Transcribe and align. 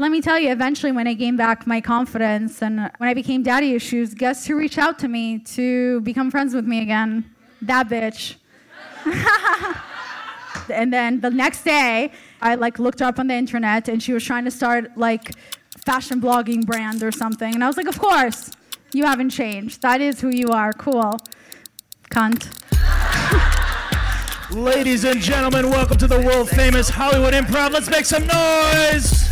Let 0.00 0.10
me 0.10 0.22
tell 0.22 0.38
you, 0.38 0.50
eventually, 0.50 0.92
when 0.92 1.06
I 1.06 1.12
gained 1.12 1.36
back 1.36 1.66
my 1.66 1.82
confidence 1.82 2.62
and 2.62 2.90
when 2.96 3.08
I 3.10 3.12
became 3.12 3.42
daddy 3.42 3.74
issues, 3.74 4.14
guess 4.14 4.46
who 4.46 4.56
reached 4.56 4.78
out 4.78 4.98
to 5.00 5.08
me 5.08 5.40
to 5.40 6.00
become 6.00 6.30
friends 6.30 6.54
with 6.54 6.64
me 6.64 6.80
again? 6.80 7.30
That 7.60 7.90
bitch. 7.90 8.36
and 10.72 10.90
then 10.90 11.20
the 11.20 11.28
next 11.28 11.64
day, 11.64 12.12
I 12.40 12.54
like 12.54 12.78
looked 12.78 13.00
her 13.00 13.06
up 13.06 13.18
on 13.18 13.26
the 13.26 13.34
internet 13.34 13.88
and 13.88 14.02
she 14.02 14.14
was 14.14 14.24
trying 14.24 14.46
to 14.46 14.50
start 14.50 14.96
like 14.96 15.34
fashion 15.84 16.18
blogging 16.18 16.64
brand 16.64 17.02
or 17.02 17.12
something. 17.12 17.54
And 17.54 17.62
I 17.62 17.66
was 17.66 17.76
like, 17.76 17.86
of 17.86 17.98
course, 17.98 18.52
you 18.94 19.04
haven't 19.04 19.30
changed. 19.30 19.82
That 19.82 20.00
is 20.00 20.18
who 20.18 20.30
you 20.30 20.48
are. 20.48 20.72
Cool. 20.72 21.18
Cunt. 22.10 23.66
Ladies 24.52 25.04
and 25.04 25.20
gentlemen, 25.20 25.70
welcome 25.70 25.96
to 25.98 26.08
the 26.08 26.20
world 26.20 26.48
famous 26.48 26.88
Hollywood 26.88 27.34
Improv. 27.34 27.70
Let's 27.70 27.88
make 27.88 28.04
some 28.04 28.26
noise! 28.26 29.28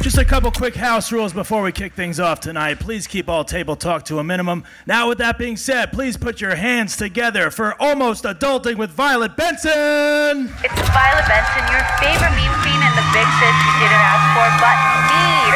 Just 0.00 0.16
a 0.16 0.24
couple 0.24 0.50
quick 0.50 0.74
house 0.74 1.12
rules 1.12 1.34
before 1.34 1.62
we 1.62 1.72
kick 1.72 1.92
things 1.92 2.18
off 2.18 2.40
tonight. 2.40 2.80
Please 2.80 3.06
keep 3.06 3.28
all 3.28 3.44
table 3.44 3.76
talk 3.76 4.06
to 4.06 4.18
a 4.18 4.24
minimum. 4.24 4.64
Now, 4.86 5.10
with 5.10 5.18
that 5.18 5.36
being 5.36 5.58
said, 5.58 5.92
please 5.92 6.16
put 6.16 6.40
your 6.40 6.54
hands 6.54 6.96
together 6.96 7.50
for 7.50 7.80
Almost 7.80 8.24
Adulting 8.24 8.76
with 8.76 8.90
Violet 8.90 9.36
Benson! 9.36 10.48
It's 10.64 10.80
Violet 10.88 11.28
Benson, 11.28 11.68
your 11.68 11.84
favorite 12.00 12.32
meme 12.32 12.56
queen 12.64 12.80
and 12.80 12.96
the 12.96 13.04
big 13.12 13.28
sis 13.38 13.56
you 13.60 13.72
didn't 13.76 14.00
ask 14.08 14.24
for 14.32 14.48
but 14.56 14.78
need. 15.12 15.52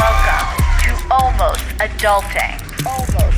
Welcome 0.00 0.48
to 0.84 0.90
Almost 1.12 1.64
Adulting. 1.84 2.56
Almost 2.86 3.33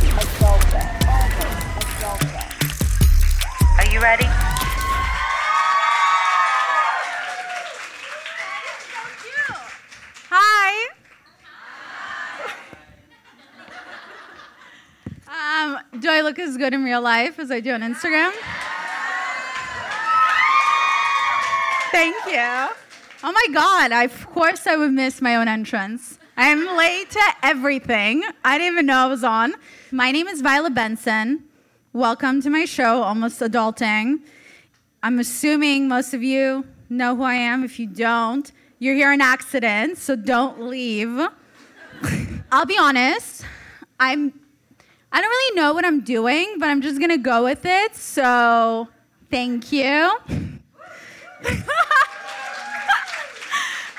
you 3.97 4.03
ready? 4.03 4.27
Hi. 10.29 10.89
Um, 15.27 15.79
do 15.99 16.11
I 16.11 16.21
look 16.21 16.39
as 16.39 16.59
good 16.59 16.75
in 16.75 16.85
real 16.85 17.01
life 17.01 17.39
as 17.39 17.51
I 17.51 17.61
do 17.61 17.73
on 17.73 17.81
Instagram? 17.81 18.33
Thank 21.91 22.17
you. 22.27 22.75
Oh 23.25 23.33
my 23.33 23.47
God, 23.55 23.93
I, 23.93 24.05
of 24.05 24.27
course 24.27 24.67
I 24.67 24.77
would 24.77 24.93
miss 24.93 25.23
my 25.23 25.37
own 25.37 25.49
entrance. 25.49 26.19
I 26.37 26.49
am 26.49 26.77
late 26.77 27.09
to 27.13 27.23
everything. 27.43 28.25
I 28.45 28.59
didn't 28.59 28.75
even 28.75 28.85
know 28.85 28.99
I 28.99 29.07
was 29.07 29.25
on. 29.25 29.55
My 29.91 30.13
name 30.13 30.27
is 30.27 30.43
Violet 30.43 30.75
Benson. 30.75 31.46
Welcome 31.97 32.43
to 32.43 32.51
my 32.51 32.67
show, 32.67 33.03
Almost 33.03 33.41
Adulting. 33.41 34.21
I'm 35.03 35.19
assuming 35.19 35.89
most 35.89 36.13
of 36.13 36.23
you 36.23 36.67
know 36.91 37.17
who 37.17 37.23
I 37.23 37.37
am. 37.37 37.65
If 37.65 37.79
you 37.79 37.87
don't, 37.87 38.53
you're 38.79 38.95
here 38.95 39.15
in 39.15 39.23
accident, 39.23 39.97
so 39.97 40.15
don't 40.15 40.65
leave. 40.65 41.09
I'll 42.53 42.67
be 42.67 42.77
honest, 42.77 43.47
I'm 43.99 44.39
I 45.11 45.23
don't 45.23 45.31
really 45.31 45.57
know 45.57 45.73
what 45.73 45.87
I'm 45.87 46.03
doing, 46.03 46.57
but 46.59 46.69
I'm 46.69 46.83
just 46.83 47.01
gonna 47.01 47.17
go 47.17 47.45
with 47.45 47.65
it. 47.65 47.97
So 47.97 48.89
thank 49.31 49.73
you. 49.73 49.89
oh 49.89 50.51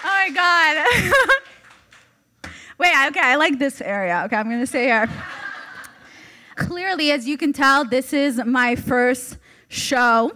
my 0.03 0.29
god. 0.35 0.85
Wait, 2.77 2.93
okay, 3.07 3.21
I 3.21 3.37
like 3.37 3.57
this 3.57 3.81
area. 3.81 4.21
Okay, 4.25 4.35
I'm 4.35 4.47
gonna 4.47 4.67
stay 4.67 4.83
here. 4.83 5.09
Clearly, 6.57 7.11
as 7.11 7.27
you 7.27 7.37
can 7.37 7.53
tell, 7.53 7.85
this 7.85 8.13
is 8.13 8.41
my 8.43 8.75
first 8.75 9.37
show. 9.67 10.31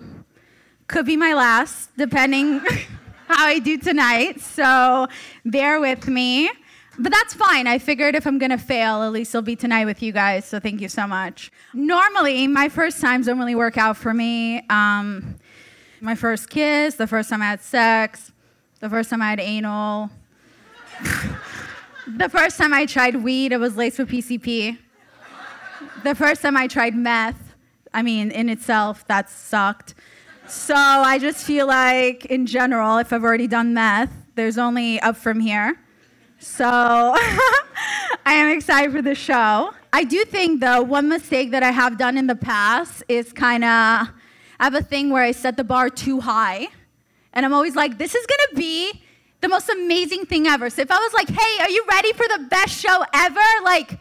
Could 0.86 1.08
be 1.08 1.18
my 1.18 1.34
last, 1.34 1.90
depending 1.98 2.60
how 3.28 3.48
I 3.48 3.58
do 3.58 3.76
tonight. 3.76 4.40
So 4.40 5.08
bear 5.44 5.82
with 5.82 6.08
me. 6.08 6.52
But 7.00 7.12
that's 7.12 7.34
fine. 7.34 7.66
I 7.66 7.80
figured 7.80 8.14
if 8.14 8.28
I'm 8.28 8.38
going 8.38 8.52
to 8.52 8.60
fail, 8.60 9.02
at 9.02 9.12
least 9.12 9.34
it'll 9.34 9.42
be 9.42 9.56
tonight 9.56 9.86
with 9.86 10.04
you 10.04 10.12
guys. 10.12 10.46
So 10.46 10.60
thank 10.60 10.80
you 10.80 10.90
so 10.90 11.08
much. 11.08 11.52
Normally, 11.74 12.46
my 12.46 12.70
first 12.70 13.02
times 13.02 13.26
don't 13.26 13.40
really 13.40 13.56
work 13.56 13.80
out 13.80 13.98
for 13.98 14.14
me. 14.14 14.64
Um, 14.70 15.40
my 16.02 16.14
first 16.14 16.52
kiss, 16.52 16.96
the 16.96 17.08
first 17.08 17.32
time 17.32 17.42
I 17.42 17.46
had 17.46 17.62
sex, 17.62 18.32
the 18.80 18.90
first 18.92 19.10
time 19.10 19.24
I 19.24 19.32
had 19.32 19.40
anal, 19.40 20.12
the 22.08 22.30
first 22.30 22.60
time 22.60 22.74
I 22.76 22.86
tried 22.86 23.16
weed, 23.16 23.54
it 23.54 23.60
was 23.60 23.76
laced 23.76 23.98
with 23.98 24.10
PCP. 24.10 24.78
The 26.04 26.16
first 26.16 26.42
time 26.42 26.58
I 26.58 26.68
tried 26.68 26.96
meth, 26.96 27.54
I 27.94 28.02
mean, 28.02 28.32
in 28.32 28.50
itself, 28.50 29.06
that 29.08 29.30
sucked. 29.30 29.94
So 30.48 30.74
I 30.76 31.20
just 31.20 31.46
feel 31.46 31.68
like, 31.68 32.26
in 32.26 32.48
general, 32.48 32.98
if 32.98 33.14
I've 33.14 33.24
already 33.24 33.48
done 33.48 33.76
meth, 33.76 34.12
there's 34.34 34.58
only 34.58 35.00
up 35.02 35.16
from 35.16 35.40
here. 35.40 35.80
So 36.40 36.66
I 38.26 38.34
am 38.34 38.50
excited 38.50 38.92
for 38.92 39.04
the 39.04 39.14
show. 39.14 39.76
I 39.94 40.04
do 40.04 40.26
think, 40.26 40.60
though, 40.60 40.82
one 40.82 41.08
mistake 41.08 41.52
that 41.52 41.62
I 41.62 41.70
have 41.70 42.00
done 42.00 42.18
in 42.18 42.26
the 42.26 42.36
past 42.36 43.04
is 43.08 43.32
kind 43.32 43.64
of, 43.64 43.70
I 43.70 44.10
have 44.60 44.74
a 44.74 44.82
thing 44.82 45.12
where 45.12 45.24
I 45.24 45.34
set 45.34 45.56
the 45.56 45.64
bar 45.64 45.92
too 45.92 46.20
high. 46.20 46.70
And 47.34 47.46
I'm 47.46 47.54
always 47.54 47.76
like, 47.76 48.00
this 48.00 48.16
is 48.16 48.26
going 48.26 48.50
to 48.50 48.56
be 48.56 49.04
the 49.42 49.50
most 49.50 49.70
amazing 49.70 50.26
thing 50.26 50.48
ever. 50.48 50.72
So 50.72 50.82
if 50.82 50.90
I 50.90 50.98
was 50.98 51.14
like, 51.14 51.30
hey, 51.30 51.64
are 51.64 51.70
you 51.70 51.86
ready 51.92 52.12
for 52.14 52.28
the 52.28 52.48
best 52.50 52.80
show 52.80 53.06
ever? 53.14 53.40
Like, 53.64 54.00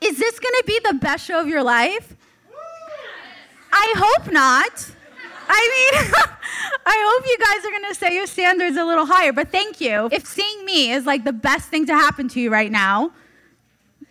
is 0.00 0.18
this 0.18 0.38
going 0.38 0.54
to 0.58 0.64
be 0.66 0.80
the 0.84 0.94
best 0.94 1.26
show 1.26 1.40
of 1.40 1.48
your 1.48 1.62
life? 1.62 2.16
I 3.72 3.94
hope 3.96 4.32
not. 4.32 4.90
I 5.48 5.90
mean, 5.92 6.12
I 6.86 7.06
hope 7.08 7.26
you 7.26 7.38
guys 7.38 7.64
are 7.66 7.70
going 7.70 7.92
to 7.92 7.94
set 7.94 8.12
your 8.12 8.26
standards 8.26 8.76
a 8.76 8.84
little 8.84 9.06
higher, 9.06 9.32
but 9.32 9.50
thank 9.50 9.80
you. 9.80 10.08
If 10.12 10.26
seeing 10.26 10.64
me 10.64 10.92
is 10.92 11.06
like 11.06 11.24
the 11.24 11.32
best 11.32 11.68
thing 11.68 11.86
to 11.86 11.94
happen 11.94 12.28
to 12.28 12.40
you 12.40 12.50
right 12.50 12.70
now, 12.70 13.12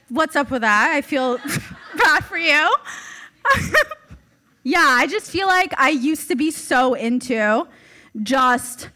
what's 0.10 0.36
up 0.36 0.52
with 0.52 0.62
that? 0.62 0.92
I 0.92 1.02
feel 1.02 1.38
bad 1.98 2.26
for 2.26 2.38
you. 2.38 2.76
yeah, 4.64 4.86
I 4.86 5.08
just 5.08 5.32
feel 5.32 5.48
like 5.48 5.74
I 5.78 5.90
used 5.90 6.28
to 6.28 6.36
be 6.36 6.52
so 6.52 6.94
into 6.94 7.68
just, 8.22 8.90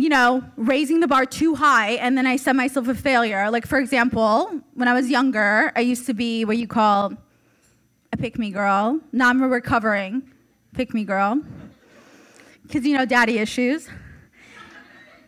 you 0.00 0.08
know, 0.08 0.42
raising 0.56 1.00
the 1.00 1.06
bar 1.06 1.26
too 1.26 1.54
high 1.54 1.92
and 1.92 2.16
then 2.16 2.26
I 2.26 2.36
set 2.36 2.56
myself 2.56 2.88
a 2.88 2.94
failure. 2.94 3.50
Like, 3.50 3.66
for 3.66 3.78
example, 3.78 4.50
when 4.72 4.88
I 4.88 4.94
was 4.94 5.10
younger, 5.10 5.72
I 5.76 5.80
used 5.80 6.06
to 6.06 6.14
be 6.14 6.46
what 6.46 6.56
you 6.56 6.66
call 6.66 7.12
a 8.12 8.16
pick 8.16 8.38
me 8.38 8.50
girl. 8.50 8.98
Now 9.12 9.28
I'm 9.28 9.42
recovering 9.42 10.22
pick 10.72 10.94
me 10.94 11.04
girl 11.04 11.42
because 12.62 12.86
you 12.86 12.96
know 12.96 13.04
daddy 13.04 13.38
issues. 13.38 13.88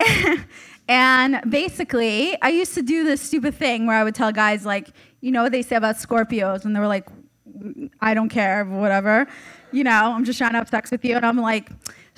and 0.88 1.42
basically, 1.50 2.40
I 2.40 2.48
used 2.48 2.72
to 2.74 2.82
do 2.82 3.04
this 3.04 3.20
stupid 3.20 3.54
thing 3.54 3.86
where 3.86 3.96
I 3.96 4.04
would 4.04 4.14
tell 4.14 4.32
guys 4.32 4.64
like, 4.64 4.88
you 5.20 5.32
know 5.32 5.42
what 5.42 5.52
they 5.52 5.62
say 5.62 5.76
about 5.76 5.96
Scorpios, 5.96 6.64
and 6.64 6.74
they 6.74 6.80
were 6.80 6.88
like, 6.88 7.08
mm, 7.46 7.90
I 8.00 8.14
don't 8.14 8.30
care, 8.30 8.64
whatever. 8.64 9.26
You 9.70 9.84
know, 9.84 10.12
I'm 10.14 10.24
just 10.24 10.38
trying 10.38 10.52
to 10.52 10.58
have 10.58 10.68
sex 10.68 10.90
with 10.90 11.04
you, 11.04 11.16
and 11.16 11.26
I'm 11.26 11.38
like, 11.38 11.70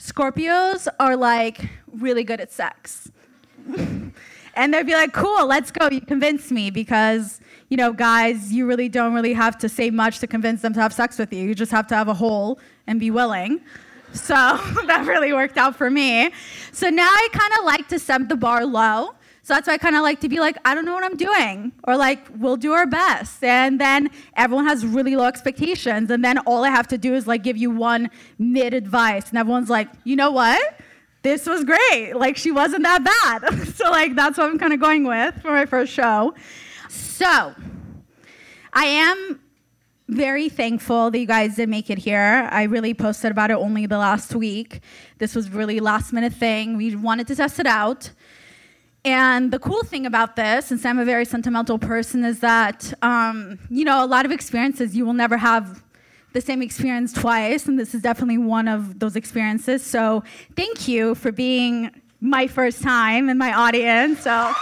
Scorpios 0.05 0.87
are 1.01 1.17
like 1.17 1.71
really 1.91 2.25
good 2.25 2.39
at 2.39 2.53
sex. 2.53 3.11
and 4.55 4.75
they'd 4.75 4.85
be 4.85 4.93
like, 4.93 5.15
cool, 5.15 5.47
let's 5.47 5.71
go. 5.71 5.89
You 5.89 6.03
convinced 6.03 6.51
me 6.51 6.69
because, 6.69 7.41
you 7.71 7.79
know, 7.79 7.91
guys, 7.91 8.53
you 8.53 8.67
really 8.67 8.91
don't 8.91 9.15
really 9.15 9.33
have 9.33 9.57
to 9.59 9.69
say 9.69 9.89
much 9.89 10.19
to 10.19 10.27
convince 10.27 10.61
them 10.61 10.75
to 10.75 10.81
have 10.83 10.93
sex 10.93 11.19
with 11.19 11.33
you. 11.33 11.45
You 11.45 11.55
just 11.55 11.73
have 11.73 11.87
to 11.87 11.95
have 11.95 12.09
a 12.09 12.15
hole 12.15 12.59
and 12.87 13.01
be 13.01 13.11
willing. 13.11 13.63
So 14.13 14.35
that 14.87 15.07
really 15.07 15.33
worked 15.33 15.57
out 15.57 15.75
for 15.75 15.89
me. 15.89 16.31
So 16.71 16.91
now 16.91 17.09
I 17.09 17.29
kind 17.33 17.53
of 17.59 17.65
like 17.65 17.89
to 17.89 17.99
set 17.99 18.29
the 18.29 18.37
bar 18.37 18.67
low. 18.67 19.15
So 19.45 19.53
that's 19.53 19.69
why 19.69 19.75
I 19.75 19.79
kind 19.79 19.95
of 19.95 20.01
like 20.01 20.21
to 20.21 20.29
be 20.31 20.41
like, 20.41 20.57
I 20.65 20.75
don't 20.75 20.87
know 20.87 20.95
what 20.95 21.05
I'm 21.05 21.19
doing. 21.19 21.73
Or 21.87 21.99
like, 21.99 22.27
we'll 22.39 22.57
do 22.57 22.73
our 22.73 22.87
best. 22.87 23.45
And 23.45 23.79
then 23.79 24.09
everyone 24.37 24.67
has 24.67 24.87
really 24.87 25.17
low 25.17 25.27
expectations. 25.27 26.11
And 26.11 26.25
then 26.25 26.39
all 26.39 26.65
I 26.65 26.71
have 26.71 26.89
to 26.89 26.99
do 26.99 27.15
is 27.15 27.27
like 27.27 27.43
give 27.43 27.59
you 27.59 27.71
one 27.71 28.09
mid 28.39 28.73
advice. 28.73 29.29
And 29.29 29.37
everyone's 29.37 29.69
like, 29.69 29.91
you 30.05 30.17
know 30.17 30.31
what? 30.31 30.81
This 31.21 31.45
was 31.47 31.63
great. 31.63 32.15
Like, 32.15 32.39
she 32.39 32.53
wasn't 32.53 32.85
that 32.85 33.05
bad. 33.05 33.69
so, 33.75 33.91
like, 33.91 34.15
that's 34.15 34.39
what 34.39 34.49
I'm 34.51 34.59
kind 34.59 34.73
of 34.73 34.81
going 34.81 35.05
with 35.05 35.35
for 35.43 35.51
my 35.51 35.67
first 35.67 35.93
show. 35.93 36.35
So, 36.89 37.55
I 38.73 38.85
am 38.85 39.41
very 40.09 40.49
thankful 40.49 41.11
that 41.11 41.19
you 41.19 41.27
guys 41.27 41.57
did 41.57 41.69
make 41.69 41.91
it 41.91 41.99
here. 41.99 42.49
I 42.51 42.65
really 42.65 42.95
posted 42.95 43.31
about 43.31 43.51
it 43.51 43.55
only 43.55 43.87
the 43.87 43.99
last 43.99 44.35
week. 44.35 44.81
This 45.19 45.35
was 45.35 45.51
really 45.51 45.81
last 45.81 46.13
minute 46.15 46.33
thing. 46.33 46.77
We 46.77 46.95
wanted 46.97 47.27
to 47.29 47.37
test 47.37 47.59
it 47.59 47.67
out. 47.67 48.11
And 49.05 49.53
the 49.53 49.59
cool 49.59 49.83
thing 49.85 50.07
about 50.07 50.35
this, 50.35 50.67
since 50.67 50.85
I'm 50.87 50.99
a 50.99 51.05
very 51.05 51.27
sentimental 51.27 51.79
person, 51.79 52.25
is 52.25 52.41
that, 52.41 52.93
um, 53.03 53.59
you 53.69 53.85
know, 53.85 54.03
a 54.03 54.07
lot 54.07 54.25
of 54.25 54.33
experiences 54.33 54.97
you 54.97 55.05
will 55.05 55.13
never 55.13 55.37
have 55.37 55.85
the 56.33 56.41
same 56.41 56.63
experience 56.63 57.13
twice. 57.13 57.67
And 57.67 57.79
this 57.79 57.95
is 57.95 58.01
definitely 58.01 58.39
one 58.39 58.67
of 58.67 58.99
those 58.99 59.15
experiences. 59.15 59.85
So 59.85 60.25
thank 60.57 60.89
you 60.89 61.15
for 61.15 61.31
being 61.31 61.91
my 62.21 62.47
first 62.47 62.83
time 62.83 63.29
in 63.29 63.37
my 63.37 63.53
audience. 63.53 64.21
So. 64.21 64.53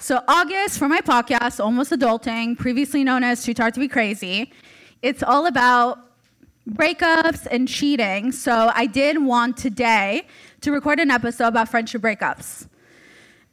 So, 0.00 0.20
August 0.28 0.78
for 0.78 0.86
my 0.86 1.00
podcast, 1.00 1.64
Almost 1.64 1.92
Adulting, 1.92 2.58
previously 2.58 3.04
known 3.04 3.24
as 3.24 3.42
Too 3.42 3.54
Tired 3.54 3.72
to 3.72 3.80
Be 3.80 3.88
Crazy, 3.88 4.52
it's 5.00 5.22
all 5.22 5.46
about 5.46 6.03
breakups 6.68 7.46
and 7.50 7.68
cheating. 7.68 8.32
So, 8.32 8.70
I 8.74 8.86
did 8.86 9.22
want 9.24 9.56
today 9.56 10.26
to 10.62 10.72
record 10.72 11.00
an 11.00 11.10
episode 11.10 11.48
about 11.48 11.68
friendship 11.68 12.02
breakups. 12.02 12.68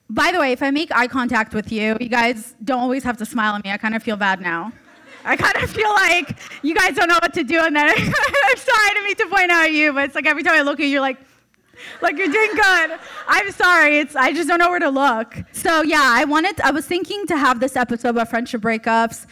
By 0.10 0.32
the 0.32 0.40
way, 0.40 0.52
if 0.52 0.62
I 0.62 0.72
make 0.72 0.92
eye 0.94 1.08
contact 1.08 1.54
with 1.54 1.72
you, 1.72 1.98
you 2.00 2.10
guys 2.10 2.54
don't 2.64 2.82
always 2.82 3.04
have 3.04 3.18
to 3.18 3.26
smile 3.26 3.56
at 3.56 3.64
me. 3.64 3.72
I 3.72 3.78
kind 3.78 3.96
of 3.96 4.04
feel 4.04 4.18
bad 4.18 4.42
now. 4.42 4.74
I 5.24 5.38
kind 5.38 5.56
of 5.64 5.70
feel 5.70 5.90
like 5.90 6.38
you 6.64 6.76
guys 6.76 6.96
don't 6.96 7.08
know 7.08 7.20
what 7.22 7.34
to 7.36 7.44
do, 7.44 7.60
and 7.60 7.76
then 7.76 7.88
I'm 7.90 7.96
sorry, 7.96 8.88
I 8.90 8.92
didn't 8.94 9.30
to 9.30 9.36
point 9.36 9.52
out 9.52 9.72
you, 9.72 9.94
but 9.94 10.06
it's 10.06 10.16
like 10.16 10.26
every 10.26 10.44
time 10.44 10.56
I 10.56 10.62
look 10.62 10.80
at 10.80 10.84
you, 10.84 10.94
you're 10.94 11.02
like, 11.02 11.18
like 12.02 12.18
you're 12.18 12.28
doing 12.28 12.52
good. 12.54 13.00
I'm 13.28 13.52
sorry. 13.52 14.00
It's 14.00 14.16
I 14.16 14.34
just 14.34 14.48
don't 14.48 14.60
know 14.60 14.70
where 14.70 14.80
to 14.80 14.90
look. 14.90 15.36
So 15.52 15.82
yeah, 15.82 16.04
I 16.04 16.26
wanted 16.26 16.60
I 16.62 16.72
was 16.72 16.86
thinking 16.86 17.26
to 17.28 17.38
have 17.38 17.60
this 17.60 17.76
episode 17.76 18.10
about 18.10 18.30
friendship 18.30 18.62
breakups 18.62 19.26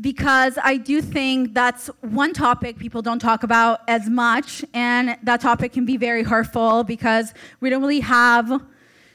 because 0.00 0.58
I 0.62 0.76
do 0.76 1.02
think 1.02 1.54
that's 1.54 1.88
one 2.00 2.32
topic 2.32 2.78
people 2.78 3.02
don't 3.02 3.18
talk 3.18 3.42
about 3.42 3.80
as 3.88 4.08
much 4.08 4.64
and 4.72 5.16
that 5.22 5.40
topic 5.40 5.72
can 5.72 5.84
be 5.84 5.96
very 5.96 6.22
hurtful 6.22 6.84
because 6.84 7.34
we 7.60 7.70
don't 7.70 7.82
really 7.82 8.00
have 8.00 8.62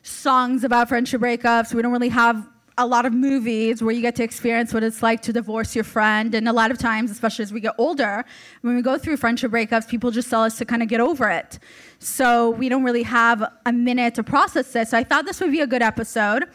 songs 0.02 0.64
about 0.64 0.90
friendship 0.90 1.22
breakups. 1.22 1.74
We 1.74 1.82
don't 1.82 1.94
really 1.94 2.10
have 2.10 2.48
a 2.78 2.86
lot 2.86 3.06
of 3.06 3.14
movies 3.14 3.84
where 3.84 3.94
you 3.94 4.02
get 4.02 4.16
to 4.16 4.24
experience 4.24 4.74
what 4.74 4.84
it's 4.84 5.04
like 5.04 5.22
to 5.22 5.32
divorce 5.32 5.76
your 5.76 5.84
friend. 5.84 6.34
And 6.34 6.50
a 6.50 6.54
lot 6.54 6.72
of 6.72 6.78
times, 6.80 7.12
especially 7.12 7.44
as 7.44 7.54
we 7.54 7.62
get 7.62 7.76
older, 7.78 8.26
when 8.62 8.76
we 8.76 8.82
go 8.82 8.98
through 8.98 9.18
friendship 9.18 9.52
breakups, 9.52 9.88
people 9.88 10.12
just 10.12 10.30
tell 10.30 10.44
us 10.44 10.58
to 10.58 10.66
kind 10.66 10.82
of 10.82 10.90
get 10.90 11.00
over 11.00 11.30
it. 11.30 11.60
So 12.00 12.50
we 12.50 12.70
don't 12.70 12.84
really 12.84 13.04
have 13.04 13.44
a 13.66 13.72
minute 13.72 14.16
to 14.16 14.24
process 14.24 14.74
this. 14.74 14.90
So 14.90 14.98
I 14.98 15.04
thought 15.04 15.26
this 15.26 15.40
would 15.40 15.52
be 15.52 15.62
a 15.62 15.68
good 15.68 15.84
episode. 15.84 16.46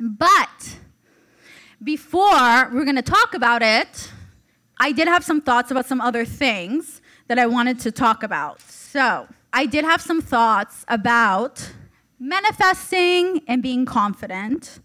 But 0.00 0.78
before 1.82 2.70
we're 2.72 2.84
going 2.84 2.96
to 2.96 3.02
talk 3.02 3.34
about 3.34 3.62
it, 3.62 4.10
I 4.78 4.92
did 4.92 5.08
have 5.08 5.24
some 5.24 5.40
thoughts 5.40 5.70
about 5.70 5.86
some 5.86 6.00
other 6.00 6.24
things 6.24 7.00
that 7.28 7.38
I 7.38 7.46
wanted 7.46 7.80
to 7.80 7.90
talk 7.90 8.22
about. 8.22 8.60
So 8.60 9.26
I 9.52 9.66
did 9.66 9.84
have 9.84 10.00
some 10.00 10.20
thoughts 10.20 10.84
about 10.88 11.72
manifesting 12.18 13.42
and 13.46 13.62
being 13.62 13.84
confident. 13.84 14.80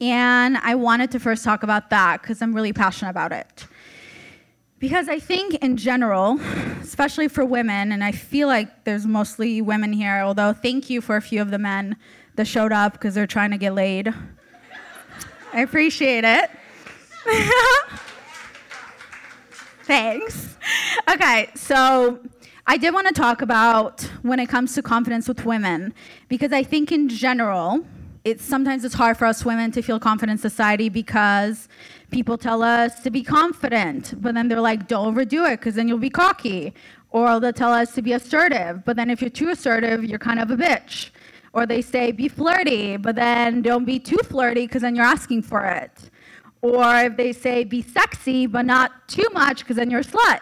And 0.00 0.58
I 0.58 0.74
wanted 0.74 1.10
to 1.12 1.20
first 1.20 1.44
talk 1.44 1.62
about 1.62 1.90
that 1.90 2.22
because 2.22 2.40
I'm 2.40 2.54
really 2.54 2.72
passionate 2.72 3.10
about 3.10 3.32
it. 3.32 3.66
Because 4.78 5.08
I 5.08 5.18
think, 5.18 5.54
in 5.56 5.76
general, 5.76 6.38
especially 6.80 7.26
for 7.26 7.44
women, 7.44 7.90
and 7.90 8.04
I 8.04 8.12
feel 8.12 8.46
like 8.46 8.84
there's 8.84 9.06
mostly 9.06 9.60
women 9.60 9.92
here, 9.92 10.20
although 10.20 10.52
thank 10.52 10.88
you 10.88 11.00
for 11.00 11.16
a 11.16 11.22
few 11.22 11.42
of 11.42 11.50
the 11.50 11.58
men 11.58 11.96
that 12.36 12.46
showed 12.46 12.70
up 12.70 12.92
because 12.92 13.14
they're 13.14 13.26
trying 13.26 13.50
to 13.50 13.58
get 13.58 13.74
laid. 13.74 14.14
I 15.52 15.62
appreciate 15.62 16.24
it. 16.24 16.50
Thanks. 19.82 20.56
Okay, 21.10 21.48
so 21.54 22.18
I 22.66 22.76
did 22.76 22.92
want 22.92 23.08
to 23.08 23.14
talk 23.14 23.40
about 23.40 24.02
when 24.22 24.38
it 24.38 24.48
comes 24.48 24.74
to 24.74 24.82
confidence 24.82 25.26
with 25.26 25.46
women, 25.46 25.94
because 26.28 26.52
I 26.52 26.62
think 26.62 26.92
in 26.92 27.08
general, 27.08 27.86
it's 28.24 28.44
sometimes 28.44 28.84
it's 28.84 28.94
hard 28.94 29.16
for 29.16 29.24
us 29.24 29.44
women 29.44 29.72
to 29.72 29.80
feel 29.80 29.98
confident 29.98 30.38
in 30.38 30.50
society 30.50 30.90
because 30.90 31.68
people 32.10 32.36
tell 32.36 32.62
us 32.62 33.00
to 33.00 33.10
be 33.10 33.22
confident, 33.22 34.14
but 34.20 34.34
then 34.34 34.48
they're 34.48 34.60
like, 34.60 34.86
don't 34.86 35.06
overdo 35.06 35.46
it 35.46 35.60
because 35.60 35.76
then 35.76 35.88
you'll 35.88 35.98
be 35.98 36.10
cocky. 36.10 36.74
Or 37.10 37.40
they'll 37.40 37.54
tell 37.54 37.72
us 37.72 37.94
to 37.94 38.02
be 38.02 38.12
assertive, 38.12 38.84
but 38.84 38.96
then 38.96 39.08
if 39.08 39.22
you're 39.22 39.30
too 39.30 39.48
assertive, 39.48 40.04
you're 40.04 40.18
kind 40.18 40.38
of 40.38 40.50
a 40.50 40.56
bitch. 40.56 41.08
Or 41.58 41.66
they 41.66 41.82
say, 41.82 42.12
be 42.12 42.28
flirty, 42.28 42.96
but 42.96 43.16
then 43.16 43.62
don't 43.62 43.84
be 43.84 43.98
too 43.98 44.18
flirty 44.18 44.64
because 44.68 44.82
then 44.82 44.94
you're 44.94 45.04
asking 45.04 45.42
for 45.42 45.64
it. 45.64 46.08
Or 46.62 46.84
if 46.98 47.16
they 47.16 47.32
say, 47.32 47.64
be 47.64 47.82
sexy, 47.82 48.46
but 48.46 48.64
not 48.64 49.08
too 49.08 49.26
much 49.32 49.58
because 49.58 49.74
then 49.74 49.90
you're 49.90 50.02
a 50.02 50.04
slut. 50.04 50.38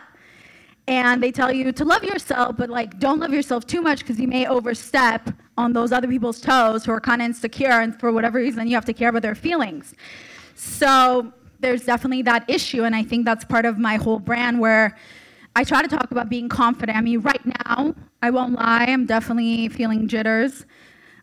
And 0.86 1.22
they 1.22 1.32
tell 1.32 1.50
you 1.50 1.72
to 1.72 1.84
love 1.86 2.04
yourself, 2.04 2.58
but 2.58 2.68
like 2.68 2.98
don't 2.98 3.18
love 3.18 3.32
yourself 3.32 3.66
too 3.66 3.80
much 3.80 4.00
because 4.00 4.20
you 4.20 4.28
may 4.28 4.46
overstep 4.46 5.30
on 5.56 5.72
those 5.72 5.90
other 5.90 6.06
people's 6.06 6.38
toes 6.38 6.84
who 6.84 6.92
are 6.92 7.00
kind 7.00 7.22
of 7.22 7.26
insecure, 7.26 7.80
and 7.80 7.98
for 7.98 8.12
whatever 8.12 8.38
reason, 8.38 8.68
you 8.68 8.74
have 8.74 8.84
to 8.84 8.92
care 8.92 9.08
about 9.08 9.22
their 9.22 9.34
feelings. 9.34 9.94
So 10.54 11.32
there's 11.60 11.84
definitely 11.86 12.22
that 12.24 12.44
issue, 12.46 12.84
and 12.84 12.94
I 12.94 13.02
think 13.02 13.24
that's 13.24 13.46
part 13.46 13.64
of 13.64 13.78
my 13.78 13.96
whole 13.96 14.18
brand 14.18 14.60
where 14.60 14.94
I 15.56 15.64
try 15.64 15.80
to 15.80 15.88
talk 15.88 16.10
about 16.10 16.28
being 16.28 16.50
confident. 16.50 16.98
I 16.98 17.00
mean, 17.00 17.20
right 17.20 17.44
now, 17.64 17.94
I 18.20 18.28
won't 18.28 18.52
lie, 18.52 18.84
I'm 18.86 19.06
definitely 19.06 19.68
feeling 19.70 20.08
jitters, 20.08 20.66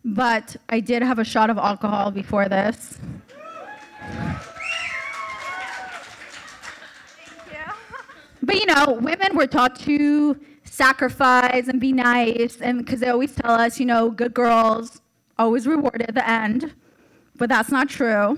but 0.06 0.56
I 0.70 0.80
did 0.80 1.02
have 1.02 1.20
a 1.20 1.24
shot 1.24 1.50
of 1.50 1.58
alcohol 1.58 2.12
before 2.12 2.50
this. 2.50 2.98
But 8.42 8.56
you 8.56 8.66
know, 8.66 9.00
women 9.00 9.38
were 9.38 9.48
taught 9.48 9.80
to 9.82 10.38
sacrifice 10.66 11.68
and 11.70 11.80
be 11.80 11.94
nice, 11.94 12.60
and 12.60 12.80
because 12.80 13.00
they 13.00 13.08
always 13.08 13.34
tell 13.34 13.52
us, 13.52 13.80
you 13.80 13.86
know, 13.86 14.10
good 14.10 14.34
girls 14.34 15.02
always 15.40 15.66
rewarded 15.66 16.10
at 16.10 16.16
the 16.16 16.30
end, 16.30 16.74
but 17.38 17.48
that's 17.48 17.72
not 17.72 17.90
true. 17.90 18.38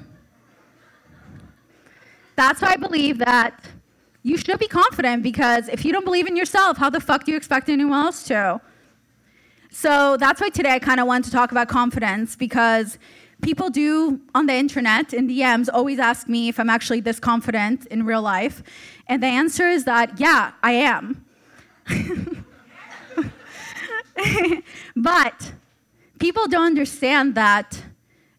That's 2.36 2.62
why 2.62 2.74
I 2.74 2.76
believe 2.76 3.18
that 3.20 3.66
you 4.22 4.38
should 4.38 4.60
be 4.60 4.68
confident 4.68 5.24
because 5.24 5.70
if 5.70 5.86
you 5.86 5.92
don't 5.92 6.06
believe 6.06 6.28
in 6.28 6.36
yourself, 6.36 6.78
how 6.78 6.90
the 6.90 7.00
fuck 7.00 7.24
do 7.24 7.32
you 7.32 7.38
expect 7.38 7.70
anyone 7.70 8.06
else 8.06 8.24
to? 8.24 8.62
So 9.77 10.16
that's 10.16 10.39
why 10.39 10.48
today 10.48 10.72
I 10.72 10.80
kind 10.80 11.01
of 11.01 11.06
wanted 11.06 11.25
to 11.25 11.31
talk 11.31 11.51
about 11.51 11.68
confidence 11.68 12.38
because 12.38 12.98
people 13.42 13.69
do 13.69 14.22
on 14.33 14.45
the 14.45 14.54
internet 14.54 15.13
in 15.13 15.27
DMs 15.27 15.68
always 15.72 16.00
ask 16.00 16.30
me 16.30 16.48
if 16.48 16.62
I'm 16.62 16.69
actually 16.69 17.01
this 17.01 17.19
confident 17.19 17.86
in 17.88 18.06
real 18.06 18.22
life. 18.22 18.63
And 19.07 19.22
the 19.22 19.27
answer 19.27 19.68
is 19.68 19.83
that, 19.83 20.18
yeah, 20.18 20.54
I 20.63 20.72
am. 20.72 21.25
but 24.95 25.51
people 26.19 26.47
don't 26.47 26.68
understand 26.68 27.35
that 27.35 27.83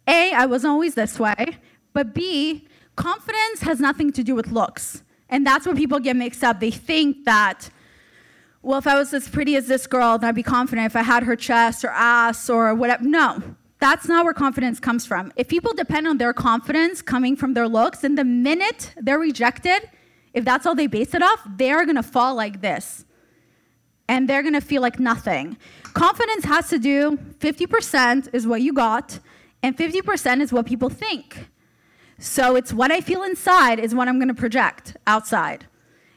A, 0.08 0.32
I 0.32 0.46
wasn't 0.46 0.70
always 0.70 0.94
this 0.94 1.20
way, 1.20 1.58
but 1.92 2.14
B, 2.14 2.66
confidence 2.96 3.60
has 3.60 3.78
nothing 3.78 4.10
to 4.12 4.24
do 4.24 4.34
with 4.34 4.52
looks. 4.52 5.02
And 5.28 5.46
that's 5.46 5.66
where 5.66 5.76
people 5.76 5.98
get 5.98 6.16
mixed 6.16 6.42
up. 6.42 6.60
They 6.60 6.70
think 6.70 7.26
that, 7.26 7.68
well, 8.66 8.80
if 8.80 8.88
I 8.88 8.98
was 8.98 9.14
as 9.14 9.28
pretty 9.28 9.54
as 9.54 9.68
this 9.68 9.86
girl, 9.86 10.18
then 10.18 10.28
I'd 10.28 10.34
be 10.34 10.42
confident 10.42 10.86
if 10.86 10.96
I 10.96 11.02
had 11.02 11.22
her 11.22 11.36
chest 11.36 11.84
or 11.84 11.90
ass 11.90 12.50
or 12.50 12.74
whatever. 12.74 13.04
No, 13.04 13.40
that's 13.78 14.08
not 14.08 14.24
where 14.24 14.34
confidence 14.34 14.80
comes 14.80 15.06
from. 15.06 15.32
If 15.36 15.46
people 15.46 15.72
depend 15.72 16.08
on 16.08 16.18
their 16.18 16.32
confidence 16.32 17.00
coming 17.00 17.36
from 17.36 17.54
their 17.54 17.68
looks, 17.68 18.00
then 18.00 18.16
the 18.16 18.24
minute 18.24 18.92
they're 18.96 19.20
rejected, 19.20 19.88
if 20.34 20.44
that's 20.44 20.66
all 20.66 20.74
they 20.74 20.88
base 20.88 21.14
it 21.14 21.22
off, 21.22 21.40
they're 21.56 21.86
gonna 21.86 22.02
fall 22.02 22.34
like 22.34 22.60
this. 22.60 23.04
And 24.08 24.28
they're 24.28 24.42
gonna 24.42 24.60
feel 24.60 24.82
like 24.82 24.98
nothing. 24.98 25.56
Confidence 25.94 26.44
has 26.44 26.68
to 26.70 26.80
do 26.80 27.18
50% 27.38 28.30
is 28.32 28.48
what 28.48 28.62
you 28.62 28.72
got, 28.72 29.20
and 29.62 29.76
50% 29.76 30.40
is 30.40 30.52
what 30.52 30.66
people 30.66 30.88
think. 30.88 31.50
So 32.18 32.56
it's 32.56 32.72
what 32.72 32.90
I 32.90 33.00
feel 33.00 33.22
inside 33.22 33.78
is 33.78 33.94
what 33.94 34.08
I'm 34.08 34.18
gonna 34.18 34.34
project 34.34 34.96
outside. 35.06 35.66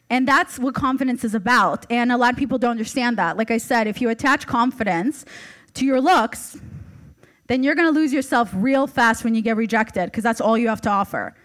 And 0.09 0.27
that's 0.27 0.57
what 0.57 0.73
confidence 0.73 1.23
is 1.23 1.35
about. 1.35 1.85
And 1.89 2.11
a 2.11 2.17
lot 2.17 2.33
of 2.33 2.37
people 2.37 2.57
don't 2.57 2.71
understand 2.71 3.17
that. 3.17 3.37
Like 3.37 3.51
I 3.51 3.57
said, 3.57 3.87
if 3.87 4.01
you 4.01 4.09
attach 4.09 4.47
confidence 4.47 5.25
to 5.75 5.85
your 5.85 6.01
looks, 6.01 6.57
then 7.47 7.63
you're 7.63 7.75
gonna 7.75 7.91
lose 7.91 8.11
yourself 8.11 8.49
real 8.53 8.87
fast 8.87 9.23
when 9.23 9.35
you 9.35 9.41
get 9.41 9.55
rejected 9.57 10.05
because 10.05 10.23
that's 10.23 10.41
all 10.41 10.57
you 10.57 10.67
have 10.67 10.81
to 10.81 10.89
offer. 10.89 11.35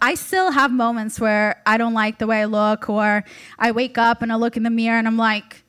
I 0.00 0.14
still 0.14 0.50
have 0.50 0.70
moments 0.70 1.18
where 1.18 1.62
I 1.64 1.78
don't 1.78 1.94
like 1.94 2.18
the 2.18 2.26
way 2.26 2.42
I 2.42 2.44
look, 2.44 2.90
or 2.90 3.24
I 3.58 3.72
wake 3.72 3.96
up 3.96 4.20
and 4.20 4.30
I 4.30 4.36
look 4.36 4.56
in 4.56 4.62
the 4.62 4.70
mirror 4.70 4.98
and 4.98 5.06
I'm 5.06 5.16
like, 5.16 5.64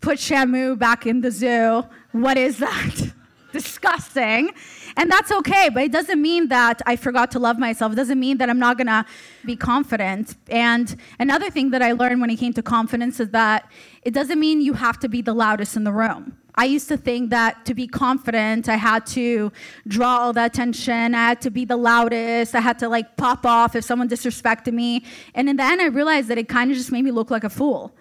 put 0.00 0.18
Shamu 0.18 0.78
back 0.78 1.06
in 1.06 1.22
the 1.22 1.30
zoo. 1.32 1.84
What 2.12 2.38
is 2.38 2.58
that? 2.58 3.12
Disgusting. 3.52 4.52
And 4.98 5.10
that's 5.10 5.30
okay, 5.30 5.68
but 5.68 5.82
it 5.82 5.92
doesn't 5.92 6.20
mean 6.20 6.48
that 6.48 6.80
I 6.86 6.96
forgot 6.96 7.30
to 7.32 7.38
love 7.38 7.58
myself. 7.58 7.92
It 7.92 7.96
doesn't 7.96 8.18
mean 8.18 8.38
that 8.38 8.48
I'm 8.48 8.58
not 8.58 8.78
gonna 8.78 9.04
be 9.44 9.54
confident. 9.54 10.36
And 10.48 10.96
another 11.18 11.50
thing 11.50 11.70
that 11.70 11.82
I 11.82 11.92
learned 11.92 12.20
when 12.22 12.30
it 12.30 12.36
came 12.36 12.54
to 12.54 12.62
confidence 12.62 13.20
is 13.20 13.28
that 13.30 13.70
it 14.02 14.14
doesn't 14.14 14.40
mean 14.40 14.62
you 14.62 14.72
have 14.72 14.98
to 15.00 15.08
be 15.08 15.20
the 15.20 15.34
loudest 15.34 15.76
in 15.76 15.84
the 15.84 15.92
room. 15.92 16.38
I 16.58 16.64
used 16.64 16.88
to 16.88 16.96
think 16.96 17.28
that 17.30 17.66
to 17.66 17.74
be 17.74 17.86
confident, 17.86 18.70
I 18.70 18.76
had 18.76 19.04
to 19.08 19.52
draw 19.86 20.20
all 20.20 20.32
the 20.32 20.46
attention. 20.46 21.14
I 21.14 21.28
had 21.28 21.42
to 21.42 21.50
be 21.50 21.66
the 21.66 21.76
loudest. 21.76 22.54
I 22.54 22.60
had 22.60 22.78
to 22.78 22.88
like 22.88 23.18
pop 23.18 23.44
off 23.44 23.76
if 23.76 23.84
someone 23.84 24.08
disrespected 24.08 24.72
me. 24.72 25.04
And 25.34 25.50
in 25.50 25.56
the 25.56 25.62
end, 25.62 25.82
I 25.82 25.88
realized 25.88 26.28
that 26.28 26.38
it 26.38 26.48
kind 26.48 26.70
of 26.70 26.76
just 26.78 26.90
made 26.90 27.02
me 27.02 27.10
look 27.10 27.30
like 27.30 27.44
a 27.44 27.50
fool. 27.50 27.94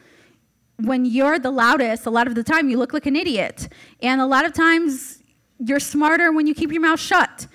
when 0.77 1.05
you're 1.05 1.39
the 1.39 1.51
loudest, 1.51 2.05
a 2.05 2.09
lot 2.09 2.27
of 2.27 2.35
the 2.35 2.43
time 2.43 2.69
you 2.69 2.77
look 2.77 2.93
like 2.93 3.05
an 3.05 3.15
idiot. 3.15 3.69
And 4.01 4.19
a 4.19 4.25
lot 4.25 4.45
of 4.45 4.53
times 4.53 5.23
you're 5.59 5.79
smarter 5.79 6.31
when 6.31 6.47
you 6.47 6.53
keep 6.53 6.71
your 6.71 6.81
mouth 6.81 6.99
shut, 6.99 7.47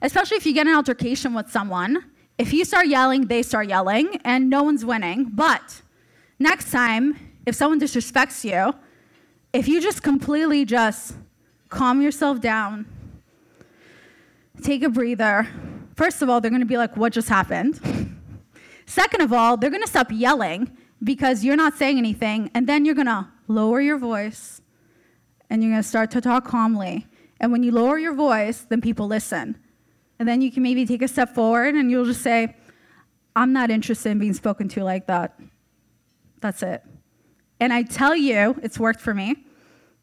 especially 0.00 0.36
if 0.36 0.46
you 0.46 0.52
get 0.52 0.66
an 0.66 0.74
altercation 0.74 1.34
with 1.34 1.50
someone. 1.50 2.04
If 2.38 2.52
you 2.52 2.64
start 2.64 2.86
yelling, 2.86 3.26
they 3.26 3.42
start 3.42 3.68
yelling, 3.68 4.18
and 4.24 4.48
no 4.48 4.62
one's 4.62 4.84
winning. 4.84 5.30
But 5.32 5.82
next 6.38 6.70
time, 6.70 7.18
if 7.46 7.54
someone 7.54 7.78
disrespects 7.80 8.44
you, 8.44 8.74
if 9.52 9.68
you 9.68 9.80
just 9.80 10.02
completely 10.02 10.64
just 10.64 11.14
calm 11.68 12.00
yourself 12.00 12.40
down, 12.40 12.86
take 14.62 14.82
a 14.82 14.88
breather. 14.88 15.46
First 15.94 16.22
of 16.22 16.30
all, 16.30 16.40
they're 16.40 16.50
gonna 16.50 16.64
be 16.64 16.78
like, 16.78 16.96
what 16.96 17.12
just 17.12 17.28
happened? 17.28 17.80
Second 18.86 19.20
of 19.20 19.32
all, 19.32 19.56
they're 19.56 19.70
gonna 19.70 19.86
stop 19.86 20.08
yelling 20.10 20.74
because 21.04 21.44
you're 21.44 21.56
not 21.56 21.74
saying 21.74 21.98
anything, 21.98 22.50
and 22.54 22.66
then 22.66 22.84
you're 22.84 22.94
gonna 22.94 23.30
lower 23.46 23.80
your 23.80 23.98
voice 23.98 24.62
and 25.50 25.62
you're 25.62 25.72
gonna 25.72 25.82
start 25.82 26.10
to 26.12 26.20
talk 26.20 26.46
calmly. 26.46 27.06
And 27.40 27.50
when 27.52 27.62
you 27.62 27.72
lower 27.72 27.98
your 27.98 28.14
voice, 28.14 28.66
then 28.68 28.80
people 28.80 29.06
listen. 29.06 29.58
And 30.18 30.28
then 30.28 30.40
you 30.40 30.52
can 30.52 30.62
maybe 30.62 30.86
take 30.86 31.02
a 31.02 31.08
step 31.08 31.34
forward 31.34 31.74
and 31.74 31.90
you'll 31.90 32.04
just 32.04 32.22
say, 32.22 32.54
I'm 33.34 33.52
not 33.52 33.70
interested 33.70 34.10
in 34.10 34.18
being 34.18 34.34
spoken 34.34 34.68
to 34.68 34.84
like 34.84 35.06
that. 35.06 35.38
That's 36.40 36.62
it. 36.62 36.84
And 37.58 37.72
I 37.72 37.82
tell 37.82 38.14
you, 38.14 38.56
it's 38.62 38.78
worked 38.78 39.00
for 39.00 39.14
me. 39.14 39.36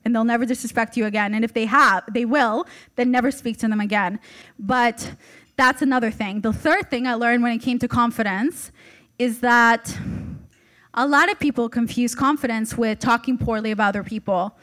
And 0.04 0.16
they'll 0.16 0.24
never 0.24 0.46
disrespect 0.46 0.96
you 0.96 1.06
again. 1.06 1.34
And 1.34 1.44
if 1.44 1.54
they 1.54 1.66
have, 1.66 2.04
they 2.14 2.26
will, 2.26 2.66
then 2.96 3.12
never 3.12 3.32
speak 3.32 3.58
to 3.60 3.68
them 3.68 3.82
again. 3.82 4.20
But 4.58 5.14
that's 5.58 5.82
another 5.82 6.10
thing. 6.10 6.40
The 6.42 6.54
third 6.54 6.90
thing 6.90 7.06
I 7.06 7.16
learned 7.16 7.44
when 7.44 7.52
it 7.52 7.60
came 7.60 7.80
to 7.80 7.88
confidence 7.88 8.72
is 9.18 9.42
that 9.42 9.94
a 10.94 11.06
lot 11.06 11.30
of 11.30 11.38
people 11.38 11.68
confuse 11.68 12.16
confidence 12.16 12.78
with 12.78 13.00
talking 13.00 13.38
poorly 13.38 13.72
about 13.72 13.90
other 13.90 14.04
people. 14.04 14.58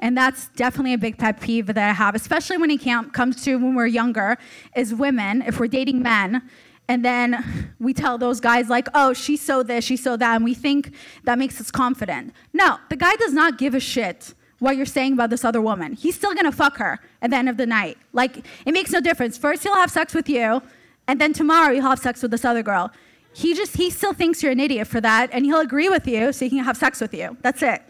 And 0.00 0.16
that's 0.16 0.48
definitely 0.56 0.94
a 0.94 0.98
big 0.98 1.18
pet 1.18 1.40
peeve 1.40 1.66
that 1.66 1.78
I 1.78 1.92
have, 1.92 2.14
especially 2.14 2.56
when 2.56 2.70
it 2.70 2.82
comes 3.12 3.44
to 3.44 3.56
when 3.56 3.74
we're 3.74 3.86
younger, 3.86 4.38
is 4.74 4.94
women, 4.94 5.42
if 5.42 5.60
we're 5.60 5.68
dating 5.68 6.02
men, 6.02 6.42
and 6.88 7.04
then 7.04 7.72
we 7.78 7.94
tell 7.94 8.18
those 8.18 8.40
guys, 8.40 8.68
like, 8.68 8.88
oh, 8.94 9.12
she's 9.12 9.40
so 9.40 9.62
this, 9.62 9.84
she's 9.84 10.02
so 10.02 10.16
that, 10.16 10.36
and 10.36 10.44
we 10.44 10.54
think 10.54 10.92
that 11.24 11.38
makes 11.38 11.60
us 11.60 11.70
confident. 11.70 12.32
No, 12.52 12.78
the 12.88 12.96
guy 12.96 13.14
does 13.16 13.32
not 13.32 13.58
give 13.58 13.74
a 13.74 13.80
shit 13.80 14.34
what 14.58 14.76
you're 14.76 14.86
saying 14.86 15.12
about 15.12 15.30
this 15.30 15.44
other 15.44 15.60
woman. 15.60 15.92
He's 15.92 16.16
still 16.16 16.34
gonna 16.34 16.50
fuck 16.50 16.78
her 16.78 16.98
at 17.22 17.30
the 17.30 17.36
end 17.36 17.48
of 17.48 17.58
the 17.58 17.66
night. 17.66 17.96
Like, 18.12 18.44
it 18.66 18.72
makes 18.72 18.90
no 18.90 19.00
difference. 19.00 19.38
First, 19.38 19.62
he'll 19.62 19.74
have 19.74 19.90
sex 19.90 20.14
with 20.14 20.28
you, 20.28 20.62
and 21.06 21.20
then 21.20 21.32
tomorrow, 21.32 21.74
he'll 21.74 21.82
have 21.82 21.98
sex 21.98 22.22
with 22.22 22.30
this 22.30 22.44
other 22.44 22.62
girl. 22.62 22.90
He 23.34 23.54
just, 23.54 23.76
he 23.76 23.90
still 23.90 24.12
thinks 24.12 24.42
you're 24.42 24.52
an 24.52 24.60
idiot 24.60 24.88
for 24.88 25.00
that, 25.00 25.30
and 25.32 25.44
he'll 25.44 25.60
agree 25.60 25.88
with 25.88 26.08
you 26.08 26.32
so 26.32 26.46
he 26.46 26.50
can 26.50 26.64
have 26.64 26.76
sex 26.76 27.00
with 27.00 27.14
you. 27.14 27.36
That's 27.42 27.62
it. 27.62 27.82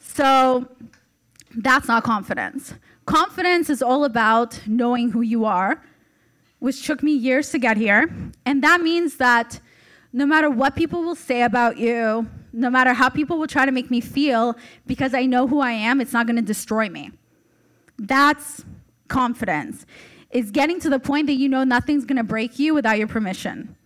So, 0.00 0.68
that's 1.56 1.88
not 1.88 2.04
confidence. 2.04 2.74
Confidence 3.06 3.70
is 3.70 3.82
all 3.82 4.04
about 4.04 4.60
knowing 4.66 5.10
who 5.10 5.22
you 5.22 5.44
are 5.44 5.82
which 6.58 6.86
took 6.86 7.02
me 7.02 7.12
years 7.12 7.50
to 7.50 7.58
get 7.58 7.76
here. 7.76 8.08
And 8.44 8.62
that 8.62 8.80
means 8.80 9.16
that 9.16 9.60
no 10.12 10.26
matter 10.26 10.48
what 10.48 10.74
people 10.74 11.02
will 11.02 11.14
say 11.14 11.42
about 11.42 11.76
you, 11.76 12.28
no 12.52 12.70
matter 12.70 12.94
how 12.94 13.08
people 13.08 13.38
will 13.38 13.46
try 13.46 13.66
to 13.66 13.72
make 13.72 13.90
me 13.90 14.00
feel, 14.00 14.56
because 14.86 15.12
I 15.12 15.26
know 15.26 15.46
who 15.46 15.60
I 15.60 15.72
am, 15.72 16.00
it's 16.00 16.12
not 16.12 16.26
going 16.26 16.36
to 16.36 16.42
destroy 16.42 16.88
me. 16.88 17.12
That's 17.98 18.64
confidence. 19.08 19.84
Is 20.30 20.50
getting 20.50 20.80
to 20.80 20.90
the 20.90 20.98
point 20.98 21.26
that 21.28 21.34
you 21.34 21.48
know 21.48 21.64
nothing's 21.64 22.04
going 22.04 22.16
to 22.16 22.24
break 22.24 22.58
you 22.58 22.74
without 22.74 22.98
your 22.98 23.08
permission. 23.08 23.76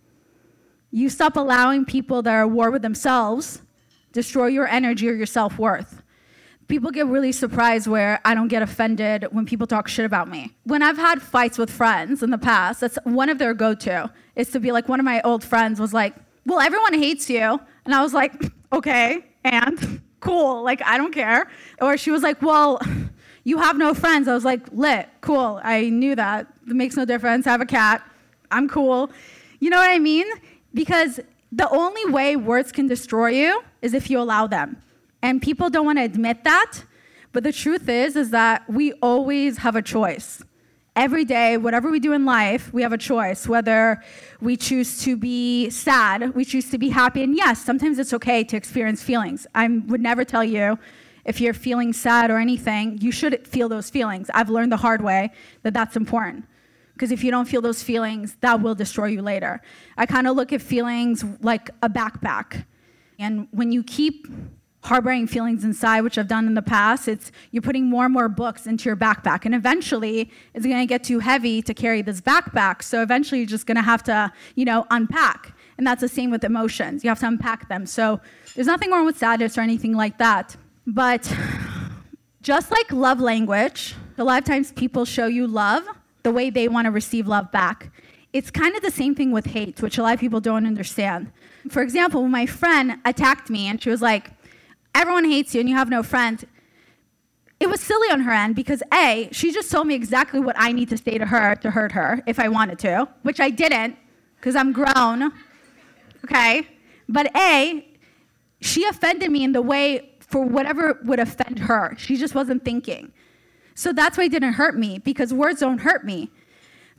You 0.89 1.09
stop 1.09 1.35
allowing 1.35 1.85
people 1.85 2.21
that 2.23 2.33
are 2.33 2.43
at 2.43 2.51
war 2.51 2.71
with 2.71 2.81
themselves 2.81 3.61
destroy 4.11 4.47
your 4.47 4.67
energy 4.67 5.07
or 5.09 5.13
your 5.13 5.25
self 5.25 5.57
worth 5.57 6.00
people 6.71 6.89
get 6.89 7.05
really 7.05 7.33
surprised 7.33 7.85
where 7.85 8.21
I 8.23 8.33
don't 8.33 8.47
get 8.47 8.61
offended 8.61 9.27
when 9.31 9.45
people 9.45 9.67
talk 9.67 9.89
shit 9.89 10.05
about 10.05 10.29
me. 10.29 10.55
When 10.63 10.81
I've 10.81 10.97
had 10.97 11.21
fights 11.21 11.57
with 11.57 11.69
friends 11.69 12.23
in 12.23 12.31
the 12.31 12.37
past, 12.37 12.79
that's 12.79 12.97
one 13.03 13.27
of 13.27 13.39
their 13.39 13.53
go 13.53 13.75
to 13.75 14.09
is 14.37 14.51
to 14.51 14.59
be 14.61 14.71
like, 14.71 14.87
one 14.87 14.97
of 14.97 15.03
my 15.03 15.21
old 15.23 15.43
friends 15.43 15.81
was 15.81 15.93
like, 15.93 16.15
Well, 16.45 16.61
everyone 16.61 16.93
hates 16.93 17.29
you. 17.29 17.59
And 17.83 17.93
I 17.93 18.01
was 18.01 18.13
like, 18.13 18.33
Okay, 18.71 19.25
and 19.43 20.01
cool, 20.21 20.63
like, 20.63 20.81
I 20.83 20.97
don't 20.97 21.13
care. 21.13 21.51
Or 21.81 21.97
she 21.97 22.09
was 22.09 22.23
like, 22.23 22.41
Well, 22.41 22.79
you 23.43 23.57
have 23.57 23.77
no 23.77 23.93
friends. 23.93 24.29
I 24.29 24.33
was 24.33 24.45
like, 24.45 24.61
Lit, 24.71 25.09
cool. 25.19 25.59
I 25.63 25.89
knew 25.89 26.15
that. 26.15 26.47
It 26.69 26.75
makes 26.75 26.95
no 26.95 27.03
difference. 27.03 27.47
I 27.47 27.51
have 27.51 27.59
a 27.59 27.65
cat. 27.65 28.01
I'm 28.49 28.69
cool. 28.69 29.11
You 29.59 29.69
know 29.71 29.77
what 29.77 29.89
I 29.89 29.99
mean? 29.99 30.25
Because 30.73 31.19
the 31.51 31.69
only 31.69 32.05
way 32.05 32.37
words 32.37 32.71
can 32.71 32.87
destroy 32.87 33.31
you 33.31 33.61
is 33.81 33.93
if 33.93 34.09
you 34.09 34.19
allow 34.19 34.47
them. 34.47 34.81
And 35.21 35.41
people 35.41 35.69
don't 35.69 35.85
want 35.85 35.97
to 35.99 36.03
admit 36.03 36.43
that, 36.43 36.83
but 37.31 37.43
the 37.43 37.53
truth 37.53 37.87
is 37.87 38.15
is 38.15 38.31
that 38.31 38.69
we 38.69 38.93
always 38.93 39.57
have 39.57 39.75
a 39.75 39.81
choice. 39.81 40.41
Every 40.95 41.23
day, 41.23 41.55
whatever 41.55 41.89
we 41.89 42.01
do 42.01 42.11
in 42.11 42.25
life, 42.25 42.73
we 42.73 42.81
have 42.81 42.91
a 42.91 42.97
choice 42.97 43.47
whether 43.47 44.03
we 44.41 44.57
choose 44.57 45.01
to 45.03 45.15
be 45.15 45.69
sad, 45.69 46.35
we 46.35 46.43
choose 46.43 46.69
to 46.71 46.77
be 46.77 46.89
happy. 46.89 47.23
And 47.23 47.35
yes, 47.35 47.63
sometimes 47.63 47.97
it's 47.97 48.13
okay 48.13 48.43
to 48.43 48.57
experience 48.57 49.01
feelings. 49.01 49.47
I 49.55 49.67
would 49.67 50.01
never 50.01 50.25
tell 50.25 50.43
you 50.43 50.77
if 51.23 51.39
you're 51.39 51.53
feeling 51.53 51.93
sad 51.93 52.29
or 52.29 52.37
anything, 52.39 52.97
you 52.99 53.11
should 53.11 53.47
feel 53.47 53.69
those 53.69 53.89
feelings. 53.89 54.29
I've 54.33 54.49
learned 54.49 54.71
the 54.71 54.77
hard 54.77 55.01
way 55.01 55.31
that 55.63 55.73
that's 55.73 55.95
important. 55.95 56.45
Because 56.93 57.11
if 57.11 57.23
you 57.23 57.31
don't 57.31 57.47
feel 57.47 57.61
those 57.61 57.81
feelings, 57.81 58.35
that 58.41 58.61
will 58.61 58.75
destroy 58.75 59.05
you 59.07 59.21
later. 59.21 59.61
I 59.97 60.05
kind 60.05 60.27
of 60.27 60.35
look 60.35 60.51
at 60.51 60.61
feelings 60.61 61.23
like 61.41 61.69
a 61.81 61.89
backpack. 61.89 62.65
And 63.17 63.47
when 63.51 63.71
you 63.71 63.83
keep 63.83 64.27
harboring 64.83 65.27
feelings 65.27 65.63
inside, 65.63 66.01
which 66.01 66.17
I've 66.17 66.27
done 66.27 66.47
in 66.47 66.55
the 66.55 66.61
past, 66.61 67.07
it's 67.07 67.31
you're 67.51 67.61
putting 67.61 67.85
more 67.85 68.05
and 68.05 68.13
more 68.13 68.27
books 68.27 68.65
into 68.65 68.89
your 68.89 68.95
backpack. 68.95 69.45
And 69.45 69.53
eventually 69.53 70.31
it's 70.53 70.65
gonna 70.65 70.85
get 70.85 71.03
too 71.03 71.19
heavy 71.19 71.61
to 71.61 71.73
carry 71.73 72.01
this 72.01 72.19
backpack. 72.19 72.81
So 72.81 73.01
eventually 73.01 73.39
you're 73.41 73.47
just 73.47 73.67
gonna 73.67 73.83
have 73.83 74.03
to, 74.03 74.31
you 74.55 74.65
know, 74.65 74.87
unpack. 74.89 75.53
And 75.77 75.85
that's 75.85 76.01
the 76.01 76.07
same 76.07 76.31
with 76.31 76.43
emotions. 76.43 77.03
You 77.03 77.09
have 77.09 77.19
to 77.19 77.27
unpack 77.27 77.69
them. 77.69 77.85
So 77.85 78.19
there's 78.55 78.67
nothing 78.67 78.91
wrong 78.91 79.05
with 79.05 79.17
sadness 79.17 79.57
or 79.57 79.61
anything 79.61 79.93
like 79.93 80.17
that. 80.17 80.55
But 80.87 81.31
just 82.41 82.71
like 82.71 82.91
love 82.91 83.19
language, 83.19 83.95
a 84.17 84.23
lot 84.23 84.39
of 84.39 84.45
times 84.45 84.71
people 84.71 85.05
show 85.05 85.27
you 85.27 85.47
love 85.47 85.83
the 86.23 86.31
way 86.31 86.49
they 86.49 86.67
want 86.67 86.85
to 86.85 86.91
receive 86.91 87.27
love 87.27 87.51
back. 87.51 87.91
It's 88.33 88.49
kind 88.49 88.75
of 88.75 88.81
the 88.81 88.91
same 88.91 89.13
thing 89.13 89.31
with 89.31 89.45
hate, 89.47 89.81
which 89.81 89.97
a 89.97 90.03
lot 90.03 90.13
of 90.13 90.19
people 90.19 90.39
don't 90.39 90.65
understand. 90.65 91.31
For 91.69 91.81
example, 91.81 92.27
my 92.27 92.45
friend 92.45 92.97
attacked 93.05 93.49
me 93.49 93.67
and 93.67 93.81
she 93.81 93.89
was 93.89 94.01
like, 94.01 94.31
everyone 94.93 95.25
hates 95.25 95.53
you 95.53 95.59
and 95.59 95.69
you 95.69 95.75
have 95.75 95.89
no 95.89 96.03
friends. 96.03 96.45
It 97.59 97.69
was 97.69 97.79
silly 97.79 98.09
on 98.09 98.21
her 98.21 98.31
end 98.31 98.55
because 98.55 98.81
A, 98.93 99.29
she 99.31 99.51
just 99.51 99.69
told 99.69 99.85
me 99.87 99.93
exactly 99.93 100.39
what 100.39 100.55
I 100.57 100.71
need 100.71 100.89
to 100.89 100.97
say 100.97 101.17
to 101.17 101.25
her 101.27 101.55
to 101.57 101.71
hurt 101.71 101.91
her 101.91 102.23
if 102.25 102.39
I 102.39 102.47
wanted 102.47 102.79
to, 102.79 103.07
which 103.21 103.39
I 103.39 103.49
didn't 103.49 103.97
because 104.37 104.55
I'm 104.55 104.71
grown. 104.71 105.31
Okay? 106.25 106.67
But 107.07 107.35
A, 107.35 107.87
she 108.61 108.85
offended 108.85 109.31
me 109.31 109.43
in 109.43 109.51
the 109.51 109.61
way 109.61 110.09
for 110.19 110.43
whatever 110.43 110.99
would 111.03 111.19
offend 111.19 111.59
her. 111.59 111.95
She 111.97 112.17
just 112.17 112.33
wasn't 112.33 112.65
thinking. 112.65 113.11
So 113.75 113.93
that's 113.93 114.17
why 114.17 114.25
it 114.25 114.31
didn't 114.31 114.53
hurt 114.53 114.77
me 114.77 114.99
because 114.99 115.33
words 115.33 115.59
don't 115.59 115.79
hurt 115.79 116.05
me. 116.05 116.31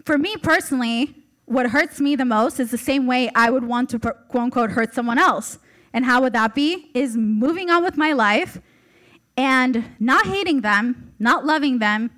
For 0.04 0.18
me 0.18 0.36
personally, 0.36 1.16
what 1.46 1.70
hurts 1.70 2.00
me 2.00 2.16
the 2.16 2.24
most 2.24 2.60
is 2.60 2.70
the 2.70 2.78
same 2.78 3.06
way 3.06 3.30
I 3.34 3.50
would 3.50 3.64
want 3.64 3.90
to 3.90 3.98
quote 3.98 4.42
unquote 4.44 4.70
hurt 4.70 4.94
someone 4.94 5.18
else. 5.18 5.58
And 5.92 6.04
how 6.04 6.22
would 6.22 6.32
that 6.32 6.54
be? 6.54 6.90
Is 6.94 7.16
moving 7.16 7.70
on 7.70 7.84
with 7.84 7.96
my 7.96 8.12
life 8.12 8.60
and 9.36 9.84
not 9.98 10.26
hating 10.26 10.60
them, 10.60 11.14
not 11.18 11.44
loving 11.44 11.78
them, 11.78 12.10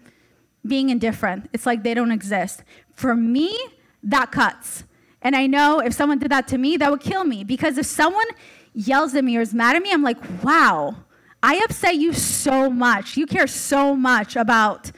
being 0.67 0.91
indifferent. 0.91 1.49
It's 1.53 1.67
like 1.67 1.83
they 1.83 1.95
don't 1.95 2.11
exist. 2.11 2.63
For 2.95 3.15
me, 3.15 3.57
that 4.03 4.33
cuts. 4.33 4.85
And 5.23 5.35
I 5.35 5.47
know 5.47 5.81
if 5.81 5.95
someone 5.95 6.19
did 6.19 6.31
that 6.31 6.49
to 6.49 6.59
me, 6.59 6.77
that 6.77 6.91
would 6.91 7.01
kill 7.01 7.25
me 7.25 7.45
because 7.45 7.79
if 7.79 7.87
someone 7.87 8.27
yells 8.75 9.15
at 9.15 9.25
me 9.25 9.37
or 9.37 9.41
is 9.41 9.55
mad 9.55 9.77
at 9.77 9.83
me, 9.83 9.91
I'm 9.91 10.03
like, 10.03 10.19
wow, 10.43 10.97
I 11.43 11.57
upset 11.65 11.97
you 11.97 12.13
so 12.13 12.69
much. 12.71 13.17
You 13.17 13.27
care 13.27 13.47
so 13.47 13.95
much 13.97 14.37
about 14.37 14.91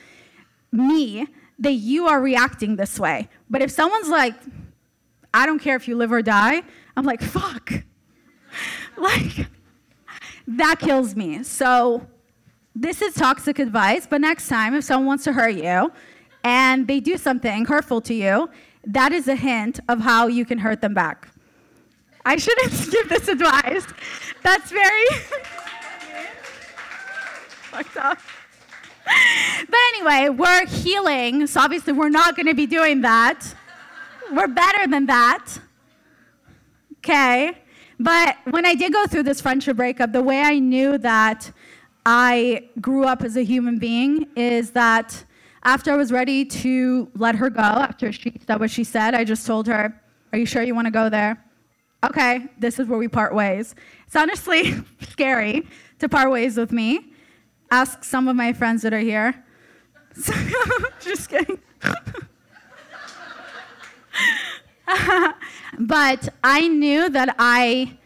me 0.73 1.27
that 1.59 1.73
you 1.73 2.07
are 2.07 2.21
reacting 2.21 2.77
this 2.77 2.99
way. 2.99 3.29
But 3.49 3.63
if 3.63 3.71
someone's 3.71 4.09
like, 4.09 4.35
I 5.33 5.47
don't 5.47 5.59
care 5.59 5.77
if 5.77 5.87
you 5.87 5.97
live 5.97 6.13
or 6.13 6.23
die, 6.23 6.63
I'm 6.97 7.05
like, 7.05 7.23
fuck. 7.23 7.73
like, 8.97 9.49
that 10.47 10.79
kills 10.79 11.17
me. 11.17 11.43
So, 11.43 12.07
this 12.75 13.01
is 13.01 13.15
toxic 13.15 13.59
advice, 13.59 14.07
but 14.07 14.21
next 14.21 14.49
time, 14.49 14.75
if 14.75 14.85
someone 14.85 15.07
wants 15.07 15.25
to 15.25 15.33
hurt 15.33 15.55
you 15.55 15.91
and 16.45 16.87
they 16.87 17.01
do 17.01 17.17
something 17.17 17.65
hurtful 17.65 18.01
to 18.03 18.15
you, 18.15 18.51
that 18.85 19.13
is 19.13 19.29
a 19.29 19.35
hint 19.35 19.81
of 19.89 20.01
how 20.01 20.27
you 20.27 20.45
can 20.45 20.59
hurt 20.59 20.81
them 20.83 20.93
back. 20.93 21.29
I 22.25 22.37
shouldn't 22.37 22.91
give 22.91 23.09
this 23.09 23.29
advice. 23.29 23.87
That's 24.43 24.71
very 24.71 25.07
fucked 27.71 27.97
up. 27.97 28.19
But 29.05 29.79
anyway, 29.95 30.29
we're 30.29 30.67
healing, 30.67 31.47
so 31.47 31.61
obviously 31.61 31.93
we're 31.93 32.09
not 32.09 32.37
going 32.37 32.47
to 32.47 32.55
be 32.55 32.67
doing 32.67 33.01
that. 33.03 33.55
We're 34.33 34.49
better 34.49 34.87
than 34.89 35.07
that. 35.07 35.47
Okay? 36.99 37.57
But 37.99 38.37
when 38.51 38.67
I 38.67 38.75
did 38.75 38.93
go 38.93 39.07
through 39.07 39.25
this 39.25 39.41
friendship 39.41 39.77
breakup, 39.77 40.13
the 40.13 40.23
way 40.23 40.41
I 40.41 40.59
knew 40.59 40.99
that 40.99 41.51
I 42.05 42.69
grew 42.81 43.05
up 43.05 43.23
as 43.23 43.37
a 43.37 43.43
human 43.43 43.79
being 43.79 44.27
is 44.37 44.71
that 44.73 45.25
after 45.65 45.93
I 45.93 45.97
was 45.97 46.13
ready 46.13 46.45
to 46.45 47.11
let 47.15 47.35
her 47.37 47.51
go, 47.51 47.61
after 47.61 48.13
she 48.13 48.39
said 48.47 48.61
what 48.61 48.71
she 48.71 48.85
said, 48.85 49.15
I 49.15 49.25
just 49.25 49.47
told 49.47 49.67
her, 49.67 50.01
Are 50.33 50.39
you 50.39 50.47
sure 50.47 50.63
you 50.63 50.75
want 50.75 50.87
to 50.87 50.93
go 50.93 51.09
there? 51.09 51.43
Okay, 52.05 52.47
this 52.59 52.79
is 52.79 52.87
where 52.87 52.99
we 52.99 53.09
part 53.09 53.35
ways. 53.35 53.75
It's 54.07 54.15
honestly 54.15 54.75
scary 55.09 55.67
to 55.99 56.09
part 56.09 56.31
ways 56.31 56.57
with 56.57 56.71
me. 56.71 57.13
Ask 57.71 58.05
some 58.05 58.29
of 58.29 58.37
my 58.37 58.53
friends 58.53 58.83
that 58.83 58.93
are 58.93 59.01
here. 59.01 59.43
just 61.01 61.29
kidding. 61.29 61.59
but 65.79 66.29
I 66.43 66.69
knew 66.69 67.09
that 67.11 67.35
I 67.39 67.99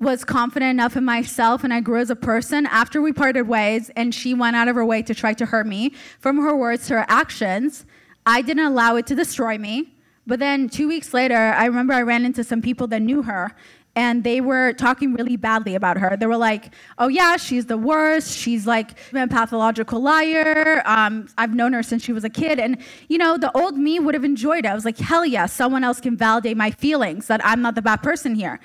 was 0.00 0.24
confident 0.24 0.70
enough 0.70 0.96
in 0.96 1.04
myself 1.04 1.64
and 1.64 1.72
I 1.72 1.80
grew 1.80 2.00
as 2.00 2.10
a 2.10 2.16
person 2.16 2.66
after 2.66 3.00
we 3.00 3.12
parted 3.12 3.48
ways 3.48 3.90
and 3.96 4.14
she 4.14 4.34
went 4.34 4.56
out 4.56 4.68
of 4.68 4.76
her 4.76 4.84
way 4.84 5.02
to 5.02 5.14
try 5.14 5.32
to 5.34 5.46
hurt 5.46 5.66
me 5.66 5.92
from 6.18 6.38
her 6.38 6.54
words 6.54 6.86
to 6.88 6.94
her 6.94 7.06
actions. 7.08 7.86
I 8.26 8.42
didn't 8.42 8.64
allow 8.64 8.96
it 8.96 9.06
to 9.06 9.14
destroy 9.14 9.58
me. 9.58 9.94
But 10.26 10.38
then 10.38 10.68
two 10.68 10.88
weeks 10.88 11.12
later, 11.12 11.36
I 11.36 11.66
remember 11.66 11.92
I 11.92 12.02
ran 12.02 12.24
into 12.24 12.42
some 12.44 12.62
people 12.62 12.86
that 12.88 13.02
knew 13.02 13.22
her 13.22 13.54
and 13.96 14.24
they 14.24 14.40
were 14.40 14.72
talking 14.72 15.14
really 15.14 15.36
badly 15.36 15.74
about 15.74 15.98
her. 15.98 16.16
They 16.16 16.26
were 16.26 16.36
like, 16.36 16.74
"Oh 16.98 17.08
yeah, 17.08 17.36
she's 17.36 17.66
the 17.66 17.76
worst. 17.78 18.36
She's 18.36 18.66
like 18.66 18.90
a 19.14 19.26
pathological 19.28 20.00
liar. 20.00 20.82
Um, 20.84 21.28
I've 21.38 21.54
known 21.54 21.72
her 21.72 21.82
since 21.82 22.02
she 22.02 22.12
was 22.12 22.24
a 22.24 22.30
kid." 22.30 22.58
And 22.58 22.78
you 23.08 23.18
know, 23.18 23.36
the 23.36 23.56
old 23.56 23.78
me 23.78 23.98
would 23.98 24.14
have 24.14 24.24
enjoyed 24.24 24.64
it. 24.64 24.68
I 24.68 24.74
was 24.74 24.84
like, 24.84 24.98
"Hell 24.98 25.24
yeah, 25.24 25.46
someone 25.46 25.84
else 25.84 26.00
can 26.00 26.16
validate 26.16 26.56
my 26.56 26.70
feelings 26.70 27.26
that 27.28 27.44
I'm 27.44 27.62
not 27.62 27.74
the 27.74 27.82
bad 27.82 28.02
person 28.02 28.34
here." 28.34 28.60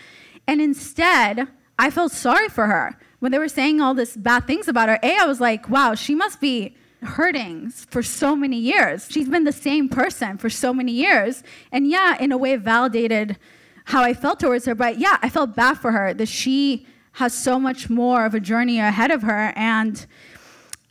And 0.48 0.62
instead, 0.62 1.48
I 1.78 1.90
felt 1.90 2.12
sorry 2.12 2.50
for 2.50 2.68
her 2.68 2.98
when 3.20 3.32
they 3.32 3.40
were 3.40 3.50
saying 3.50 3.82
all 3.82 3.94
this 3.94 4.18
bad 4.18 4.48
things 4.48 4.68
about 4.68 4.90
her. 4.90 5.00
A, 5.04 5.18
I 5.18 5.26
was 5.26 5.40
like, 5.40 5.70
"Wow, 5.70 5.96
she 5.96 6.16
must 6.16 6.40
be." 6.42 6.76
hurting 7.02 7.70
for 7.70 8.04
so 8.04 8.36
many 8.36 8.58
years. 8.58 9.08
She's 9.10 9.30
been 9.30 9.46
the 9.46 9.54
same 9.54 9.88
person 9.88 10.38
for 10.38 10.50
so 10.50 10.74
many 10.74 10.92
years. 10.92 11.44
And 11.72 11.88
yeah, 11.88 12.18
in 12.20 12.34
a 12.34 12.38
way, 12.38 12.58
validated 12.58 13.38
how 13.90 14.04
I 14.04 14.14
felt 14.14 14.40
towards 14.40 14.66
her. 14.66 14.76
But 14.76 15.00
yeah, 15.00 15.18
I 15.24 15.30
felt 15.30 15.56
bad 15.56 15.74
for 15.74 15.92
her 15.92 16.14
that 16.14 16.28
she 16.28 16.86
has 17.14 17.34
so 17.34 17.60
much 17.60 17.90
more 17.90 18.24
of 18.24 18.36
a 18.36 18.40
journey 18.40 18.80
ahead 18.80 19.10
of 19.10 19.24
her. 19.24 19.52
And 19.56 20.06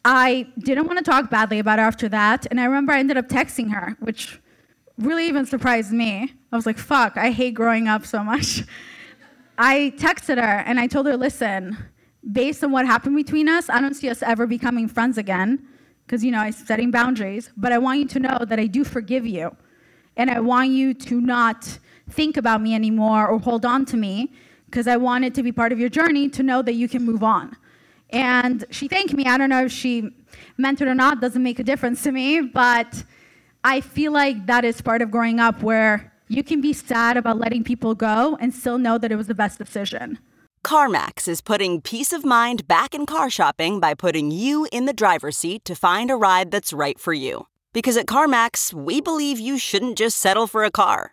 I 0.04 0.48
didn't 0.58 0.86
want 0.86 0.98
to 0.98 1.04
talk 1.04 1.30
badly 1.30 1.60
about 1.60 1.78
her 1.78 1.84
after 1.84 2.08
that. 2.08 2.46
And 2.50 2.60
I 2.60 2.64
remember 2.64 2.92
I 2.92 2.98
ended 2.98 3.16
up 3.16 3.28
texting 3.28 3.70
her, 3.72 3.96
which 4.00 4.40
really 4.98 5.28
even 5.28 5.46
surprised 5.46 5.92
me. 5.92 6.34
I 6.50 6.56
was 6.56 6.66
like, 6.66 6.76
fuck, 6.76 7.16
I 7.16 7.30
hate 7.30 7.54
growing 7.54 7.86
up 7.86 8.04
so 8.04 8.24
much. 8.24 8.64
I 9.58 9.92
texted 9.96 10.42
her 10.42 10.58
and 10.66 10.80
I 10.80 10.88
told 10.88 11.06
her, 11.06 11.16
listen, 11.16 11.78
based 12.32 12.64
on 12.64 12.72
what 12.72 12.84
happened 12.84 13.14
between 13.14 13.48
us, 13.48 13.70
I 13.70 13.80
don't 13.80 13.94
see 13.94 14.10
us 14.10 14.24
ever 14.24 14.44
becoming 14.48 14.88
friends 14.88 15.18
again. 15.18 15.68
Because, 16.04 16.24
you 16.24 16.32
know, 16.32 16.38
I'm 16.38 16.52
setting 16.52 16.90
boundaries. 16.90 17.52
But 17.56 17.70
I 17.70 17.78
want 17.78 18.00
you 18.00 18.06
to 18.06 18.18
know 18.18 18.38
that 18.44 18.58
I 18.58 18.66
do 18.66 18.82
forgive 18.82 19.24
you. 19.24 19.54
And 20.16 20.32
I 20.32 20.40
want 20.40 20.70
you 20.70 20.94
to 20.94 21.20
not 21.20 21.78
think 22.08 22.36
about 22.36 22.60
me 22.60 22.74
anymore 22.74 23.28
or 23.28 23.38
hold 23.38 23.64
on 23.64 23.84
to 23.86 23.96
me 23.96 24.32
because 24.66 24.86
I 24.86 24.96
wanted 24.96 25.34
to 25.36 25.42
be 25.42 25.52
part 25.52 25.72
of 25.72 25.78
your 25.78 25.88
journey 25.88 26.28
to 26.30 26.42
know 26.42 26.62
that 26.62 26.74
you 26.74 26.88
can 26.88 27.04
move 27.04 27.22
on. 27.22 27.56
And 28.10 28.64
she 28.70 28.88
thanked 28.88 29.14
me. 29.14 29.24
I 29.24 29.38
don't 29.38 29.50
know 29.50 29.64
if 29.64 29.72
she 29.72 30.10
meant 30.56 30.80
it 30.80 30.88
or 30.88 30.94
not, 30.94 31.20
doesn't 31.20 31.42
make 31.42 31.58
a 31.58 31.64
difference 31.64 32.02
to 32.02 32.12
me, 32.12 32.40
but 32.40 33.04
I 33.64 33.80
feel 33.80 34.12
like 34.12 34.46
that 34.46 34.64
is 34.64 34.80
part 34.80 35.02
of 35.02 35.10
growing 35.10 35.40
up 35.40 35.62
where 35.62 36.12
you 36.28 36.42
can 36.42 36.60
be 36.60 36.72
sad 36.72 37.16
about 37.16 37.38
letting 37.38 37.64
people 37.64 37.94
go 37.94 38.36
and 38.40 38.54
still 38.54 38.78
know 38.78 38.98
that 38.98 39.10
it 39.10 39.16
was 39.16 39.26
the 39.26 39.34
best 39.34 39.58
decision. 39.58 40.18
CarMax 40.64 41.28
is 41.28 41.40
putting 41.40 41.80
peace 41.80 42.12
of 42.12 42.24
mind 42.24 42.66
back 42.68 42.94
in 42.94 43.06
car 43.06 43.30
shopping 43.30 43.80
by 43.80 43.94
putting 43.94 44.30
you 44.30 44.68
in 44.72 44.84
the 44.84 44.92
driver's 44.92 45.36
seat 45.36 45.64
to 45.64 45.74
find 45.74 46.10
a 46.10 46.16
ride 46.16 46.50
that's 46.50 46.72
right 46.72 46.98
for 46.98 47.12
you. 47.12 47.46
Because 47.72 47.96
at 47.96 48.06
CarMax, 48.06 48.72
we 48.72 49.00
believe 49.00 49.38
you 49.38 49.56
shouldn't 49.56 49.96
just 49.96 50.18
settle 50.18 50.46
for 50.46 50.64
a 50.64 50.70
car 50.70 51.12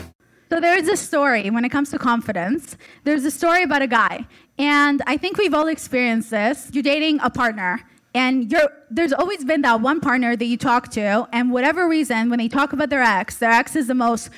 So 0.51 0.59
there's 0.59 0.89
a 0.89 0.97
story 0.97 1.49
when 1.49 1.63
it 1.63 1.69
comes 1.69 1.91
to 1.91 1.97
confidence. 1.97 2.75
There's 3.05 3.23
a 3.23 3.31
story 3.31 3.63
about 3.63 3.83
a 3.83 3.87
guy, 3.87 4.27
and 4.57 5.01
I 5.07 5.15
think 5.15 5.37
we've 5.37 5.53
all 5.53 5.69
experienced 5.69 6.29
this. 6.29 6.69
You're 6.73 6.83
dating 6.83 7.21
a 7.21 7.29
partner, 7.29 7.79
and 8.13 8.53
there's 8.89 9.13
always 9.13 9.45
been 9.45 9.61
that 9.61 9.79
one 9.79 10.01
partner 10.01 10.35
that 10.35 10.43
you 10.43 10.57
talk 10.57 10.89
to, 10.89 11.25
and 11.31 11.53
whatever 11.53 11.87
reason, 11.87 12.29
when 12.29 12.39
they 12.39 12.49
talk 12.49 12.73
about 12.73 12.89
their 12.89 13.01
ex, 13.01 13.37
their 13.37 13.49
ex 13.49 13.77
is 13.77 13.87
the 13.87 13.95
most 13.95 14.29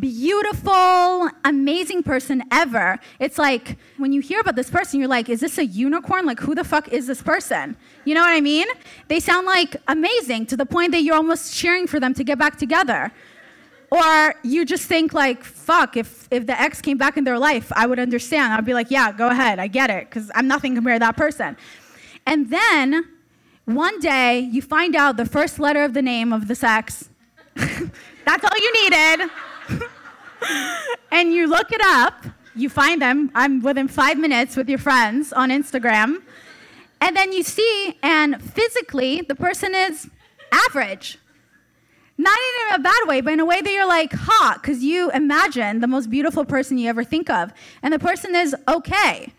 beautiful, 0.00 1.28
amazing 1.44 2.02
person 2.02 2.42
ever. 2.50 2.98
It's 3.20 3.38
like 3.38 3.78
when 3.96 4.12
you 4.12 4.20
hear 4.20 4.40
about 4.40 4.56
this 4.56 4.70
person, 4.70 4.98
you're 4.98 5.08
like, 5.08 5.28
is 5.28 5.38
this 5.38 5.56
a 5.56 5.66
unicorn? 5.66 6.26
Like, 6.26 6.40
who 6.40 6.56
the 6.56 6.64
fuck 6.64 6.88
is 6.88 7.06
this 7.06 7.22
person? 7.22 7.76
You 8.04 8.14
know 8.14 8.22
what 8.22 8.32
I 8.32 8.40
mean? 8.40 8.66
They 9.06 9.20
sound 9.20 9.46
like 9.46 9.76
amazing 9.86 10.46
to 10.46 10.56
the 10.56 10.66
point 10.66 10.90
that 10.90 11.02
you're 11.02 11.14
almost 11.14 11.54
cheering 11.54 11.86
for 11.86 12.00
them 12.00 12.12
to 12.14 12.24
get 12.24 12.40
back 12.40 12.58
together. 12.58 13.12
Or 13.90 14.34
you 14.44 14.64
just 14.64 14.84
think 14.84 15.12
like, 15.12 15.42
fuck, 15.42 15.96
if, 15.96 16.28
if 16.30 16.46
the 16.46 16.58
ex 16.60 16.80
came 16.80 16.96
back 16.96 17.16
in 17.16 17.24
their 17.24 17.38
life, 17.38 17.72
I 17.74 17.86
would 17.86 17.98
understand. 17.98 18.52
I'd 18.52 18.64
be 18.64 18.74
like, 18.74 18.90
yeah, 18.90 19.10
go 19.10 19.28
ahead, 19.28 19.58
I 19.58 19.66
get 19.66 19.90
it, 19.90 20.08
because 20.08 20.30
I'm 20.34 20.46
nothing 20.46 20.74
compared 20.76 21.00
to 21.00 21.06
that 21.06 21.16
person. 21.16 21.56
And 22.24 22.50
then 22.50 23.08
one 23.64 23.98
day 23.98 24.38
you 24.38 24.62
find 24.62 24.94
out 24.94 25.16
the 25.16 25.26
first 25.26 25.58
letter 25.58 25.82
of 25.82 25.94
the 25.94 26.02
name 26.02 26.32
of 26.32 26.46
the 26.46 26.58
ex. 26.66 27.08
That's 27.54 28.44
all 28.44 28.58
you 28.58 28.72
needed. 28.84 29.30
and 31.10 31.32
you 31.32 31.48
look 31.48 31.72
it 31.72 31.80
up, 31.84 32.26
you 32.54 32.68
find 32.68 33.02
them, 33.02 33.30
I'm 33.34 33.60
within 33.60 33.88
five 33.88 34.18
minutes 34.18 34.56
with 34.56 34.68
your 34.68 34.78
friends 34.78 35.32
on 35.32 35.50
Instagram. 35.50 36.22
And 37.00 37.16
then 37.16 37.32
you 37.32 37.42
see, 37.42 37.98
and 38.02 38.42
physically, 38.42 39.22
the 39.22 39.34
person 39.34 39.74
is 39.74 40.08
average. 40.52 41.18
Not 42.20 42.38
in 42.68 42.74
a 42.74 42.78
bad 42.80 43.08
way, 43.08 43.22
but 43.22 43.32
in 43.32 43.40
a 43.40 43.46
way 43.46 43.62
that 43.62 43.72
you're 43.72 43.86
like 43.86 44.12
hot, 44.12 44.60
because 44.60 44.84
you 44.84 45.10
imagine 45.12 45.80
the 45.80 45.86
most 45.86 46.10
beautiful 46.10 46.44
person 46.44 46.76
you 46.76 46.86
ever 46.90 47.02
think 47.02 47.30
of. 47.30 47.50
And 47.82 47.94
the 47.94 47.98
person 47.98 48.36
is 48.36 48.54
okay. 48.68 49.32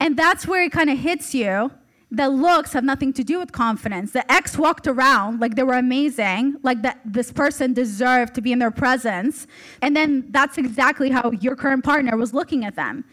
And 0.00 0.16
that's 0.16 0.46
where 0.46 0.62
it 0.62 0.72
kind 0.72 0.88
of 0.88 0.98
hits 0.98 1.34
you. 1.34 1.70
The 2.10 2.30
looks 2.30 2.72
have 2.72 2.82
nothing 2.82 3.12
to 3.12 3.22
do 3.22 3.38
with 3.38 3.52
confidence. 3.52 4.12
The 4.12 4.24
ex 4.32 4.56
walked 4.56 4.86
around 4.86 5.40
like 5.40 5.54
they 5.54 5.62
were 5.62 5.74
amazing, 5.74 6.56
like 6.62 6.80
that 6.80 6.98
this 7.04 7.30
person 7.30 7.74
deserved 7.74 8.34
to 8.36 8.40
be 8.40 8.52
in 8.52 8.58
their 8.58 8.70
presence. 8.70 9.46
And 9.82 9.94
then 9.94 10.24
that's 10.30 10.56
exactly 10.56 11.10
how 11.10 11.32
your 11.32 11.56
current 11.56 11.84
partner 11.84 12.16
was 12.16 12.32
looking 12.32 12.64
at 12.64 12.74
them. 12.74 13.04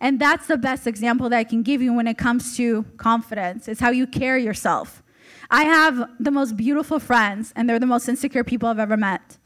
And 0.00 0.20
that's 0.20 0.46
the 0.46 0.56
best 0.56 0.86
example 0.86 1.28
that 1.30 1.36
I 1.36 1.44
can 1.44 1.64
give 1.64 1.82
you 1.82 1.92
when 1.92 2.06
it 2.06 2.18
comes 2.18 2.56
to 2.58 2.84
confidence. 2.98 3.66
It's 3.66 3.80
how 3.80 3.90
you 3.90 4.06
carry 4.06 4.44
yourself. 4.44 5.02
I 5.54 5.62
have 5.66 6.10
the 6.18 6.32
most 6.32 6.56
beautiful 6.56 6.98
friends, 6.98 7.52
and 7.54 7.70
they're 7.70 7.78
the 7.78 7.86
most 7.86 8.08
insecure 8.08 8.42
people 8.42 8.68
I've 8.68 8.80
ever 8.80 8.96
met. 8.96 9.38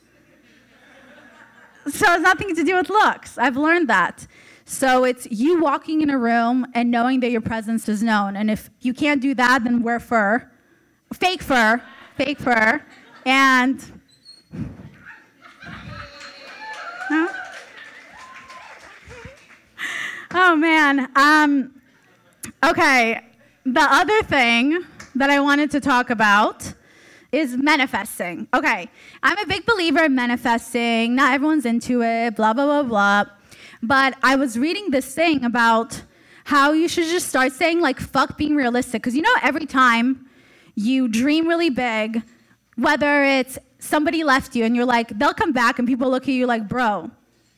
so 1.84 2.14
it's 2.14 2.22
nothing 2.22 2.56
to 2.56 2.64
do 2.64 2.76
with 2.76 2.88
looks. 2.88 3.36
I've 3.36 3.58
learned 3.58 3.90
that. 3.90 4.26
So 4.64 5.04
it's 5.04 5.26
you 5.30 5.60
walking 5.60 6.00
in 6.00 6.08
a 6.08 6.16
room 6.16 6.66
and 6.72 6.90
knowing 6.90 7.20
that 7.20 7.30
your 7.30 7.42
presence 7.42 7.90
is 7.90 8.02
known. 8.02 8.36
And 8.36 8.50
if 8.50 8.70
you 8.80 8.94
can't 8.94 9.20
do 9.20 9.34
that, 9.34 9.64
then 9.64 9.82
wear 9.82 10.00
fur, 10.00 10.50
fake 11.12 11.42
fur, 11.42 11.82
fake 12.16 12.38
fur, 12.38 12.82
and. 13.26 13.84
Oh 20.30 20.56
man. 20.56 21.10
Um, 21.14 21.82
okay. 22.64 23.20
The 23.66 23.82
other 23.82 24.22
thing 24.22 24.86
that 25.18 25.30
I 25.30 25.40
wanted 25.40 25.70
to 25.72 25.80
talk 25.80 26.10
about 26.10 26.72
is 27.32 27.56
manifesting. 27.56 28.48
Okay, 28.54 28.88
I'm 29.22 29.38
a 29.38 29.46
big 29.46 29.66
believer 29.66 30.04
in 30.04 30.14
manifesting. 30.14 31.14
Not 31.14 31.34
everyone's 31.34 31.66
into 31.66 32.02
it, 32.02 32.36
blah, 32.36 32.52
blah, 32.52 32.64
blah, 32.64 32.82
blah. 32.82 33.24
But 33.82 34.16
I 34.22 34.36
was 34.36 34.58
reading 34.58 34.90
this 34.90 35.14
thing 35.14 35.44
about 35.44 36.02
how 36.44 36.72
you 36.72 36.88
should 36.88 37.04
just 37.04 37.28
start 37.28 37.52
saying, 37.52 37.80
like, 37.80 38.00
fuck 38.00 38.38
being 38.38 38.56
realistic. 38.56 39.02
Because 39.02 39.14
you 39.14 39.22
know, 39.22 39.34
every 39.42 39.66
time 39.66 40.26
you 40.74 41.08
dream 41.08 41.46
really 41.46 41.70
big, 41.70 42.22
whether 42.76 43.24
it's 43.24 43.58
somebody 43.78 44.24
left 44.24 44.54
you 44.56 44.64
and 44.64 44.74
you're 44.74 44.84
like, 44.84 45.18
they'll 45.18 45.34
come 45.34 45.52
back 45.52 45.78
and 45.78 45.86
people 45.86 46.08
look 46.10 46.22
at 46.22 46.28
you 46.28 46.46
like, 46.46 46.68
bro, 46.68 47.10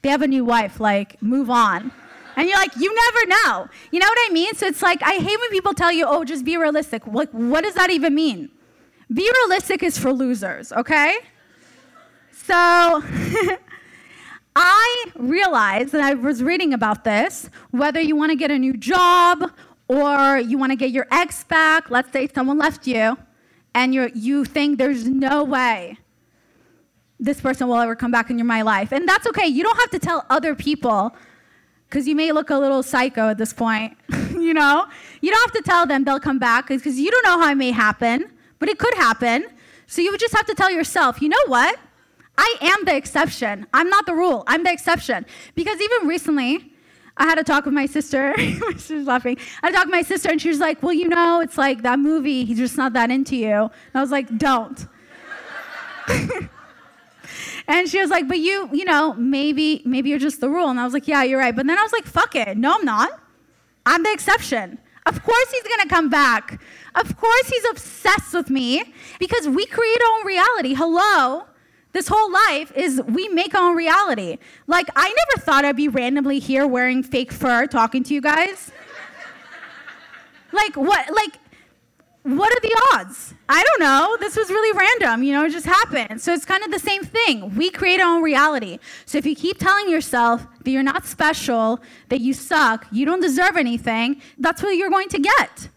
they 0.03 0.09
have 0.09 0.23
a 0.23 0.27
new 0.27 0.45
wife, 0.45 0.81
like, 0.81 1.21
move 1.23 1.51
on. 1.51 1.93
And 2.37 2.49
you're 2.49 2.59
like, 2.59 2.77
you 2.77 2.95
never 2.95 3.27
know. 3.27 3.69
You 3.91 4.01
know 4.01 4.07
what 4.07 4.19
I 4.31 4.33
mean? 4.33 4.55
So 4.55 4.67
it's 4.67 4.83
like, 4.83 5.03
I 5.03 5.15
hate 5.15 5.39
when 5.41 5.51
people 5.51 5.75
tell 5.75 5.93
you, 5.93 6.05
oh, 6.07 6.25
just 6.25 6.45
be 6.45 6.57
realistic. 6.57 7.07
Like, 7.07 7.31
what 7.31 7.65
does 7.65 7.75
that 7.75 7.91
even 7.91 8.15
mean? 8.15 8.51
Be 9.13 9.31
realistic 9.43 9.83
is 9.83 9.99
for 9.99 10.13
losers, 10.13 10.73
okay? 10.73 11.17
So 12.33 12.55
I 14.57 15.05
realized 15.17 15.93
that 15.93 16.03
I 16.03 16.15
was 16.15 16.43
reading 16.43 16.75
about 16.75 17.05
this 17.05 17.51
whether 17.71 18.01
you 18.01 18.17
want 18.17 18.31
to 18.31 18.37
get 18.37 18.51
a 18.51 18.59
new 18.59 18.77
job 18.77 19.51
or 19.89 20.39
you 20.39 20.59
want 20.59 20.71
to 20.71 20.77
get 20.77 20.91
your 20.91 21.07
ex 21.11 21.45
back, 21.45 21.91
let's 21.91 22.13
say 22.13 22.29
someone 22.33 22.59
left 22.59 22.87
you, 22.87 23.17
and 23.75 23.93
you 23.93 24.11
you 24.15 24.45
think 24.45 24.79
there's 24.79 25.07
no 25.07 25.43
way 25.43 25.99
this 27.21 27.41
person 27.41 27.69
will 27.69 27.77
ever 27.77 27.95
come 27.95 28.11
back 28.11 28.31
into 28.31 28.45
my 28.45 28.63
life. 28.63 28.93
And 28.93 29.07
that's 29.07 29.27
okay. 29.27 29.47
You 29.47 29.63
don't 29.63 29.77
have 29.77 29.91
to 29.91 29.99
tell 29.99 30.25
other 30.31 30.55
people 30.55 31.15
because 31.91 32.09
you 32.09 32.17
may 32.17 32.33
look 32.33 32.49
a 32.49 32.57
little 32.57 32.83
psycho 32.83 33.29
at 33.29 33.37
this 33.37 33.53
point, 33.53 33.99
you 34.31 34.55
know? 34.55 34.87
You 35.21 35.31
don't 35.31 35.53
have 35.53 35.63
to 35.63 35.69
tell 35.69 35.85
them 35.85 36.05
they'll 36.05 36.21
come 36.21 36.39
back 36.39 36.69
because 36.69 36.99
you 36.99 37.11
don't 37.11 37.25
know 37.25 37.39
how 37.39 37.51
it 37.51 37.57
may 37.57 37.73
happen 37.73 38.31
but 38.61 38.69
it 38.69 38.79
could 38.79 38.95
happen. 38.95 39.47
So 39.89 40.01
you 40.01 40.13
would 40.13 40.21
just 40.21 40.37
have 40.37 40.47
to 40.47 40.55
tell 40.55 40.71
yourself, 40.71 41.21
you 41.21 41.29
know 41.29 41.45
what? 41.47 41.77
I 42.39 42.57
am 42.61 42.85
the 42.85 42.95
exception. 42.95 43.67
I'm 43.75 43.91
not 43.91 44.07
the 44.07 44.15
rule. 44.15 44.45
I'm 44.47 44.63
the 44.63 44.71
exception. 44.71 45.27
Because 45.57 45.81
even 45.81 46.07
recently, 46.07 46.73
I 47.17 47.25
had 47.25 47.39
a 47.39 47.45
talk 47.45 47.65
with 47.65 47.75
my 47.75 47.87
sister. 47.87 48.35
she 48.79 49.01
laughing. 49.01 49.37
I 49.63 49.67
had 49.67 49.75
a 49.75 49.77
talk 49.77 49.87
with 49.87 49.93
my 49.93 50.03
sister, 50.03 50.31
and 50.31 50.41
she 50.41 50.49
was 50.49 50.61
like, 50.61 50.81
Well, 50.83 50.93
you 50.93 51.09
know, 51.09 51.41
it's 51.41 51.59
like 51.59 51.83
that 51.83 51.99
movie, 51.99 52.45
he's 52.45 52.59
just 52.59 52.77
not 52.77 52.93
that 52.93 53.11
into 53.11 53.37
you. 53.37 53.53
And 53.53 53.71
I 53.95 54.01
was 54.01 54.13
like, 54.13 54.39
Don't. 54.39 54.87
and 57.69 57.89
she 57.89 58.01
was 58.01 58.11
like, 58.11 58.29
But 58.29 58.39
you, 58.39 58.69
you 58.73 58.85
know, 58.85 59.15
maybe, 59.15 59.83
maybe 59.85 60.11
you're 60.11 60.19
just 60.19 60.41
the 60.41 60.49
rule. 60.49 60.69
And 60.69 60.81
I 60.81 60.85
was 60.85 60.93
like, 60.93 61.09
Yeah, 61.09 61.23
you're 61.23 61.39
right. 61.39 61.55
But 61.55 61.67
then 61.67 61.79
I 61.79 61.83
was 61.83 61.93
like, 61.93 62.05
Fuck 62.05 62.35
it. 62.35 62.57
No, 62.57 62.75
I'm 62.75 62.85
not. 62.85 63.11
I'm 63.87 64.03
the 64.03 64.13
exception. 64.13 64.79
Of 65.07 65.23
course 65.23 65.51
he's 65.51 65.63
gonna 65.63 65.89
come 65.89 66.09
back. 66.11 66.61
Of 66.95 67.17
course 67.17 67.49
he's 67.49 67.65
obsessed 67.71 68.35
with 68.35 68.51
me 68.51 68.83
because 69.19 69.49
we 69.49 69.67
create 69.67 70.01
our 70.03 70.21
own 70.21 70.27
reality. 70.27 70.75
Hello? 70.75 71.45
This 71.93 72.07
whole 72.07 72.31
life 72.31 72.73
is 72.77 73.03
we 73.09 73.29
make 73.29 73.55
our 73.55 73.71
own 73.71 73.77
reality. 73.77 74.39
Like, 74.69 74.89
I 74.95 75.09
never 75.09 75.45
thought 75.45 75.65
I'd 75.65 75.77
be 75.77 75.89
randomly 75.89 76.39
here 76.39 76.67
wearing 76.67 77.03
fake 77.03 77.33
fur 77.33 77.67
talking 77.67 78.05
to 78.05 78.15
you 78.15 78.21
guys. 78.21 78.71
like, 80.53 80.77
what? 80.77 81.13
Like, 81.13 81.40
what 82.23 82.53
are 82.53 82.61
the 82.61 82.83
odds? 82.95 83.35
I 83.49 83.65
don't 83.65 83.81
know. 83.81 84.17
This 84.21 84.37
was 84.37 84.51
really 84.51 84.77
random, 84.77 85.23
you 85.23 85.33
know, 85.33 85.45
it 85.45 85.51
just 85.51 85.67
happened. 85.67 86.21
So 86.21 86.33
it's 86.35 86.45
kind 86.45 86.63
of 86.63 86.71
the 86.71 86.79
same 86.79 87.03
thing. 87.03 87.55
We 87.57 87.71
create 87.71 87.99
our 88.01 88.17
own 88.17 88.23
reality. 88.23 88.79
So 89.07 89.17
if 89.17 89.25
you 89.25 89.35
keep 89.35 89.59
telling 89.59 89.89
yourself 89.89 90.47
that 90.63 90.71
you're 90.71 90.83
not 90.83 91.07
special, 91.07 91.81
that 92.11 92.21
you 92.21 92.35
suck, 92.35 92.87
you 92.93 93.07
don't 93.07 93.21
deserve 93.21 93.57
anything, 93.57 94.21
that's 94.39 94.63
what 94.63 94.77
you're 94.77 94.91
going 94.91 95.09
to 95.09 95.19
get. 95.19 95.69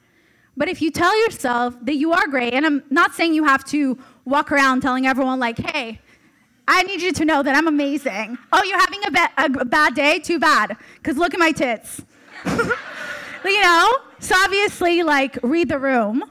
But 0.58 0.68
if 0.68 0.82
you 0.82 0.92
tell 0.92 1.18
yourself 1.26 1.76
that 1.82 1.96
you 1.96 2.12
are 2.12 2.28
great, 2.28 2.54
and 2.54 2.66
I'm 2.66 2.84
not 2.90 3.16
saying 3.16 3.34
you 3.34 3.46
have 3.46 3.64
to 3.66 3.98
walk 4.26 4.52
around 4.52 4.82
telling 4.82 5.08
everyone, 5.08 5.40
like, 5.40 5.58
hey, 5.58 6.00
I 6.68 6.84
need 6.84 7.02
you 7.02 7.12
to 7.14 7.26
know 7.26 7.42
that 7.42 7.56
I'm 7.56 7.68
amazing. 7.68 8.38
Oh, 8.52 8.64
you're 8.64 8.80
having 8.80 9.02
a, 9.06 9.12
ba- 9.12 9.60
a 9.62 9.66
bad 9.66 9.96
day? 9.96 10.20
Too 10.20 10.40
bad, 10.40 10.78
because 10.96 11.18
look 11.18 11.34
at 11.34 11.40
my 11.40 11.52
tits. 11.52 12.02
you 12.46 13.62
know? 13.62 13.98
So 14.20 14.36
obviously, 14.44 15.04
like, 15.04 15.38
read 15.42 15.70
the 15.70 15.80
room. 15.80 16.24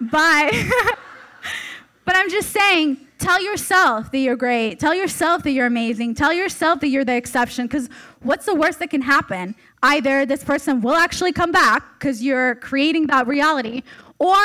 But, 0.00 0.52
but 2.04 2.16
I'm 2.16 2.30
just 2.30 2.50
saying, 2.50 2.98
tell 3.18 3.42
yourself 3.42 4.10
that 4.12 4.18
you're 4.18 4.36
great. 4.36 4.78
Tell 4.78 4.94
yourself 4.94 5.42
that 5.42 5.50
you're 5.50 5.66
amazing. 5.66 6.14
Tell 6.14 6.32
yourself 6.32 6.80
that 6.80 6.88
you're 6.88 7.04
the 7.04 7.16
exception, 7.16 7.66
because 7.66 7.88
what's 8.22 8.46
the 8.46 8.54
worst 8.54 8.78
that 8.78 8.90
can 8.90 9.02
happen? 9.02 9.54
Either 9.82 10.24
this 10.24 10.44
person 10.44 10.80
will 10.80 10.94
actually 10.94 11.32
come 11.32 11.52
back 11.52 11.98
because 11.98 12.22
you're 12.22 12.54
creating 12.56 13.06
that 13.08 13.26
reality, 13.26 13.82
or 14.18 14.36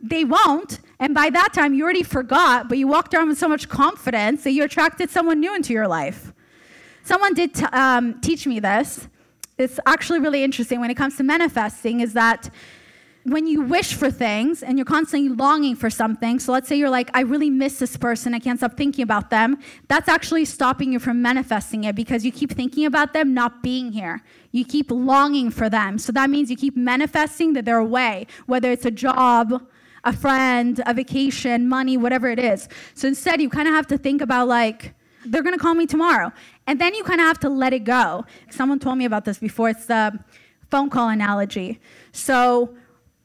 they 0.00 0.24
won't. 0.24 0.80
And 0.98 1.14
by 1.14 1.30
that 1.30 1.52
time, 1.52 1.74
you 1.74 1.84
already 1.84 2.02
forgot, 2.02 2.68
but 2.68 2.78
you 2.78 2.86
walked 2.86 3.14
around 3.14 3.28
with 3.28 3.38
so 3.38 3.48
much 3.48 3.68
confidence 3.68 4.44
that 4.44 4.52
you 4.52 4.64
attracted 4.64 5.10
someone 5.10 5.40
new 5.40 5.54
into 5.54 5.72
your 5.72 5.88
life. 5.88 6.32
Someone 7.04 7.34
did 7.34 7.54
t- 7.54 7.64
um, 7.72 8.20
teach 8.20 8.46
me 8.46 8.60
this. 8.60 9.08
It's 9.58 9.78
actually 9.86 10.20
really 10.20 10.42
interesting 10.42 10.80
when 10.80 10.90
it 10.90 10.96
comes 10.96 11.16
to 11.16 11.22
manifesting, 11.22 12.00
is 12.00 12.12
that 12.14 12.50
when 13.24 13.46
you 13.46 13.60
wish 13.60 13.94
for 13.94 14.10
things 14.10 14.62
and 14.62 14.78
you're 14.78 14.86
constantly 14.86 15.28
longing 15.28 15.76
for 15.76 15.90
something, 15.90 16.38
so 16.38 16.52
let's 16.52 16.68
say 16.68 16.76
you're 16.76 16.90
like, 16.90 17.10
I 17.12 17.20
really 17.20 17.50
miss 17.50 17.78
this 17.78 17.96
person, 17.96 18.34
I 18.34 18.38
can't 18.38 18.58
stop 18.58 18.76
thinking 18.76 19.02
about 19.02 19.28
them, 19.28 19.58
that's 19.88 20.08
actually 20.08 20.46
stopping 20.46 20.92
you 20.92 20.98
from 20.98 21.20
manifesting 21.20 21.84
it 21.84 21.94
because 21.94 22.24
you 22.24 22.32
keep 22.32 22.52
thinking 22.52 22.86
about 22.86 23.12
them 23.12 23.34
not 23.34 23.62
being 23.62 23.92
here. 23.92 24.22
You 24.52 24.64
keep 24.64 24.90
longing 24.90 25.50
for 25.50 25.68
them. 25.68 25.98
So 25.98 26.12
that 26.12 26.30
means 26.30 26.50
you 26.50 26.56
keep 26.56 26.76
manifesting 26.76 27.52
that 27.52 27.64
they're 27.64 27.76
away, 27.78 28.26
whether 28.46 28.70
it's 28.72 28.86
a 28.86 28.90
job, 28.90 29.66
a 30.04 30.12
friend, 30.14 30.82
a 30.86 30.94
vacation, 30.94 31.68
money, 31.68 31.98
whatever 31.98 32.28
it 32.28 32.38
is. 32.38 32.68
So 32.94 33.06
instead, 33.06 33.42
you 33.42 33.50
kind 33.50 33.68
of 33.68 33.74
have 33.74 33.86
to 33.88 33.98
think 33.98 34.22
about 34.22 34.48
like, 34.48 34.94
they're 35.26 35.42
gonna 35.42 35.58
call 35.58 35.74
me 35.74 35.86
tomorrow. 35.86 36.32
And 36.66 36.80
then 36.80 36.94
you 36.94 37.04
kind 37.04 37.20
of 37.20 37.26
have 37.26 37.38
to 37.40 37.50
let 37.50 37.74
it 37.74 37.84
go. 37.84 38.24
Someone 38.48 38.78
told 38.78 38.96
me 38.96 39.04
about 39.04 39.26
this 39.26 39.38
before. 39.38 39.68
It's 39.68 39.84
the 39.84 40.18
phone 40.70 40.88
call 40.88 41.10
analogy. 41.10 41.80
So 42.12 42.74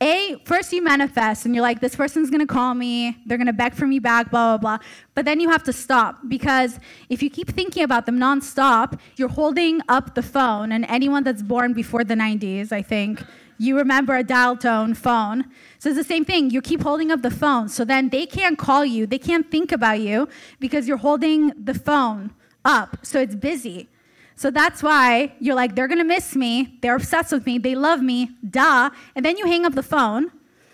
a, 0.02 0.36
first 0.46 0.74
you 0.74 0.84
manifest 0.84 1.46
and 1.46 1.56
you're 1.56 1.62
like, 1.62 1.80
this 1.80 1.96
person's 1.96 2.30
gonna 2.30 2.46
call 2.46 2.74
me, 2.74 3.18
they're 3.26 3.38
gonna 3.38 3.54
beg 3.54 3.74
for 3.74 3.88
me 3.88 4.00
back, 4.00 4.30
blah, 4.30 4.58
blah, 4.58 4.78
blah. 4.78 4.88
But 5.14 5.26
then 5.26 5.40
you 5.40 5.50
have 5.50 5.64
to 5.64 5.74
stop 5.74 6.20
because 6.28 6.80
if 7.10 7.24
you 7.24 7.30
keep 7.30 7.50
thinking 7.50 7.84
about 7.84 8.06
them 8.06 8.20
nonstop, 8.20 9.00
you're 9.16 9.30
holding 9.30 9.82
up 9.88 10.16
the 10.16 10.22
phone. 10.22 10.72
And 10.72 10.86
anyone 10.90 11.24
that's 11.24 11.42
born 11.42 11.74
before 11.74 12.04
the 12.04 12.16
90s, 12.16 12.72
I 12.72 12.82
think, 12.82 13.24
you 13.58 13.78
remember 13.78 14.16
a 14.16 14.24
dial 14.24 14.58
tone 14.58 14.94
phone. 14.94 15.46
So 15.80 15.90
it's 15.90 15.98
the 15.98 16.04
same 16.04 16.26
thing. 16.26 16.50
You 16.50 16.62
keep 16.62 16.82
holding 16.82 17.12
up 17.12 17.22
the 17.22 17.32
phone. 17.32 17.70
So 17.70 17.86
then 17.86 18.10
they 18.10 18.26
can't 18.26 18.58
call 18.58 18.86
you, 18.86 19.08
they 19.08 19.18
can't 19.18 19.50
think 19.50 19.72
about 19.72 20.02
you 20.02 20.28
because 20.60 20.88
you're 20.88 20.98
holding 20.98 21.52
the 21.64 21.74
phone 21.74 22.32
up. 22.66 22.98
So 23.04 23.20
it's 23.22 23.36
busy. 23.36 23.88
So 24.36 24.52
that's 24.52 24.84
why 24.84 25.34
you're 25.40 25.56
like, 25.56 25.76
they're 25.76 25.88
gonna 25.88 26.04
miss 26.04 26.36
me, 26.36 26.78
they're 26.82 26.96
obsessed 26.96 27.32
with 27.32 27.46
me, 27.46 27.58
they 27.58 27.76
love 27.76 28.02
me, 28.02 28.32
duh. 28.50 28.90
And 29.16 29.24
then 29.24 29.38
you 29.38 29.46
hang 29.46 29.66
up 29.66 29.74
the 29.74 29.84
phone. 29.84 30.32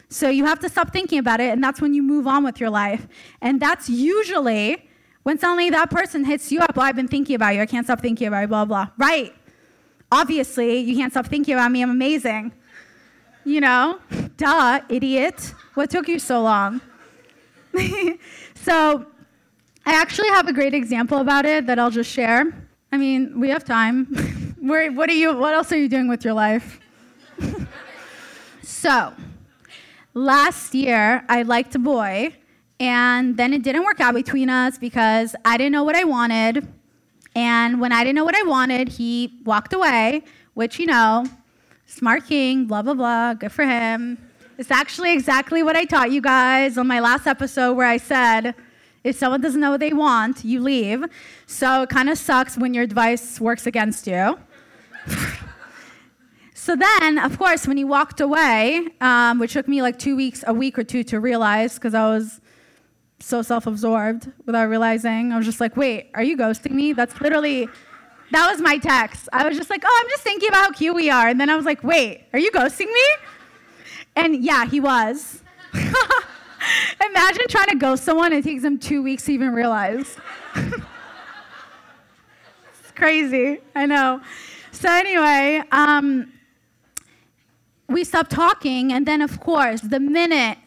So 0.10 0.30
you 0.30 0.46
have 0.46 0.60
to 0.60 0.70
stop 0.70 0.92
thinking 0.92 1.20
about 1.20 1.40
it, 1.40 1.52
and 1.52 1.64
that's 1.64 1.80
when 1.80 1.94
you 1.94 2.04
move 2.04 2.28
on 2.28 2.44
with 2.44 2.60
your 2.60 2.70
life. 2.70 3.08
And 3.42 3.62
that's 3.62 3.88
usually 3.88 4.90
when 5.24 5.38
suddenly 5.38 5.70
that 5.70 5.90
person 5.90 6.26
hits 6.26 6.52
you 6.52 6.60
up, 6.60 6.76
well, 6.76 6.86
I've 6.86 6.96
been 6.96 7.08
thinking 7.08 7.36
about 7.36 7.56
you, 7.56 7.62
I 7.62 7.66
can't 7.66 7.86
stop 7.86 8.02
thinking 8.02 8.28
about 8.28 8.42
you, 8.42 8.48
blah, 8.48 8.66
blah. 8.66 8.88
Right. 8.98 9.34
Obviously, 10.12 10.80
you 10.80 10.96
can't 10.96 11.14
stop 11.14 11.28
thinking 11.28 11.54
about 11.54 11.72
me, 11.72 11.82
I'm 11.82 11.92
amazing. 11.92 12.52
You 13.46 13.62
know? 13.62 14.00
Duh, 14.38 14.82
idiot. 14.90 15.54
What 15.76 15.90
took 15.90 16.08
you 16.08 16.20
so 16.20 16.42
long? 16.42 16.82
so 18.56 19.06
I 19.86 19.94
actually 19.94 20.30
have 20.30 20.48
a 20.48 20.54
great 20.54 20.74
example 20.74 21.20
about 21.20 21.46
it 21.46 21.68
that 21.68 21.80
I'll 21.80 21.92
just 21.92 22.12
share. 22.12 22.68
I 22.92 22.98
mean, 22.98 23.40
we 23.40 23.50
have 23.50 23.64
time. 23.64 24.06
Where, 24.60 24.92
what, 24.92 25.10
are 25.10 25.14
you, 25.14 25.34
what 25.34 25.54
else 25.54 25.72
are 25.72 25.78
you 25.78 25.88
doing 25.88 26.08
with 26.08 26.26
your 26.26 26.34
life? 26.34 26.80
so, 28.64 29.14
last 30.14 30.76
year, 30.76 31.26
I 31.30 31.44
liked 31.44 31.74
a 31.76 31.80
boy, 31.80 32.36
and 32.80 33.38
then 33.38 33.54
it 33.54 33.64
didn't 33.64 33.86
work 33.86 34.00
out 34.02 34.14
between 34.14 34.50
us 34.50 34.78
because 34.78 35.36
I 35.46 35.58
didn't 35.58 35.72
know 35.72 35.84
what 35.84 35.96
I 35.96 36.04
wanted. 36.04 36.68
And 37.34 37.80
when 37.80 37.94
I 37.94 38.04
didn't 38.04 38.18
know 38.18 38.26
what 38.26 38.36
I 38.36 38.44
wanted, 38.44 38.90
he 38.90 39.40
walked 39.46 39.74
away, 39.74 40.24
which, 40.54 40.78
you 40.78 40.86
know, 40.86 41.26
smart 41.86 42.26
king, 42.28 42.66
blah, 42.66 42.82
blah, 42.82 42.94
blah, 42.94 43.34
good 43.36 43.52
for 43.52 43.66
him. 43.66 44.18
It's 44.58 44.70
actually 44.70 45.14
exactly 45.14 45.64
what 45.64 45.78
I 45.78 45.86
taught 45.86 46.12
you 46.12 46.22
guys 46.22 46.78
on 46.78 46.88
my 46.88 47.00
last 47.00 47.26
episode 47.26 47.74
where 47.74 47.88
I 47.88 47.98
said, 47.98 48.54
if 49.04 49.16
someone 49.16 49.42
doesn't 49.42 49.60
know 49.60 49.72
what 49.72 49.80
they 49.80 49.94
want, 49.94 50.46
you 50.46 50.62
leave. 50.62 51.04
So 51.48 51.84
it 51.84 51.90
kind 51.90 52.10
of 52.10 52.18
sucks 52.18 52.58
when 52.58 52.74
your 52.74 52.84
advice 52.84 53.40
works 53.42 53.66
against 53.66 54.06
you. 54.06 54.38
so 56.54 56.76
then, 56.76 57.18
of 57.18 57.38
course, 57.38 57.68
when 57.68 57.78
he 57.78 57.84
walked 57.84 58.22
away, 58.22 58.88
um, 59.02 59.40
which 59.40 59.54
took 59.54 59.68
me 59.68 59.82
like 59.82 59.98
two 59.98 60.16
weeks, 60.16 60.44
a 60.46 60.54
week 60.54 60.78
or 60.78 60.84
two 60.84 61.04
to 61.06 61.20
realize, 61.20 61.76
because 61.76 61.96
I 61.96 62.06
was 62.10 62.42
so 63.20 63.42
self 63.42 63.66
absorbed 63.66 64.32
without 64.46 64.66
realizing, 64.66 65.32
I 65.32 65.38
was 65.38 65.46
just 65.46 65.60
like, 65.60 65.76
wait, 65.76 66.12
are 66.14 66.24
you 66.24 66.38
ghosting 66.38 66.72
me? 66.72 66.94
That's 66.94 67.20
literally, 67.22 67.68
that 68.32 68.52
was 68.52 68.62
my 68.62 68.78
text. 68.78 69.30
I 69.34 69.48
was 69.48 69.58
just 69.58 69.72
like, 69.72 69.84
oh, 69.84 70.02
I'm 70.04 70.10
just 70.10 70.24
thinking 70.24 70.50
about 70.50 70.66
how 70.66 70.72
cute 70.72 70.96
we 70.96 71.10
are. 71.10 71.28
And 71.28 71.42
then 71.42 71.50
I 71.50 71.56
was 71.56 71.66
like, 71.66 71.84
wait, 71.84 72.26
are 72.34 72.40
you 72.40 72.52
ghosting 72.52 72.88
me? 72.88 73.06
And 74.16 74.44
yeah, 74.44 74.66
he 74.66 74.80
was. 74.80 75.42
Imagine 77.10 77.48
trying 77.50 77.68
to 77.70 77.76
ghost 77.76 78.04
someone. 78.04 78.32
It 78.34 78.44
takes 78.44 78.62
them 78.64 78.78
two 78.78 79.02
weeks 79.02 79.26
to 79.26 79.32
even 79.34 79.54
realize. 79.54 80.18
it's 80.56 80.82
crazy. 82.96 83.60
I 83.76 83.86
know. 83.86 84.22
So 84.72 84.90
anyway, 84.90 85.64
um, 85.72 86.32
we 87.88 88.04
stopped 88.04 88.32
talking, 88.32 88.94
and 88.94 89.06
then 89.06 89.22
of 89.22 89.40
course, 89.40 89.82
the 89.82 90.00
minute 90.00 90.58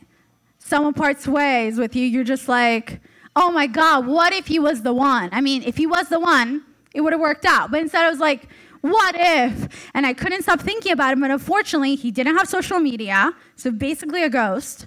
someone 0.58 0.94
parts 0.94 1.28
ways 1.28 1.78
with 1.78 1.94
you, 1.94 2.06
you're 2.06 2.24
just 2.24 2.48
like, 2.48 3.00
oh 3.36 3.50
my 3.50 3.66
God, 3.66 4.06
what 4.06 4.32
if 4.32 4.46
he 4.46 4.58
was 4.58 4.82
the 4.82 4.94
one? 4.94 5.28
I 5.32 5.40
mean, 5.40 5.62
if 5.62 5.76
he 5.76 5.86
was 5.86 6.08
the 6.08 6.20
one, 6.20 6.62
it 6.94 7.00
would 7.00 7.12
have 7.12 7.20
worked 7.20 7.44
out. 7.44 7.70
But 7.70 7.80
instead, 7.80 8.04
I 8.04 8.10
was 8.10 8.20
like, 8.20 8.48
what 8.80 9.14
if? 9.18 9.90
And 9.94 10.06
I 10.06 10.12
couldn't 10.12 10.42
stop 10.42 10.60
thinking 10.60 10.92
about 10.92 11.12
him. 11.12 11.20
But 11.20 11.30
unfortunately, 11.30 11.96
he 11.96 12.10
didn't 12.10 12.36
have 12.36 12.48
social 12.48 12.78
media, 12.78 13.32
so 13.56 13.70
basically 13.70 14.22
a 14.22 14.30
ghost. 14.30 14.86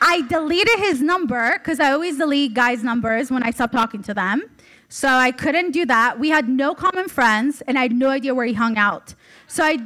I 0.00 0.22
deleted 0.22 0.78
his 0.78 1.02
number 1.02 1.58
because 1.58 1.80
I 1.80 1.92
always 1.92 2.18
delete 2.18 2.54
guys' 2.54 2.82
numbers 2.82 3.30
when 3.30 3.42
I 3.42 3.50
stop 3.50 3.72
talking 3.72 4.02
to 4.04 4.14
them. 4.14 4.44
So 4.88 5.08
I 5.08 5.30
couldn't 5.30 5.70
do 5.70 5.86
that. 5.86 6.18
We 6.18 6.30
had 6.30 6.48
no 6.48 6.74
common 6.74 7.08
friends, 7.08 7.62
and 7.68 7.78
I 7.78 7.82
had 7.82 7.92
no 7.92 8.08
idea 8.08 8.34
where 8.34 8.46
he 8.46 8.54
hung 8.54 8.76
out. 8.76 9.14
So 9.46 9.62
I 9.62 9.78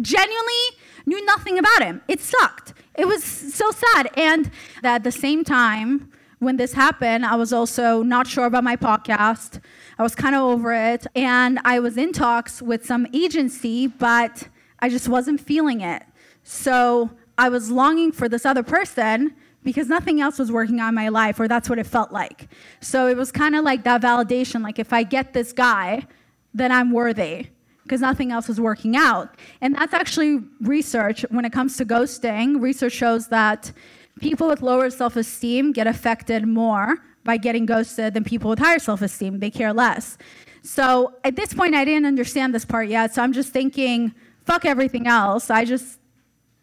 genuinely 0.00 0.64
knew 1.06 1.24
nothing 1.24 1.58
about 1.58 1.82
him. 1.82 2.02
It 2.06 2.20
sucked. 2.20 2.74
It 2.96 3.06
was 3.06 3.24
so 3.24 3.70
sad. 3.70 4.10
And 4.16 4.50
at 4.82 5.04
the 5.04 5.12
same 5.12 5.42
time, 5.44 6.10
when 6.38 6.56
this 6.58 6.74
happened, 6.74 7.24
I 7.24 7.36
was 7.36 7.52
also 7.52 8.02
not 8.02 8.26
sure 8.26 8.44
about 8.44 8.62
my 8.62 8.76
podcast. 8.76 9.60
I 9.98 10.02
was 10.02 10.14
kind 10.14 10.34
of 10.34 10.42
over 10.42 10.72
it. 10.74 11.06
And 11.14 11.58
I 11.64 11.78
was 11.78 11.96
in 11.96 12.12
talks 12.12 12.60
with 12.60 12.84
some 12.84 13.06
agency, 13.14 13.86
but 13.86 14.48
I 14.80 14.90
just 14.90 15.08
wasn't 15.08 15.40
feeling 15.40 15.80
it. 15.80 16.02
So 16.42 17.10
I 17.38 17.48
was 17.48 17.70
longing 17.70 18.12
for 18.12 18.28
this 18.28 18.46
other 18.46 18.62
person 18.62 19.34
because 19.62 19.88
nothing 19.88 20.20
else 20.20 20.38
was 20.38 20.52
working 20.52 20.80
on 20.80 20.94
my 20.94 21.08
life, 21.08 21.40
or 21.40 21.48
that's 21.48 21.68
what 21.68 21.78
it 21.78 21.86
felt 21.86 22.12
like. 22.12 22.48
So 22.80 23.08
it 23.08 23.16
was 23.16 23.32
kind 23.32 23.56
of 23.56 23.64
like 23.64 23.82
that 23.84 24.00
validation 24.00 24.62
like, 24.62 24.78
if 24.78 24.92
I 24.92 25.02
get 25.02 25.32
this 25.32 25.52
guy, 25.52 26.06
then 26.54 26.70
I'm 26.70 26.92
worthy 26.92 27.48
because 27.82 28.00
nothing 28.00 28.32
else 28.32 28.48
was 28.48 28.60
working 28.60 28.96
out. 28.96 29.34
And 29.60 29.74
that's 29.74 29.92
actually 29.92 30.40
research 30.60 31.24
when 31.30 31.44
it 31.44 31.52
comes 31.52 31.76
to 31.76 31.84
ghosting. 31.84 32.60
Research 32.60 32.92
shows 32.92 33.28
that 33.28 33.72
people 34.20 34.48
with 34.48 34.62
lower 34.62 34.90
self 34.90 35.16
esteem 35.16 35.72
get 35.72 35.86
affected 35.86 36.46
more 36.46 36.98
by 37.24 37.36
getting 37.36 37.66
ghosted 37.66 38.14
than 38.14 38.24
people 38.24 38.50
with 38.50 38.58
higher 38.58 38.78
self 38.78 39.02
esteem. 39.02 39.40
They 39.40 39.50
care 39.50 39.72
less. 39.72 40.16
So 40.62 41.14
at 41.22 41.36
this 41.36 41.54
point, 41.54 41.74
I 41.74 41.84
didn't 41.84 42.06
understand 42.06 42.54
this 42.54 42.64
part 42.64 42.88
yet. 42.88 43.14
So 43.14 43.22
I'm 43.22 43.32
just 43.32 43.52
thinking, 43.52 44.14
fuck 44.44 44.64
everything 44.64 45.06
else. 45.06 45.50
I 45.50 45.64
just, 45.64 45.98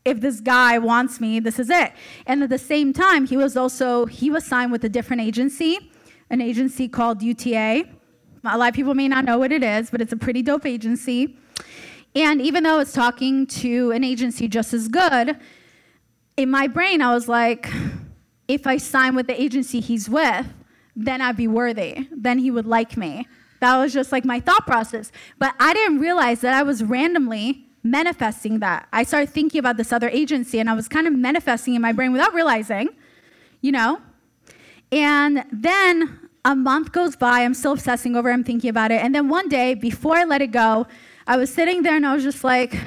if 0.05 0.19
this 0.19 0.41
guy 0.41 0.77
wants 0.77 1.19
me, 1.21 1.39
this 1.39 1.59
is 1.59 1.69
it. 1.69 1.93
And 2.25 2.43
at 2.43 2.49
the 2.49 2.57
same 2.57 2.93
time, 2.93 3.25
he 3.25 3.37
was 3.37 3.55
also, 3.55 4.05
he 4.05 4.29
was 4.29 4.45
signed 4.45 4.71
with 4.71 4.83
a 4.83 4.89
different 4.89 5.21
agency, 5.21 5.91
an 6.29 6.41
agency 6.41 6.87
called 6.87 7.21
UTA. 7.21 7.85
A 8.45 8.57
lot 8.57 8.69
of 8.69 8.75
people 8.75 8.93
may 8.93 9.07
not 9.07 9.23
know 9.23 9.37
what 9.37 9.51
it 9.51 9.63
is, 9.63 9.89
but 9.89 10.01
it's 10.01 10.11
a 10.11 10.17
pretty 10.17 10.41
dope 10.41 10.65
agency. 10.65 11.37
And 12.15 12.41
even 12.41 12.63
though 12.63 12.79
it's 12.79 12.91
talking 12.91 13.47
to 13.47 13.91
an 13.91 14.03
agency 14.03 14.47
just 14.47 14.73
as 14.73 14.87
good, 14.87 15.37
in 16.35 16.51
my 16.51 16.67
brain, 16.67 17.01
I 17.01 17.13
was 17.13 17.27
like, 17.27 17.69
if 18.47 18.67
I 18.67 18.77
sign 18.77 19.15
with 19.15 19.27
the 19.27 19.41
agency 19.41 19.79
he's 19.79 20.09
with, 20.09 20.47
then 20.95 21.21
I'd 21.21 21.37
be 21.37 21.47
worthy. 21.47 22.07
Then 22.11 22.39
he 22.39 22.51
would 22.51 22.67
like 22.67 22.97
me. 22.97 23.27
That 23.61 23.77
was 23.77 23.93
just 23.93 24.11
like 24.11 24.25
my 24.25 24.41
thought 24.41 24.67
process. 24.67 25.11
But 25.39 25.55
I 25.59 25.73
didn't 25.73 25.99
realize 25.99 26.41
that 26.41 26.53
I 26.53 26.63
was 26.63 26.83
randomly 26.83 27.67
manifesting 27.83 28.59
that. 28.59 28.87
I 28.93 29.03
started 29.03 29.29
thinking 29.29 29.59
about 29.59 29.77
this 29.77 29.91
other 29.91 30.09
agency 30.09 30.59
and 30.59 30.69
I 30.69 30.73
was 30.73 30.87
kind 30.87 31.05
of 31.07 31.13
manifesting 31.13 31.75
in 31.75 31.81
my 31.81 31.91
brain 31.91 32.11
without 32.11 32.33
realizing, 32.33 32.89
you 33.61 33.71
know? 33.71 34.01
And 34.91 35.45
then 35.51 36.29
a 36.45 36.55
month 36.55 36.91
goes 36.91 37.15
by, 37.15 37.41
I'm 37.41 37.53
still 37.53 37.73
obsessing 37.73 38.15
over 38.15 38.29
it, 38.29 38.33
I'm 38.33 38.43
thinking 38.43 38.69
about 38.69 38.91
it. 38.91 39.03
And 39.03 39.13
then 39.13 39.27
one 39.27 39.49
day, 39.49 39.73
before 39.73 40.15
I 40.15 40.23
let 40.23 40.41
it 40.41 40.51
go, 40.51 40.87
I 41.27 41.37
was 41.37 41.53
sitting 41.53 41.83
there 41.83 41.95
and 41.95 42.05
I 42.05 42.13
was 42.13 42.23
just 42.23 42.43
like, 42.43 42.77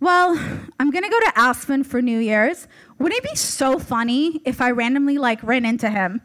well, 0.00 0.38
I'm 0.78 0.90
gonna 0.90 1.08
go 1.08 1.20
to 1.20 1.32
Aspen 1.34 1.84
for 1.84 2.02
New 2.02 2.18
Year's. 2.18 2.66
Wouldn't 2.98 3.24
it 3.24 3.30
be 3.30 3.36
so 3.36 3.78
funny 3.78 4.40
if 4.44 4.60
I 4.60 4.70
randomly 4.70 5.18
like 5.18 5.42
ran 5.42 5.64
into 5.64 5.90
him? 5.90 6.20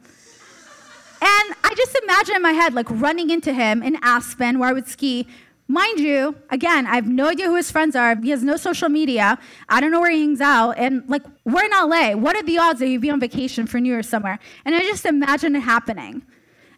And 1.21 1.55
I 1.63 1.73
just 1.75 1.97
imagine 2.03 2.35
in 2.37 2.41
my 2.41 2.51
head 2.51 2.73
like 2.73 2.87
running 2.89 3.29
into 3.29 3.53
him 3.53 3.83
in 3.83 3.97
Aspen 4.01 4.59
where 4.59 4.69
I 4.69 4.73
would 4.73 4.87
ski. 4.87 5.27
Mind 5.71 5.99
you, 5.99 6.35
again, 6.49 6.87
I 6.87 6.95
have 6.95 7.07
no 7.07 7.27
idea 7.27 7.45
who 7.45 7.55
his 7.55 7.69
friends 7.69 7.95
are. 7.95 8.15
He 8.15 8.31
has 8.31 8.41
no 8.41 8.57
social 8.57 8.89
media. 8.89 9.37
I 9.69 9.79
don't 9.79 9.91
know 9.91 9.99
where 10.01 10.09
he 10.09 10.21
hangs 10.21 10.41
out. 10.41 10.71
And 10.79 11.07
like, 11.07 11.21
we're 11.45 11.63
in 11.63 11.69
LA. 11.69 12.13
What 12.13 12.35
are 12.35 12.41
the 12.41 12.57
odds 12.57 12.79
that 12.79 12.87
you'd 12.87 13.01
be 13.01 13.11
on 13.11 13.19
vacation 13.19 13.67
for 13.67 13.79
New 13.79 13.89
Year's 13.89 14.09
somewhere? 14.09 14.39
And 14.65 14.73
I 14.73 14.79
just 14.79 15.05
imagine 15.05 15.55
it 15.55 15.59
happening. 15.59 16.23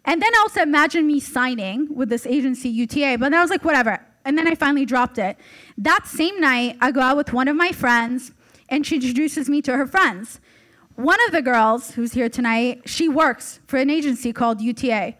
And 0.04 0.20
then 0.20 0.30
I 0.34 0.38
also 0.40 0.60
imagine 0.60 1.06
me 1.06 1.20
signing 1.20 1.88
with 1.94 2.10
this 2.10 2.26
agency, 2.26 2.68
UTA. 2.68 3.16
But 3.18 3.30
then 3.30 3.34
I 3.34 3.40
was 3.40 3.50
like, 3.50 3.64
whatever. 3.64 4.04
And 4.26 4.36
then 4.36 4.46
I 4.46 4.54
finally 4.54 4.84
dropped 4.84 5.16
it. 5.16 5.38
That 5.78 6.06
same 6.06 6.38
night, 6.38 6.76
I 6.82 6.90
go 6.90 7.00
out 7.00 7.16
with 7.16 7.32
one 7.32 7.48
of 7.48 7.56
my 7.56 7.72
friends, 7.72 8.32
and 8.68 8.86
she 8.86 8.96
introduces 8.96 9.48
me 9.48 9.62
to 9.62 9.74
her 9.74 9.86
friends. 9.86 10.38
One 10.96 11.18
of 11.26 11.32
the 11.32 11.40
girls 11.40 11.92
who's 11.92 12.12
here 12.12 12.28
tonight, 12.28 12.82
she 12.84 13.08
works 13.08 13.60
for 13.66 13.78
an 13.78 13.88
agency 13.88 14.34
called 14.34 14.60
UTA. 14.60 15.14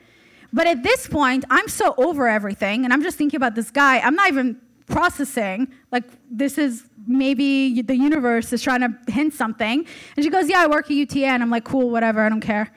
But 0.52 0.66
at 0.66 0.82
this 0.82 1.06
point, 1.06 1.44
I'm 1.50 1.68
so 1.68 1.94
over 1.96 2.28
everything, 2.28 2.84
and 2.84 2.92
I'm 2.92 3.02
just 3.02 3.16
thinking 3.16 3.36
about 3.36 3.54
this 3.54 3.70
guy. 3.70 4.00
I'm 4.00 4.14
not 4.14 4.28
even 4.28 4.60
processing, 4.86 5.72
like, 5.90 6.04
this 6.30 6.58
is 6.58 6.84
maybe 7.06 7.82
the 7.82 7.96
universe 7.96 8.52
is 8.52 8.62
trying 8.62 8.80
to 8.80 9.12
hint 9.12 9.34
something. 9.34 9.86
And 10.16 10.24
she 10.24 10.30
goes, 10.30 10.48
Yeah, 10.48 10.60
I 10.62 10.66
work 10.66 10.86
at 10.86 10.92
UTA. 10.92 11.26
And 11.26 11.42
I'm 11.42 11.50
like, 11.50 11.64
Cool, 11.64 11.90
whatever, 11.90 12.20
I 12.20 12.28
don't 12.28 12.40
care. 12.40 12.70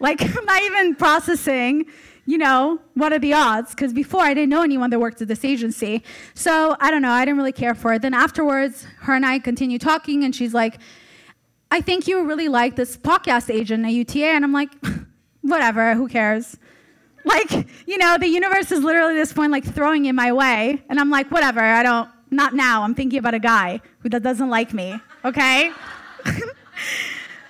Like, 0.00 0.20
I'm 0.36 0.44
not 0.44 0.62
even 0.62 0.94
processing 0.94 1.86
you 2.26 2.38
know, 2.38 2.80
what 2.94 3.12
are 3.12 3.18
the 3.18 3.34
odds? 3.34 3.70
Because 3.70 3.92
before 3.92 4.22
I 4.22 4.32
didn't 4.32 4.48
know 4.48 4.62
anyone 4.62 4.90
that 4.90 4.98
worked 4.98 5.20
at 5.20 5.28
this 5.28 5.44
agency. 5.44 6.02
So 6.34 6.76
I 6.80 6.90
don't 6.90 7.02
know, 7.02 7.10
I 7.10 7.24
didn't 7.24 7.36
really 7.36 7.52
care 7.52 7.74
for 7.74 7.92
it. 7.92 8.02
Then 8.02 8.14
afterwards, 8.14 8.86
her 9.00 9.14
and 9.14 9.26
I 9.26 9.38
continue 9.38 9.78
talking, 9.78 10.24
and 10.24 10.34
she's 10.34 10.54
like, 10.54 10.78
I 11.70 11.80
think 11.80 12.06
you 12.06 12.24
really 12.24 12.48
like 12.48 12.76
this 12.76 12.96
podcast 12.96 13.52
agent 13.52 13.84
at 13.84 13.92
UTA. 13.92 14.24
And 14.24 14.44
I'm 14.44 14.52
like, 14.52 14.70
whatever, 15.42 15.94
who 15.94 16.08
cares? 16.08 16.56
Like, 17.24 17.66
you 17.86 17.98
know, 17.98 18.18
the 18.18 18.28
universe 18.28 18.70
is 18.70 18.84
literally 18.84 19.14
this 19.14 19.32
point 19.32 19.50
like 19.50 19.64
throwing 19.64 20.04
in 20.04 20.14
my 20.14 20.32
way. 20.32 20.82
And 20.88 21.00
I'm 21.00 21.10
like, 21.10 21.30
whatever, 21.30 21.60
I 21.60 21.82
don't, 21.82 22.08
not 22.30 22.54
now. 22.54 22.82
I'm 22.82 22.94
thinking 22.94 23.18
about 23.18 23.34
a 23.34 23.38
guy 23.38 23.80
who 24.00 24.08
that 24.10 24.22
doesn't 24.22 24.50
like 24.50 24.74
me, 24.74 25.00
okay? 25.24 25.72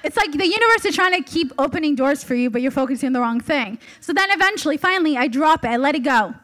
It's 0.04 0.18
like 0.18 0.32
the 0.32 0.46
universe 0.46 0.84
is 0.84 0.94
trying 0.94 1.14
to 1.14 1.22
keep 1.22 1.50
opening 1.56 1.94
doors 1.94 2.22
for 2.22 2.34
you, 2.34 2.50
but 2.50 2.60
you're 2.60 2.70
focusing 2.70 3.06
on 3.06 3.12
the 3.14 3.20
wrong 3.20 3.40
thing. 3.40 3.78
So 4.00 4.12
then 4.12 4.30
eventually, 4.30 4.76
finally, 4.76 5.16
I 5.16 5.28
drop 5.28 5.64
it, 5.64 5.68
I 5.68 5.76
let 5.78 5.94
it 5.94 6.00
go. 6.00 6.34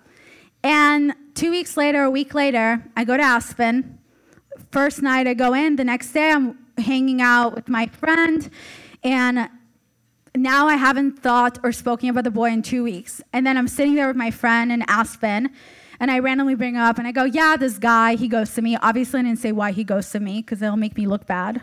And 0.62 1.14
two 1.34 1.50
weeks 1.50 1.76
later, 1.76 2.04
a 2.04 2.10
week 2.10 2.32
later, 2.32 2.82
I 2.96 3.04
go 3.04 3.18
to 3.18 3.22
Aspen. 3.22 3.98
First 4.72 5.02
night 5.02 5.26
I 5.26 5.34
go 5.34 5.52
in, 5.52 5.76
the 5.76 5.84
next 5.84 6.12
day 6.12 6.30
I'm 6.30 6.58
hanging 6.78 7.20
out 7.20 7.54
with 7.54 7.68
my 7.68 7.86
friend, 7.86 8.48
and 9.04 9.50
now 10.36 10.66
I 10.66 10.76
haven't 10.76 11.18
thought 11.18 11.58
or 11.62 11.72
spoken 11.72 12.08
about 12.08 12.24
the 12.24 12.30
boy 12.30 12.50
in 12.50 12.62
two 12.62 12.82
weeks. 12.84 13.20
And 13.32 13.46
then 13.46 13.56
I'm 13.56 13.68
sitting 13.68 13.94
there 13.94 14.08
with 14.08 14.16
my 14.16 14.30
friend 14.30 14.70
in 14.70 14.82
Aspen, 14.88 15.50
and 15.98 16.10
I 16.10 16.18
randomly 16.18 16.54
bring 16.54 16.76
up 16.76 16.98
and 16.98 17.06
I 17.06 17.12
go, 17.12 17.24
Yeah, 17.24 17.56
this 17.56 17.78
guy, 17.78 18.14
he 18.16 18.28
goes 18.28 18.54
to 18.54 18.62
me. 18.62 18.76
Obviously, 18.76 19.20
I 19.20 19.22
didn't 19.24 19.38
say 19.38 19.52
why 19.52 19.72
he 19.72 19.84
goes 19.84 20.10
to 20.10 20.20
me 20.20 20.40
because 20.40 20.62
it'll 20.62 20.76
make 20.76 20.96
me 20.96 21.06
look 21.06 21.26
bad. 21.26 21.62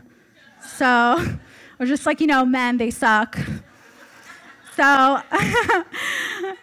So 0.62 1.26
or 1.80 1.86
just 1.86 2.06
like, 2.06 2.22
you 2.22 2.28
know, 2.28 2.46
men, 2.46 2.78
they 2.78 2.92
suck. 2.92 3.38
So, 4.76 4.84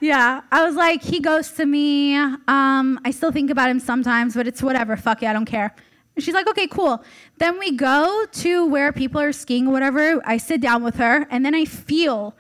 yeah, 0.01 0.43
I 0.53 0.65
was 0.65 0.77
like, 0.77 1.03
he 1.03 1.19
goes 1.19 1.51
to 1.53 1.67
me. 1.67 2.15
Um, 2.15 3.01
I 3.05 3.11
still 3.11 3.33
think 3.33 3.51
about 3.51 3.69
him 3.69 3.81
sometimes, 3.81 4.35
but 4.35 4.47
it's 4.47 4.63
whatever. 4.63 4.97
Fuck 4.97 5.23
it, 5.25 5.27
I 5.27 5.33
don't 5.33 5.47
care. 5.47 5.75
And 6.15 6.25
she's 6.25 6.35
like, 6.35 6.49
okay, 6.49 6.67
cool. 6.67 7.03
Then 7.39 7.59
we 7.59 7.73
go 7.73 8.27
to 8.31 8.67
where 8.67 8.93
people 8.93 9.21
are 9.21 9.33
skiing 9.33 9.67
or 9.67 9.73
whatever. 9.73 10.23
I 10.25 10.37
sit 10.37 10.61
down 10.61 10.85
with 10.85 10.97
her, 10.97 11.27
and 11.31 11.45
then 11.45 11.55
I 11.55 11.65
feel 11.65 12.35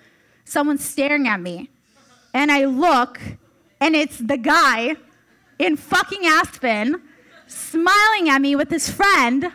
someone 0.44 0.78
staring 0.78 1.26
at 1.26 1.40
me. 1.40 1.70
And 2.32 2.52
I 2.52 2.64
look, 2.66 3.20
and 3.80 3.96
it's 3.96 4.18
the 4.18 4.36
guy 4.36 4.96
in 5.58 5.76
fucking 5.76 6.24
Aspen 6.24 7.02
smiling 7.46 8.28
at 8.28 8.40
me 8.40 8.56
with 8.56 8.70
his 8.70 8.90
friend 8.90 9.52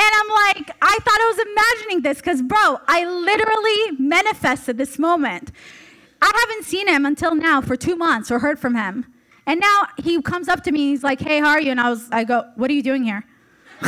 and 0.00 0.10
I'm 0.14 0.28
like, 0.28 0.70
I 0.80 0.98
thought 0.98 1.20
I 1.20 1.34
was 1.34 1.46
imagining 1.46 2.02
this 2.02 2.18
because, 2.18 2.40
bro, 2.40 2.78
I 2.88 3.04
literally 3.04 3.98
manifested 3.98 4.78
this 4.78 4.98
moment. 4.98 5.52
I 6.22 6.32
haven't 6.34 6.64
seen 6.64 6.88
him 6.88 7.04
until 7.04 7.34
now 7.34 7.60
for 7.60 7.76
two 7.76 7.96
months 7.96 8.30
or 8.30 8.38
heard 8.38 8.58
from 8.58 8.76
him. 8.76 9.12
And 9.50 9.58
now 9.58 9.88
he 9.96 10.22
comes 10.22 10.46
up 10.46 10.62
to 10.62 10.70
me, 10.70 10.90
he's 10.90 11.02
like, 11.02 11.20
hey, 11.20 11.40
how 11.40 11.48
are 11.48 11.60
you? 11.60 11.72
And 11.72 11.80
I 11.80 11.90
was, 11.90 12.08
I 12.12 12.22
go, 12.22 12.48
what 12.54 12.70
are 12.70 12.72
you 12.72 12.84
doing 12.84 13.02
here? 13.02 13.24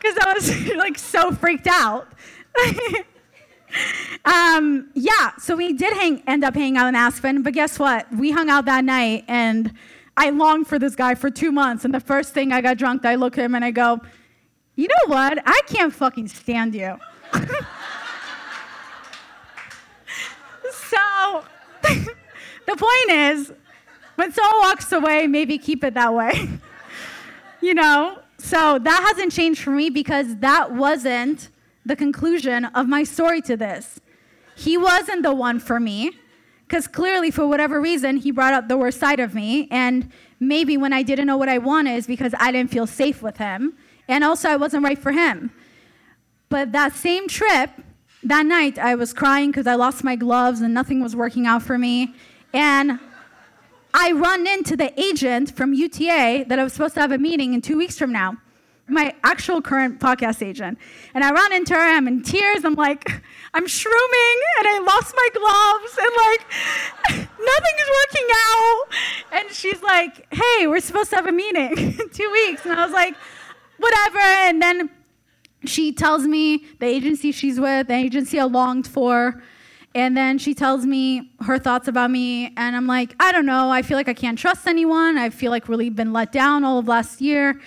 Because 0.00 0.16
I 0.22 0.32
was 0.32 0.66
like 0.76 0.96
so 0.96 1.32
freaked 1.32 1.66
out. 1.66 2.06
um, 4.24 4.90
yeah, 4.94 5.36
so 5.38 5.56
we 5.56 5.72
did 5.72 5.92
hang, 5.94 6.22
end 6.28 6.44
up 6.44 6.54
hanging 6.54 6.76
out 6.76 6.86
in 6.86 6.94
Aspen, 6.94 7.42
but 7.42 7.52
guess 7.52 7.80
what? 7.80 8.06
We 8.14 8.30
hung 8.30 8.48
out 8.48 8.64
that 8.66 8.84
night 8.84 9.24
and 9.26 9.72
I 10.16 10.30
longed 10.30 10.68
for 10.68 10.78
this 10.78 10.94
guy 10.94 11.16
for 11.16 11.30
two 11.30 11.50
months. 11.50 11.84
And 11.84 11.92
the 11.92 12.00
first 12.00 12.32
thing 12.32 12.52
I 12.52 12.60
got 12.60 12.78
drunk, 12.78 13.04
I 13.04 13.16
look 13.16 13.36
at 13.38 13.44
him 13.44 13.56
and 13.56 13.64
I 13.64 13.72
go, 13.72 14.00
you 14.76 14.86
know 14.86 15.12
what? 15.12 15.38
I 15.44 15.60
can't 15.66 15.92
fucking 15.92 16.28
stand 16.28 16.76
you. 16.76 16.96
so 20.72 21.44
the 22.67 22.67
point 22.78 23.10
is, 23.10 23.52
when 24.14 24.32
someone 24.32 24.60
walks 24.60 24.90
away, 24.92 25.26
maybe 25.26 25.58
keep 25.58 25.84
it 25.84 25.94
that 25.94 26.14
way. 26.14 26.48
you 27.60 27.74
know? 27.74 28.18
So 28.38 28.78
that 28.78 29.04
hasn't 29.08 29.32
changed 29.32 29.60
for 29.60 29.70
me 29.70 29.90
because 29.90 30.36
that 30.36 30.72
wasn't 30.72 31.50
the 31.84 31.96
conclusion 31.96 32.66
of 32.66 32.88
my 32.88 33.04
story 33.04 33.40
to 33.42 33.56
this. 33.56 34.00
He 34.56 34.76
wasn't 34.76 35.22
the 35.22 35.34
one 35.34 35.58
for 35.60 35.78
me 35.80 36.12
because 36.66 36.86
clearly, 36.86 37.30
for 37.30 37.46
whatever 37.46 37.80
reason, 37.80 38.18
he 38.18 38.30
brought 38.30 38.54
up 38.54 38.68
the 38.68 38.76
worst 38.76 39.00
side 39.00 39.20
of 39.20 39.34
me. 39.34 39.68
And 39.70 40.10
maybe 40.38 40.76
when 40.76 40.92
I 40.92 41.02
didn't 41.02 41.26
know 41.26 41.36
what 41.36 41.48
I 41.48 41.58
wanted 41.58 41.96
is 41.96 42.06
because 42.06 42.34
I 42.38 42.52
didn't 42.52 42.70
feel 42.70 42.86
safe 42.86 43.22
with 43.22 43.38
him. 43.38 43.76
And 44.06 44.22
also, 44.22 44.48
I 44.48 44.56
wasn't 44.56 44.84
right 44.84 44.98
for 44.98 45.12
him. 45.12 45.50
But 46.48 46.72
that 46.72 46.94
same 46.94 47.28
trip, 47.28 47.70
that 48.22 48.46
night, 48.46 48.78
I 48.78 48.94
was 48.94 49.12
crying 49.12 49.50
because 49.50 49.66
I 49.66 49.74
lost 49.74 50.04
my 50.04 50.16
gloves 50.16 50.60
and 50.60 50.74
nothing 50.74 51.02
was 51.02 51.16
working 51.16 51.46
out 51.46 51.62
for 51.62 51.78
me. 51.78 52.14
And 52.52 52.98
I 53.94 54.12
run 54.12 54.46
into 54.46 54.76
the 54.76 54.98
agent 55.00 55.56
from 55.56 55.72
UTA 55.74 56.44
that 56.48 56.58
I 56.58 56.64
was 56.64 56.72
supposed 56.72 56.94
to 56.94 57.00
have 57.00 57.12
a 57.12 57.18
meeting 57.18 57.54
in 57.54 57.60
two 57.60 57.76
weeks 57.76 57.98
from 57.98 58.12
now, 58.12 58.36
my 58.86 59.14
actual 59.24 59.60
current 59.60 60.00
podcast 60.00 60.44
agent. 60.46 60.78
And 61.14 61.24
I 61.24 61.32
run 61.32 61.52
into 61.52 61.74
her, 61.74 61.80
I'm 61.80 62.06
in 62.06 62.22
tears, 62.22 62.64
I'm 62.64 62.74
like, 62.74 63.10
I'm 63.54 63.66
shrooming 63.66 64.38
and 64.58 64.68
I 64.68 64.78
lost 64.86 65.14
my 65.16 65.28
gloves 65.34 65.98
and 65.98 66.10
like 66.26 67.28
nothing 67.38 67.76
is 67.80 67.90
working 68.00 68.28
out. 68.48 68.84
And 69.32 69.50
she's 69.50 69.82
like, 69.82 70.32
hey, 70.32 70.66
we're 70.66 70.80
supposed 70.80 71.10
to 71.10 71.16
have 71.16 71.26
a 71.26 71.32
meeting 71.32 71.76
in 72.00 72.10
two 72.10 72.30
weeks. 72.30 72.64
And 72.64 72.78
I 72.78 72.84
was 72.84 72.94
like, 72.94 73.14
whatever. 73.78 74.18
And 74.18 74.60
then 74.60 74.90
she 75.64 75.92
tells 75.92 76.24
me 76.24 76.66
the 76.78 76.86
agency 76.86 77.32
she's 77.32 77.58
with, 77.58 77.88
the 77.88 77.94
agency 77.94 78.38
I 78.38 78.44
longed 78.44 78.86
for. 78.86 79.42
And 79.94 80.16
then 80.16 80.38
she 80.38 80.54
tells 80.54 80.84
me 80.84 81.32
her 81.40 81.58
thoughts 81.58 81.88
about 81.88 82.10
me. 82.10 82.52
And 82.56 82.76
I'm 82.76 82.86
like, 82.86 83.14
I 83.18 83.32
don't 83.32 83.46
know. 83.46 83.70
I 83.70 83.82
feel 83.82 83.96
like 83.96 84.08
I 84.08 84.14
can't 84.14 84.38
trust 84.38 84.66
anyone. 84.66 85.18
I 85.18 85.30
feel 85.30 85.50
like 85.50 85.68
really 85.68 85.90
been 85.90 86.12
let 86.12 86.30
down 86.30 86.64
all 86.64 86.78
of 86.78 86.86
last 86.86 87.20
year. 87.20 87.60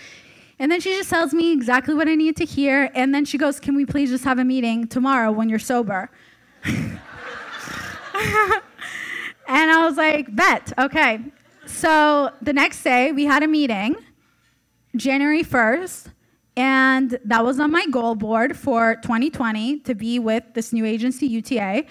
And 0.60 0.71
then 0.71 0.79
she 0.79 0.95
just 0.95 1.10
tells 1.10 1.34
me 1.34 1.51
exactly 1.51 1.95
what 1.95 2.07
I 2.07 2.13
need 2.13 2.38
to 2.38 2.45
hear. 2.45 2.91
And 2.93 3.13
then 3.15 3.25
she 3.25 3.38
goes, 3.39 3.60
Can 3.60 3.75
we 3.75 3.86
please 3.86 4.12
just 4.12 4.23
have 4.23 4.38
a 4.38 4.45
meeting 4.45 4.88
tomorrow 4.88 5.31
when 5.31 5.49
you're 5.49 5.57
sober? 5.57 6.12
and 6.63 6.99
I 9.47 9.84
was 9.88 9.97
like, 9.97 10.34
Bet, 10.36 10.71
okay. 10.77 11.19
So 11.65 12.31
the 12.41 12.53
next 12.53 12.84
day, 12.84 13.12
we 13.12 13.25
had 13.25 13.41
a 13.41 13.47
meeting, 13.47 13.95
January 14.95 15.43
1st. 15.43 16.12
And 16.57 17.17
that 17.25 17.43
was 17.43 17.60
on 17.60 17.71
my 17.71 17.88
goal 17.88 18.13
board 18.13 18.57
for 18.57 18.95
2020 18.97 19.79
to 19.79 19.95
be 19.95 20.19
with 20.19 20.43
this 20.53 20.73
new 20.73 20.86
agency, 20.86 21.25
UTA. 21.25 21.86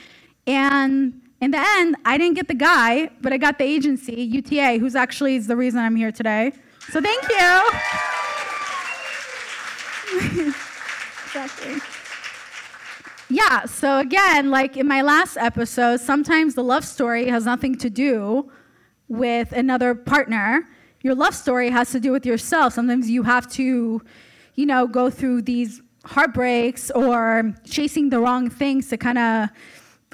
And 0.51 1.23
in 1.41 1.53
the 1.53 1.61
end, 1.61 1.95
I 2.05 2.19
didn't 2.19 2.35
get 2.35 2.49
the 2.49 2.55
guy, 2.55 3.11
but 3.21 3.33
I 3.33 3.39
got 3.39 3.57
the 3.57 3.65
agency, 3.65 4.21
UTA, 4.21 4.79
who's 4.81 4.97
actually 4.97 5.37
is 5.37 5.47
the 5.47 5.57
reason 5.57 5.79
I'm 5.79 5.95
here 5.95 6.11
today. 6.11 6.51
So 6.91 7.01
thank 7.01 7.23
you. 7.29 7.63
exactly. 11.25 11.77
Yeah, 13.29 13.65
so 13.67 13.99
again, 14.01 14.51
like 14.51 14.77
in 14.77 14.89
my 14.89 15.03
last 15.03 15.37
episode, 15.37 16.01
sometimes 16.01 16.57
the 16.57 16.65
love 16.65 16.85
story 16.85 17.29
has 17.29 17.45
nothing 17.45 17.77
to 17.77 17.89
do 17.89 18.51
with 19.07 19.53
another 19.53 19.95
partner. 19.95 20.69
Your 21.03 21.15
love 21.15 21.37
story 21.37 21.71
has 21.71 21.93
to 21.93 22.01
do 22.01 22.11
with 22.11 22.27
yourself. 22.27 22.73
Sometimes 22.73 23.09
you 23.09 23.23
have 23.23 23.49
to, 23.53 24.03
you 24.57 24.67
know, 24.67 24.89
go 24.89 25.11
through 25.11 25.43
these 25.43 25.81
heartbreaks 26.05 26.91
or 26.91 27.55
chasing 27.65 28.11
the 28.11 28.19
wrong 28.19 28.51
things 28.51 28.89
to 28.89 28.97
kind 28.97 29.19
of 29.19 29.51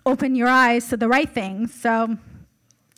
open 0.07 0.37
your 0.37 0.49
eyes 0.49 0.89
to 0.89 0.97
the 0.97 1.09
right 1.09 1.29
things. 1.29 1.75
So 1.75 2.17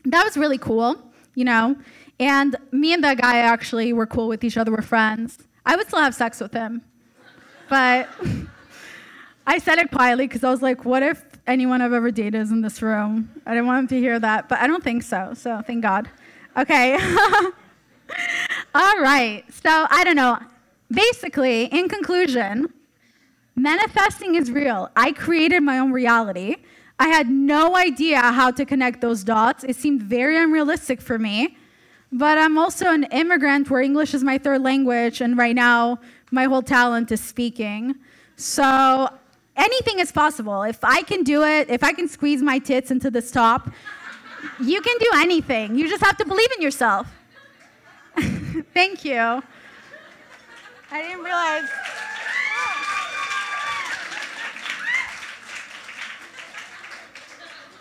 that 0.05 0.25
was 0.25 0.37
really 0.37 0.59
cool, 0.59 1.03
you 1.35 1.45
know. 1.45 1.77
And 2.21 2.55
me 2.71 2.93
and 2.93 3.03
that 3.03 3.21
guy 3.21 3.39
actually 3.39 3.93
were 3.93 4.07
cool 4.07 4.29
with 4.29 4.45
each 4.45 4.57
other, 4.57 4.71
we're 4.71 4.83
friends. 4.83 5.39
I 5.65 5.75
would 5.77 5.89
still 5.89 6.01
have 6.01 6.15
sex 6.15 6.41
with 6.41 6.53
him. 6.53 6.83
But 7.69 8.09
I 9.47 9.59
said 9.59 9.79
it 9.79 9.91
quietly 9.91 10.27
because 10.27 10.45
I 10.45 10.51
was 10.51 10.63
like, 10.63 10.85
what 10.85 11.03
if 11.03 11.25
anyone 11.47 11.81
I've 11.81 11.93
ever 11.93 12.11
dated 12.11 12.35
is 12.35 12.51
in 12.51 12.61
this 12.61 12.83
room? 12.83 13.31
I 13.47 13.53
didn't 13.53 13.67
want 13.67 13.81
him 13.81 13.89
to 13.89 13.99
hear 13.99 14.19
that, 14.19 14.49
but 14.49 14.59
I 14.59 14.67
don't 14.67 14.85
think 14.85 15.03
so. 15.03 15.33
So 15.35 15.63
thank 15.67 15.83
God. 15.83 16.11
Okay. 16.57 16.95
All 18.75 19.01
right. 19.01 19.45
So 19.51 19.87
I 19.91 20.05
don't 20.05 20.17
know. 20.17 20.39
Basically, 20.91 21.65
in 21.65 21.89
conclusion, 21.89 22.73
manifesting 23.55 24.35
is 24.35 24.51
real. 24.51 24.91
I 24.97 25.13
created 25.13 25.63
my 25.63 25.79
own 25.79 25.93
reality. 25.93 26.57
I 26.99 27.09
had 27.09 27.29
no 27.29 27.77
idea 27.77 28.21
how 28.21 28.51
to 28.51 28.65
connect 28.65 29.01
those 29.01 29.23
dots. 29.23 29.65
It 29.65 29.77
seemed 29.77 30.03
very 30.03 30.37
unrealistic 30.37 31.01
for 31.01 31.19
me. 31.19 31.57
But 32.11 32.39
I'm 32.39 32.59
also 32.59 32.91
an 32.91 33.05
immigrant 33.05 33.71
where 33.71 33.83
English 33.83 34.15
is 34.15 34.25
my 34.25 34.39
third 34.39 34.63
language, 34.63 35.21
and 35.21 35.37
right 35.37 35.55
now 35.55 36.01
my 36.31 36.45
whole 36.45 36.63
talent 36.63 37.13
is 37.13 37.21
speaking. 37.21 37.95
So 38.37 39.09
anything 39.57 39.99
is 39.99 40.11
possible. 40.11 40.63
If 40.63 40.83
I 40.83 41.03
can 41.03 41.23
do 41.23 41.43
it, 41.43 41.69
if 41.69 41.85
I 41.85 41.93
can 41.93 42.09
squeeze 42.09 42.41
my 42.41 42.59
tits 42.59 42.91
into 42.91 43.11
this 43.11 43.31
top, 43.31 43.71
you 44.61 44.81
can 44.81 44.97
do 44.99 45.11
anything. 45.17 45.77
You 45.77 45.89
just 45.89 46.03
have 46.03 46.17
to 46.17 46.25
believe 46.25 46.49
in 46.57 46.63
yourself. 46.63 47.09
Thank 48.75 49.05
you. 49.05 49.43
I 50.91 51.03
didn't 51.03 51.23
realize. 51.23 51.69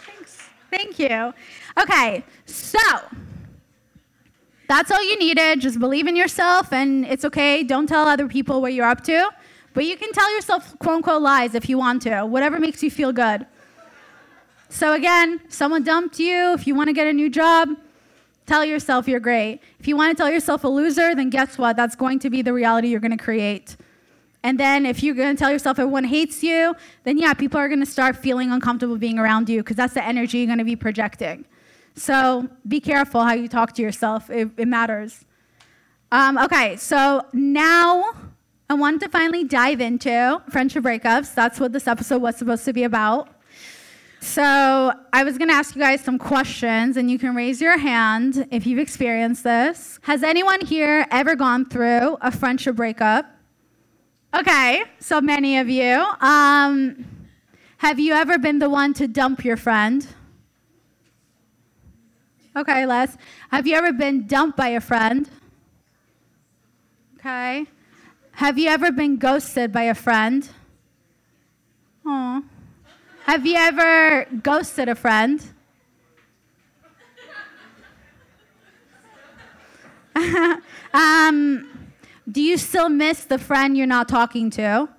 Thanks. 0.05 0.49
Thank 0.69 0.99
you. 0.99 1.33
Okay, 1.79 2.23
so 2.45 2.79
that's 4.67 4.91
all 4.91 5.01
you 5.01 5.17
needed. 5.17 5.61
Just 5.61 5.79
believe 5.79 6.07
in 6.07 6.15
yourself, 6.15 6.73
and 6.73 7.05
it's 7.05 7.23
okay. 7.25 7.63
Don't 7.63 7.87
tell 7.87 8.07
other 8.07 8.27
people 8.27 8.61
what 8.61 8.73
you're 8.73 8.87
up 8.87 9.03
to. 9.05 9.29
But 9.73 9.85
you 9.85 9.95
can 9.95 10.11
tell 10.11 10.33
yourself 10.33 10.77
quote 10.79 10.95
unquote 10.95 11.21
lies 11.21 11.53
if 11.53 11.69
you 11.69 11.77
want 11.77 12.01
to, 12.03 12.25
whatever 12.25 12.59
makes 12.59 12.81
you 12.81 12.89
feel 12.89 13.13
good. 13.13 13.45
So, 14.69 14.93
again, 14.93 15.39
someone 15.47 15.83
dumped 15.83 16.19
you. 16.19 16.53
If 16.53 16.67
you 16.67 16.75
want 16.75 16.89
to 16.89 16.93
get 16.93 17.07
a 17.07 17.13
new 17.13 17.29
job, 17.29 17.69
tell 18.45 18.65
yourself 18.65 19.07
you're 19.07 19.21
great. 19.21 19.61
If 19.79 19.87
you 19.87 19.95
want 19.95 20.17
to 20.17 20.21
tell 20.21 20.31
yourself 20.31 20.63
a 20.63 20.67
loser, 20.67 21.15
then 21.15 21.29
guess 21.29 21.57
what? 21.57 21.77
That's 21.77 21.95
going 21.95 22.19
to 22.19 22.29
be 22.29 22.41
the 22.41 22.51
reality 22.51 22.89
you're 22.89 22.99
going 22.99 23.17
to 23.17 23.23
create. 23.23 23.77
And 24.47 24.57
then 24.57 24.85
if 24.85 25.03
you're 25.03 25.13
going 25.13 25.35
to 25.35 25.37
tell 25.37 25.51
yourself 25.51 25.77
everyone 25.77 26.05
hates 26.05 26.41
you, 26.41 26.73
then 27.03 27.17
yeah, 27.17 27.33
people 27.33 27.59
are 27.59 27.67
going 27.67 27.81
to 27.81 27.85
start 27.85 28.15
feeling 28.15 28.49
uncomfortable 28.49 28.97
being 28.97 29.19
around 29.19 29.49
you 29.49 29.59
because 29.59 29.75
that's 29.75 29.93
the 29.93 30.01
energy 30.01 30.37
you're 30.37 30.47
going 30.47 30.57
to 30.57 30.63
be 30.63 30.77
projecting. 30.77 31.43
So 31.95 32.47
be 32.65 32.79
careful 32.79 33.25
how 33.25 33.33
you 33.33 33.49
talk 33.49 33.73
to 33.73 33.81
yourself, 33.81 34.29
it, 34.29 34.47
it 34.55 34.69
matters. 34.69 35.25
Um, 36.13 36.37
okay, 36.37 36.77
so 36.77 37.25
now 37.33 38.13
I 38.69 38.75
wanted 38.75 39.01
to 39.01 39.09
finally 39.09 39.43
dive 39.43 39.81
into 39.81 40.41
friendship 40.49 40.85
breakups. 40.85 41.35
That's 41.35 41.59
what 41.59 41.73
this 41.73 41.85
episode 41.85 42.21
was 42.21 42.37
supposed 42.37 42.63
to 42.63 42.71
be 42.71 42.85
about. 42.85 43.27
So 44.21 44.93
I 45.11 45.25
was 45.25 45.37
going 45.37 45.49
to 45.49 45.55
ask 45.55 45.75
you 45.75 45.81
guys 45.81 45.99
some 45.99 46.17
questions, 46.17 46.95
and 46.95 47.11
you 47.11 47.19
can 47.19 47.35
raise 47.35 47.59
your 47.59 47.77
hand 47.77 48.47
if 48.49 48.65
you've 48.65 48.79
experienced 48.79 49.43
this. 49.43 49.99
Has 50.03 50.23
anyone 50.23 50.65
here 50.65 51.05
ever 51.11 51.35
gone 51.35 51.65
through 51.65 52.17
a 52.21 52.31
friendship 52.31 52.77
breakup? 52.77 53.36
Okay, 54.37 54.83
so 54.99 55.19
many 55.19 55.57
of 55.57 55.67
you. 55.67 56.05
Um, 56.21 57.05
have 57.77 57.97
you 57.99 58.13
ever 58.13 58.37
been 58.37 58.59
the 58.59 58.69
one 58.69 58.93
to 58.93 59.07
dump 59.07 59.43
your 59.43 59.57
friend? 59.57 60.05
Okay, 62.55 62.85
Les. 62.85 63.17
Have 63.49 63.65
you 63.65 63.73
ever 63.73 63.91
been 63.91 64.27
dumped 64.27 64.55
by 64.55 64.67
a 64.67 64.79
friend? 64.79 65.27
Okay. 67.17 67.65
Have 68.33 68.59
you 68.59 68.69
ever 68.69 68.91
been 68.91 69.17
ghosted 69.17 69.73
by 69.73 69.83
a 69.83 69.95
friend? 69.95 70.47
Aw. 72.05 72.43
Have 73.25 73.43
you 73.43 73.55
ever 73.55 74.25
ghosted 74.43 74.87
a 74.87 74.93
friend? 74.93 75.43
um, 80.93 81.76
do 82.29 82.41
you 82.41 82.57
still 82.57 82.89
miss 82.89 83.25
the 83.25 83.37
friend 83.37 83.77
you're 83.77 83.87
not 83.87 84.09
talking 84.09 84.49
to? 84.51 84.89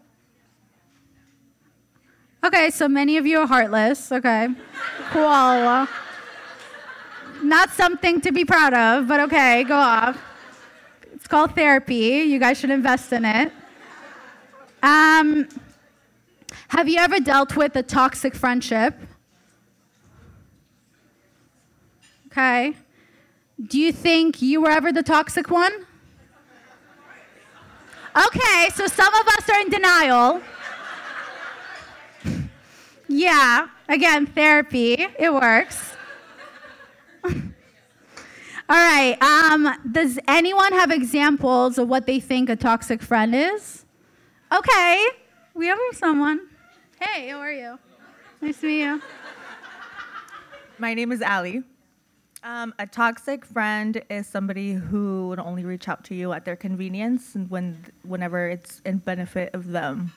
Okay, 2.44 2.70
so 2.70 2.88
many 2.88 3.16
of 3.16 3.26
you 3.26 3.40
are 3.40 3.46
heartless. 3.46 4.10
Okay, 4.12 4.48
cool. 5.10 5.86
Not 7.42 7.70
something 7.70 8.20
to 8.22 8.32
be 8.32 8.44
proud 8.44 8.74
of, 8.74 9.08
but 9.08 9.20
okay, 9.20 9.64
go 9.64 9.76
off. 9.76 10.18
It's 11.12 11.26
called 11.26 11.54
therapy. 11.54 12.22
You 12.22 12.38
guys 12.38 12.58
should 12.58 12.70
invest 12.70 13.12
in 13.12 13.24
it. 13.24 13.52
Um, 14.82 15.48
have 16.68 16.88
you 16.88 16.98
ever 16.98 17.20
dealt 17.20 17.56
with 17.56 17.74
a 17.76 17.82
toxic 17.82 18.34
friendship? 18.34 18.94
Okay. 22.26 22.74
Do 23.66 23.78
you 23.78 23.92
think 23.92 24.40
you 24.40 24.60
were 24.60 24.70
ever 24.70 24.92
the 24.92 25.02
toxic 25.02 25.50
one? 25.50 25.72
Okay, 28.26 28.68
so 28.74 28.88
some 28.88 29.14
of 29.14 29.28
us 29.28 29.48
are 29.48 29.60
in 29.60 29.70
denial. 29.70 30.42
Yeah, 33.06 33.68
again, 33.88 34.26
therapy. 34.26 34.94
It 35.18 35.32
works. 35.32 35.92
All 37.24 37.32
right. 38.68 39.16
Um, 39.22 39.72
does 39.92 40.18
anyone 40.26 40.72
have 40.72 40.90
examples 40.90 41.78
of 41.78 41.88
what 41.88 42.06
they 42.06 42.18
think 42.18 42.50
a 42.50 42.56
toxic 42.56 43.02
friend 43.02 43.34
is? 43.34 43.84
Okay, 44.52 45.06
we 45.54 45.66
have 45.68 45.78
someone. 45.92 46.40
Hey, 47.00 47.28
how 47.28 47.38
are 47.38 47.52
you? 47.52 47.78
Nice 48.42 48.60
to 48.60 48.66
meet 48.66 48.80
you. 48.80 49.02
My 50.78 50.92
name 50.92 51.12
is 51.12 51.22
Allie. 51.22 51.62
Um, 52.44 52.72
a 52.78 52.86
toxic 52.86 53.44
friend 53.44 54.00
is 54.08 54.26
somebody 54.26 54.72
who 54.72 55.28
would 55.28 55.40
only 55.40 55.64
reach 55.64 55.88
out 55.88 56.04
to 56.04 56.14
you 56.14 56.32
at 56.32 56.44
their 56.44 56.56
convenience 56.56 57.34
and 57.34 57.50
when, 57.50 57.84
whenever 58.04 58.48
it's 58.48 58.80
in 58.84 58.98
benefit 58.98 59.54
of 59.54 59.68
them. 59.68 60.12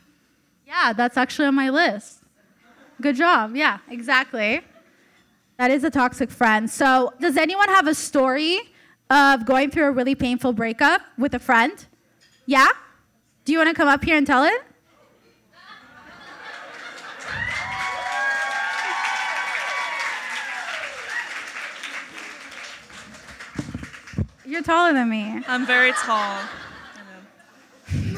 Yeah, 0.68 0.94
that's 0.94 1.18
actually 1.18 1.48
on 1.48 1.56
my 1.56 1.70
list. 1.70 2.20
Good 3.02 3.16
job. 3.16 3.56
Yeah, 3.56 3.80
exactly. 3.90 4.62
That 5.58 5.72
is 5.72 5.84
a 5.84 5.90
toxic 5.90 6.30
friend. 6.30 6.70
So, 6.70 7.14
does 7.20 7.38
anyone 7.38 7.70
have 7.70 7.88
a 7.88 7.96
story 7.96 8.60
of 9.10 9.46
going 9.46 9.72
through 9.72 9.86
a 9.86 9.92
really 9.92 10.16
painful 10.16 10.54
breakup 10.54 11.02
with 11.18 11.34
a 11.34 11.40
friend? 11.40 11.86
Yeah? 12.46 12.70
Do 13.46 13.52
you 13.52 13.58
want 13.58 13.70
to 13.70 13.76
come 13.76 13.88
up 13.88 14.04
here 14.04 14.16
and 14.16 14.26
tell 14.26 14.44
it? 14.44 14.62
You're 24.52 24.62
taller 24.62 24.92
than 24.92 25.08
me. 25.08 25.42
I'm 25.48 25.66
very 25.66 25.94
tall. 25.94 26.42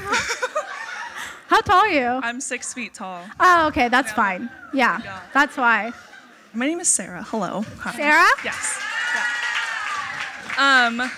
How 1.48 1.62
tall 1.62 1.82
are 1.82 1.88
you? 1.88 2.08
I'm 2.08 2.42
six 2.42 2.74
feet 2.74 2.96
tall. 2.96 3.24
Oh, 3.40 3.68
okay, 3.68 3.88
that's 3.88 4.12
fine. 4.14 4.50
Yeah, 4.74 5.00
Yeah. 5.04 5.20
that's 5.32 5.56
why. 5.58 5.92
My 6.52 6.66
name 6.66 6.80
is 6.80 6.92
Sarah. 6.92 7.22
Hello. 7.22 7.62
Hi. 7.82 7.92
Sarah? 7.96 8.28
Yes. 8.44 8.82
Yeah. 10.58 10.88
Um, 10.88 11.12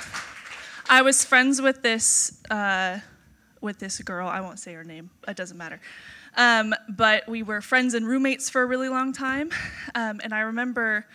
I 0.90 1.02
was 1.02 1.24
friends 1.24 1.62
with 1.62 1.82
this 1.82 2.42
uh, 2.52 3.00
with 3.62 3.80
this 3.80 4.00
girl. 4.00 4.28
I 4.28 4.42
won't 4.42 4.60
say 4.60 4.74
her 4.74 4.84
name. 4.84 5.12
It 5.30 5.38
doesn't 5.38 5.58
matter. 5.58 5.80
Um, 6.36 6.76
but 6.90 7.26
we 7.30 7.42
were 7.42 7.62
friends 7.62 7.94
and 7.94 8.06
roommates 8.06 8.50
for 8.50 8.64
a 8.64 8.66
really 8.66 8.90
long 8.90 9.14
time. 9.14 9.50
Um, 9.96 10.20
and 10.26 10.34
I 10.34 10.42
remember 10.42 11.06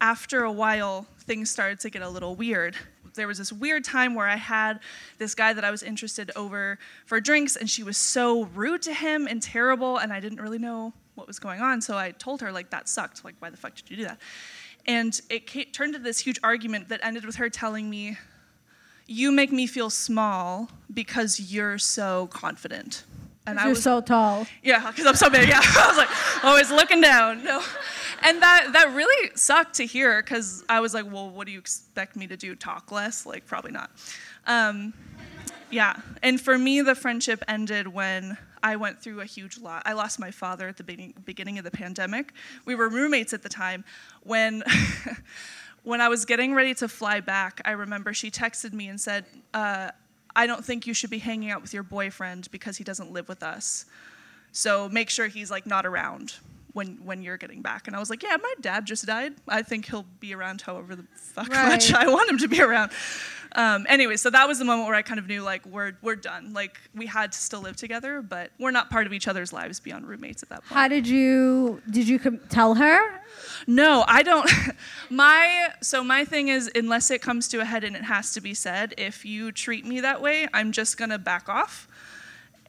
after 0.00 0.44
a 0.44 0.52
while, 0.52 1.06
things 1.20 1.50
started 1.50 1.78
to 1.80 1.90
get 1.90 2.00
a 2.00 2.08
little 2.08 2.34
weird. 2.34 2.74
There 3.18 3.28
was 3.28 3.38
this 3.38 3.52
weird 3.52 3.84
time 3.84 4.14
where 4.14 4.26
I 4.26 4.36
had 4.36 4.80
this 5.18 5.34
guy 5.34 5.52
that 5.52 5.64
I 5.64 5.70
was 5.70 5.82
interested 5.82 6.30
over 6.36 6.78
for 7.04 7.20
drinks, 7.20 7.56
and 7.56 7.68
she 7.68 7.82
was 7.82 7.98
so 7.98 8.44
rude 8.44 8.80
to 8.82 8.94
him 8.94 9.26
and 9.26 9.42
terrible, 9.42 9.98
and 9.98 10.12
I 10.12 10.20
didn't 10.20 10.40
really 10.40 10.58
know 10.58 10.94
what 11.16 11.26
was 11.26 11.38
going 11.38 11.60
on. 11.60 11.82
So 11.82 11.98
I 11.98 12.12
told 12.12 12.40
her, 12.40 12.52
like, 12.52 12.70
that 12.70 12.88
sucked. 12.88 13.24
Like, 13.24 13.34
why 13.40 13.50
the 13.50 13.56
fuck 13.56 13.74
did 13.74 13.90
you 13.90 13.96
do 13.96 14.04
that? 14.04 14.18
And 14.86 15.20
it 15.28 15.50
ca- 15.50 15.66
turned 15.66 15.94
into 15.94 16.04
this 16.04 16.20
huge 16.20 16.38
argument 16.42 16.88
that 16.88 17.00
ended 17.02 17.26
with 17.26 17.36
her 17.36 17.50
telling 17.50 17.90
me, 17.90 18.16
You 19.06 19.32
make 19.32 19.50
me 19.52 19.66
feel 19.66 19.90
small 19.90 20.70
because 20.94 21.52
you're 21.52 21.78
so 21.78 22.28
confident. 22.28 23.04
And 23.48 23.58
You're 23.60 23.74
so 23.74 24.00
tall. 24.00 24.46
yeah, 24.62 24.90
because 24.90 25.06
I'm 25.06 25.14
so 25.16 25.30
big. 25.30 25.48
Yeah, 25.48 25.60
I 25.62 25.86
was 25.88 25.96
like 25.96 26.44
always 26.44 26.70
looking 26.70 27.00
down. 27.00 27.44
No, 27.44 27.62
and 28.22 28.42
that 28.42 28.70
that 28.72 28.94
really 28.94 29.30
sucked 29.34 29.74
to 29.76 29.86
hear 29.86 30.22
because 30.22 30.64
I 30.68 30.80
was 30.80 30.92
like, 30.94 31.10
well, 31.10 31.30
what 31.30 31.46
do 31.46 31.52
you 31.52 31.58
expect 31.58 32.16
me 32.16 32.26
to 32.26 32.36
do? 32.36 32.54
Talk 32.54 32.92
less? 32.92 33.24
Like 33.26 33.46
probably 33.46 33.72
not. 33.72 33.90
Um, 34.46 34.92
yeah, 35.70 35.96
and 36.22 36.40
for 36.40 36.56
me, 36.58 36.80
the 36.80 36.94
friendship 36.94 37.42
ended 37.48 37.88
when 37.88 38.36
I 38.62 38.76
went 38.76 39.00
through 39.02 39.20
a 39.20 39.24
huge 39.24 39.58
loss. 39.58 39.82
I 39.84 39.92
lost 39.92 40.18
my 40.18 40.30
father 40.30 40.68
at 40.68 40.76
the 40.76 40.84
beginning, 40.84 41.14
beginning 41.24 41.58
of 41.58 41.64
the 41.64 41.70
pandemic. 41.70 42.32
We 42.64 42.74
were 42.74 42.88
roommates 42.88 43.32
at 43.32 43.42
the 43.42 43.48
time. 43.48 43.84
When 44.22 44.62
when 45.84 46.00
I 46.00 46.08
was 46.08 46.24
getting 46.24 46.54
ready 46.54 46.74
to 46.74 46.88
fly 46.88 47.20
back, 47.20 47.60
I 47.64 47.72
remember 47.72 48.12
she 48.12 48.30
texted 48.30 48.72
me 48.72 48.88
and 48.88 49.00
said. 49.00 49.24
Uh, 49.54 49.90
I 50.38 50.46
don't 50.46 50.64
think 50.64 50.86
you 50.86 50.94
should 50.94 51.10
be 51.10 51.18
hanging 51.18 51.50
out 51.50 51.62
with 51.62 51.74
your 51.74 51.82
boyfriend 51.82 52.48
because 52.52 52.76
he 52.76 52.84
doesn't 52.84 53.10
live 53.10 53.28
with 53.28 53.42
us. 53.42 53.86
So 54.52 54.88
make 54.88 55.10
sure 55.10 55.26
he's 55.26 55.50
like 55.50 55.66
not 55.66 55.84
around 55.84 56.36
when 56.74 57.00
when 57.04 57.22
you're 57.22 57.36
getting 57.36 57.60
back. 57.60 57.88
And 57.88 57.96
I 57.96 57.98
was 57.98 58.08
like, 58.08 58.22
yeah, 58.22 58.36
my 58.40 58.54
dad 58.60 58.86
just 58.86 59.04
died. 59.04 59.34
I 59.48 59.62
think 59.62 59.86
he'll 59.86 60.06
be 60.20 60.32
around 60.32 60.62
however 60.62 60.94
the 60.94 61.04
fuck 61.16 61.50
much 61.50 61.92
I 61.92 62.06
want 62.06 62.30
him 62.30 62.38
to 62.38 62.46
be 62.46 62.62
around. 62.62 62.92
Um, 63.58 63.86
anyway, 63.88 64.16
so 64.16 64.30
that 64.30 64.46
was 64.46 64.60
the 64.60 64.64
moment 64.64 64.86
where 64.86 64.94
I 64.94 65.02
kind 65.02 65.18
of 65.18 65.26
knew 65.26 65.42
like 65.42 65.66
we're 65.66 65.94
we're 66.00 66.14
done. 66.14 66.52
Like 66.52 66.78
we 66.94 67.06
had 67.06 67.32
to 67.32 67.38
still 67.38 67.60
live 67.60 67.74
together, 67.74 68.22
but 68.22 68.52
we're 68.60 68.70
not 68.70 68.88
part 68.88 69.04
of 69.08 69.12
each 69.12 69.26
other's 69.26 69.52
lives 69.52 69.80
beyond 69.80 70.06
roommates 70.06 70.44
at 70.44 70.48
that 70.50 70.60
point. 70.60 70.78
How 70.78 70.86
did 70.86 71.08
you 71.08 71.82
did 71.90 72.08
you 72.08 72.20
com- 72.20 72.38
tell 72.48 72.76
her? 72.76 73.00
No, 73.66 74.04
I 74.06 74.22
don't. 74.22 74.48
my 75.10 75.72
so 75.82 76.04
my 76.04 76.24
thing 76.24 76.46
is, 76.46 76.70
unless 76.76 77.10
it 77.10 77.20
comes 77.20 77.48
to 77.48 77.58
a 77.58 77.64
head 77.64 77.82
and 77.82 77.96
it 77.96 78.04
has 78.04 78.32
to 78.34 78.40
be 78.40 78.54
said, 78.54 78.94
if 78.96 79.24
you 79.24 79.50
treat 79.50 79.84
me 79.84 80.00
that 80.02 80.22
way, 80.22 80.46
I'm 80.54 80.70
just 80.70 80.96
gonna 80.96 81.18
back 81.18 81.48
off, 81.48 81.87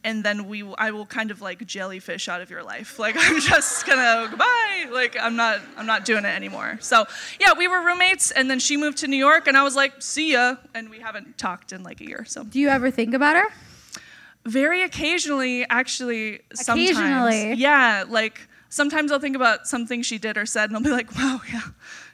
and 0.04 0.24
then 0.24 0.48
we 0.48 0.64
will- 0.64 0.76
I 0.78 0.92
will 0.92 1.06
kind 1.06 1.32
of 1.32 1.42
like 1.42 1.66
jellyfish 1.66 2.28
out 2.30 2.42
of 2.42 2.50
your 2.50 2.64
life. 2.64 2.98
Like 3.00 3.16
I'm 3.20 3.40
just 3.40 3.86
gonna 3.86 4.28
goodbye. 4.30 4.88
Like 4.92 5.18
I'm 5.20 5.36
not 5.36 5.60
I'm 5.78 5.86
not 5.86 6.06
doing 6.06 6.26
it 6.26 6.34
anymore. 6.36 6.78
So 6.82 7.06
yeah, 7.40 7.54
we 7.58 7.68
were 7.68 7.82
roommates, 7.86 8.32
and 8.32 8.50
then 8.50 8.60
she 8.60 8.78
moved 8.78 8.98
to 9.00 9.08
New 9.08 9.18
York, 9.18 9.48
and 9.48 9.58
I 9.58 9.64
was 9.64 9.76
like, 9.76 10.02
see 10.02 10.32
ya, 10.34 10.56
and 10.74 10.90
we 10.90 11.00
haven't 11.00 11.38
talked 11.38 11.72
in 11.74 11.84
like 11.84 12.00
a 12.02 12.06
year. 12.06 12.26
So 12.26 12.44
Do 12.44 12.60
you 12.60 12.70
ever 12.70 12.92
think 12.92 13.14
about 13.14 13.36
her? 13.36 13.48
very 14.46 14.82
occasionally, 14.84 15.66
actually, 15.70 16.40
sometimes. 16.54 16.90
Occasionally. 16.92 17.54
Yeah, 17.54 18.06
like 18.08 18.48
sometimes 18.70 19.12
I'll 19.12 19.20
think 19.20 19.36
about 19.36 19.68
something 19.68 20.02
she 20.02 20.18
did 20.18 20.38
or 20.38 20.46
said, 20.46 20.70
and 20.70 20.78
I'll 20.78 20.84
be 20.84 20.90
like, 20.92 21.14
wow, 21.16 21.42
yeah, 21.52 21.62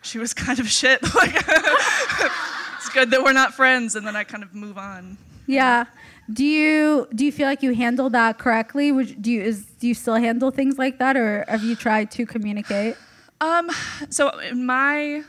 she 0.02 0.18
was 0.18 0.34
kind 0.34 0.60
of 0.60 0.68
shit. 0.70 1.02
Like, 1.16 1.36
it's 2.78 2.90
good 2.90 3.12
that 3.12 3.24
we're 3.24 3.34
not 3.34 3.54
friends, 3.54 3.96
and 3.96 4.06
then 4.06 4.16
I 4.16 4.24
kind 4.24 4.44
of 4.44 4.54
move 4.54 4.78
on. 4.78 5.18
Yeah. 5.48 5.86
Do 6.32 6.44
you 6.44 7.08
do 7.14 7.24
you 7.26 7.32
feel 7.32 7.48
like 7.48 7.62
you 7.62 7.74
handled 7.74 8.14
that 8.14 8.40
correctly? 8.40 8.92
Would 8.92 9.22
do 9.22 9.32
you 9.32 9.42
is 9.42 9.66
do 9.80 9.88
you 9.88 9.94
still 9.94 10.16
handle 10.16 10.52
things 10.52 10.78
like 10.78 10.98
that, 11.00 11.16
or 11.16 11.46
have 11.48 11.64
you 11.64 11.76
tried 11.76 12.10
to 12.12 12.26
communicate? 12.26 12.96
Um, 13.42 13.70
so 14.10 14.32
my 14.54 15.24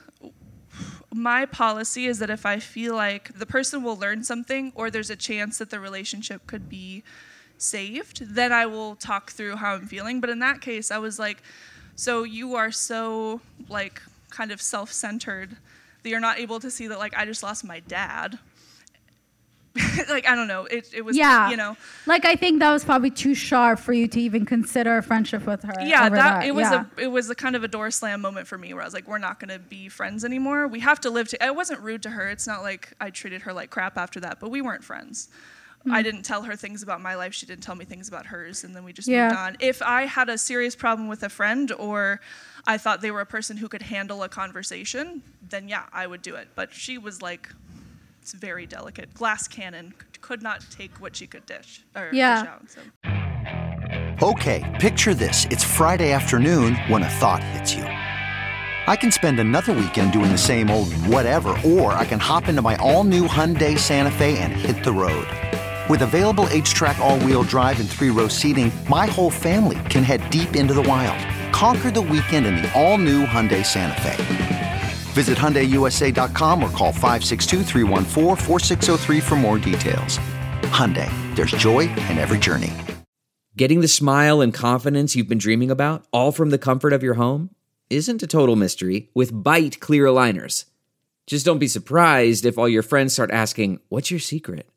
my 1.13 1.47
policy 1.47 2.07
is 2.07 2.19
that 2.19 2.31
if 2.31 2.47
I 2.47 2.59
feel 2.59 2.95
like 2.95 3.39
the 3.39 3.47
person 3.47 3.83
will 3.83 3.97
learn 3.97 4.23
something 4.23 4.73
or 4.75 4.91
there's 4.91 5.11
a 5.11 5.17
chance 5.17 5.59
that 5.59 5.71
the 5.71 5.81
relationship 5.81 6.47
could 6.47 6.69
be 6.69 7.03
saved, 7.59 8.35
then 8.35 8.53
I 8.53 8.67
will 8.67 8.97
talk 8.97 9.31
through 9.31 9.57
how 9.57 9.75
I'm 9.75 9.87
feeling. 9.87 10.21
But 10.21 10.31
in 10.31 10.39
that 10.41 10.61
case, 10.61 10.91
I 10.91 10.99
was 10.99 11.19
like, 11.19 11.43
so 11.95 12.23
you 12.23 12.55
are 12.55 12.71
so 12.71 13.41
like 13.69 14.03
kind 14.31 14.53
of 14.53 14.61
self-centered 14.61 15.57
that 16.03 16.09
you're 16.11 16.21
not 16.21 16.39
able 16.39 16.61
to 16.61 16.71
see 16.71 16.87
that 16.87 16.99
like 16.99 17.17
I 17.17 17.25
just 17.25 17.43
lost 17.43 17.65
my 17.65 17.81
dad. 17.81 18.39
like 20.09 20.27
I 20.29 20.35
don't 20.35 20.49
know. 20.49 20.65
It 20.67 20.89
it 20.95 21.05
was 21.05 21.17
Yeah. 21.17 21.51
you 21.51 21.57
know 21.57 21.77
Like 22.07 22.25
I 22.25 22.37
think 22.37 22.61
that 22.61 22.71
was 22.73 22.85
probably 22.85 23.11
too 23.11 23.35
sharp 23.35 23.79
for 23.79 23.93
you 23.93 24.09
to 24.09 24.21
even 24.21 24.45
consider 24.47 24.97
a 24.99 25.03
friendship 25.03 25.47
with 25.47 25.63
her. 25.63 25.75
yeah 25.85 26.07
over 26.07 26.17
that, 26.17 26.45
it 26.47 26.55
was 26.55 26.63
yeah. 26.71 26.85
a 26.99 27.01
it 27.03 27.11
was 27.11 27.29
a 27.31 27.35
kind 27.35 27.55
of 27.57 27.63
a 27.65 27.69
door 27.69 27.91
slam 27.91 28.21
moment 28.21 28.47
for 28.47 28.59
me 28.59 28.73
where 28.75 28.83
i 28.83 28.85
was 28.85 28.95
like 28.95 29.07
we're 29.09 29.19
not 29.19 29.39
going 29.41 29.49
to 29.51 29.59
be 29.59 29.89
friends 29.89 30.25
anymore 30.25 30.67
we 30.67 30.81
have 30.81 31.01
to 31.01 31.11
live 31.11 31.29
to 31.29 31.43
i 31.45 31.51
wasn't 31.51 31.81
rude 31.81 32.03
to 32.03 32.11
her 32.11 32.29
it's 32.29 32.47
not 32.47 32.63
like 32.63 32.93
i 33.01 33.11
treated 33.11 33.43
her 33.43 33.53
like 33.53 33.71
crap 33.71 33.97
after 33.99 34.19
that 34.21 34.39
but 34.41 34.51
we 34.51 34.61
weren't 34.63 34.85
friends 34.85 35.29
Hmm. 35.85 35.93
i 35.93 36.03
didn't 36.03 36.23
tell 36.23 36.43
her 36.43 36.57
things 36.57 36.83
about 36.83 37.01
my 37.01 37.15
life 37.15 37.33
she 37.35 37.47
didn't 37.47 37.63
tell 37.63 37.77
me 37.77 37.85
things 37.85 38.09
about 38.09 38.27
hers 38.27 38.65
and 38.65 38.75
then 38.75 38.83
we 38.83 38.93
just 38.93 39.07
Yeah. 39.09 39.29
moved 39.29 39.37
on 39.39 39.57
if 39.61 39.83
i 39.83 40.07
had 40.07 40.29
a 40.29 40.39
serious 40.39 40.75
problem 40.75 41.07
with 41.09 41.23
a 41.23 41.29
friend 41.29 41.71
or 41.73 42.21
i 42.67 42.77
thought 42.79 43.01
they 43.03 43.11
were 43.13 43.21
a 43.21 43.27
person 43.27 43.57
who 43.59 43.69
could 43.69 43.83
handle 43.83 44.23
a 44.23 44.29
conversation 44.29 45.23
then 45.49 45.69
yeah 45.69 45.85
i 45.93 46.07
would 46.07 46.23
do 46.23 46.35
it 46.35 46.49
but 46.55 46.73
she 46.75 46.99
was 46.99 47.21
like 47.23 47.51
it's 48.27 48.33
very 48.33 48.67
delicate 48.67 49.15
glass 49.15 49.47
cannon 49.47 49.95
could 50.21 50.43
not 50.43 50.61
take 50.69 51.01
what 51.01 51.15
she 51.15 51.29
could 51.29 51.47
dish 51.47 51.85
or 51.95 52.11
Yeah. 52.13 52.43
dish 52.43 52.51
out 52.51 52.69
so. 52.69 54.27
Okay, 54.27 54.65
picture 54.81 55.15
this. 55.15 55.47
It's 55.49 55.63
Friday 55.63 56.11
afternoon 56.11 56.75
when 56.89 57.05
a 57.05 57.09
thought 57.09 57.45
hits 57.45 57.73
you. 57.73 57.85
I 57.85 58.97
can 58.97 59.13
spend 59.13 59.39
another 59.39 59.73
weekend 59.73 60.13
doing 60.13 60.33
the 60.33 60.39
same 60.39 60.73
old 60.73 60.93
whatever, 61.07 61.51
or 61.65 61.93
I 61.93 62.05
can 62.05 62.19
hop 62.19 62.49
into 62.49 62.63
my 62.63 62.75
all 62.79 63.05
new 63.05 63.29
Hyundai 63.29 63.79
Santa 63.79 64.11
Fe 64.11 64.39
and 64.39 64.53
hit 64.53 64.83
the 64.83 64.93
road. 64.93 65.29
With 65.89 66.03
available 66.03 66.47
HTRAC, 66.47 66.99
all 66.99 67.21
wheel 67.21 67.45
drive, 67.45 67.79
and 67.79 67.89
three 67.89 68.11
row 68.11 68.27
seating, 68.27 68.73
my 68.89 69.07
whole 69.07 69.31
family 69.31 69.79
can 69.89 70.03
head 70.03 70.29
deep 70.31 70.57
into 70.57 70.75
the 70.75 70.83
wild. 70.83 71.25
Conquer 71.53 71.93
the 71.93 72.03
weekend 72.03 72.45
in 72.45 72.57
the 72.57 72.73
all 72.75 72.99
new 72.99 73.25
Hyundai 73.25 73.65
Santa 73.65 74.01
Fe. 74.03 74.56
Visit 75.17 75.39
HyundaiUSA.com 75.39 76.63
or 76.63 76.69
call 76.69 76.93
562-314-4603 76.93 79.23
for 79.23 79.37
more 79.37 79.59
details. 79.59 80.19
Hyundai, 80.77 81.11
there's 81.35 81.53
joy 81.53 81.89
in 82.11 82.19
every 82.19 82.39
journey. 82.39 82.75
Getting 83.57 83.81
the 83.81 83.89
smile 83.89 84.43
and 84.43 84.53
confidence 84.53 85.17
you've 85.17 85.27
been 85.27 85.39
dreaming 85.39 85.71
about, 85.71 86.05
all 86.13 86.33
from 86.33 86.51
the 86.51 86.59
comfort 86.59 86.93
of 86.93 87.03
your 87.03 87.15
home, 87.15 87.49
isn't 87.89 88.23
a 88.23 88.27
total 88.27 88.57
mystery 88.57 89.09
with 89.15 89.33
Byte 89.33 89.81
clear 89.81 90.05
aligners. 90.05 90.67
Just 91.27 91.47
don't 91.47 91.59
be 91.59 91.67
surprised 91.67 92.45
if 92.45 92.59
all 92.59 92.69
your 92.69 92.83
friends 92.83 93.15
start 93.15 93.31
asking, 93.31 93.81
What's 93.89 94.11
your 94.11 94.21
secret? 94.21 94.69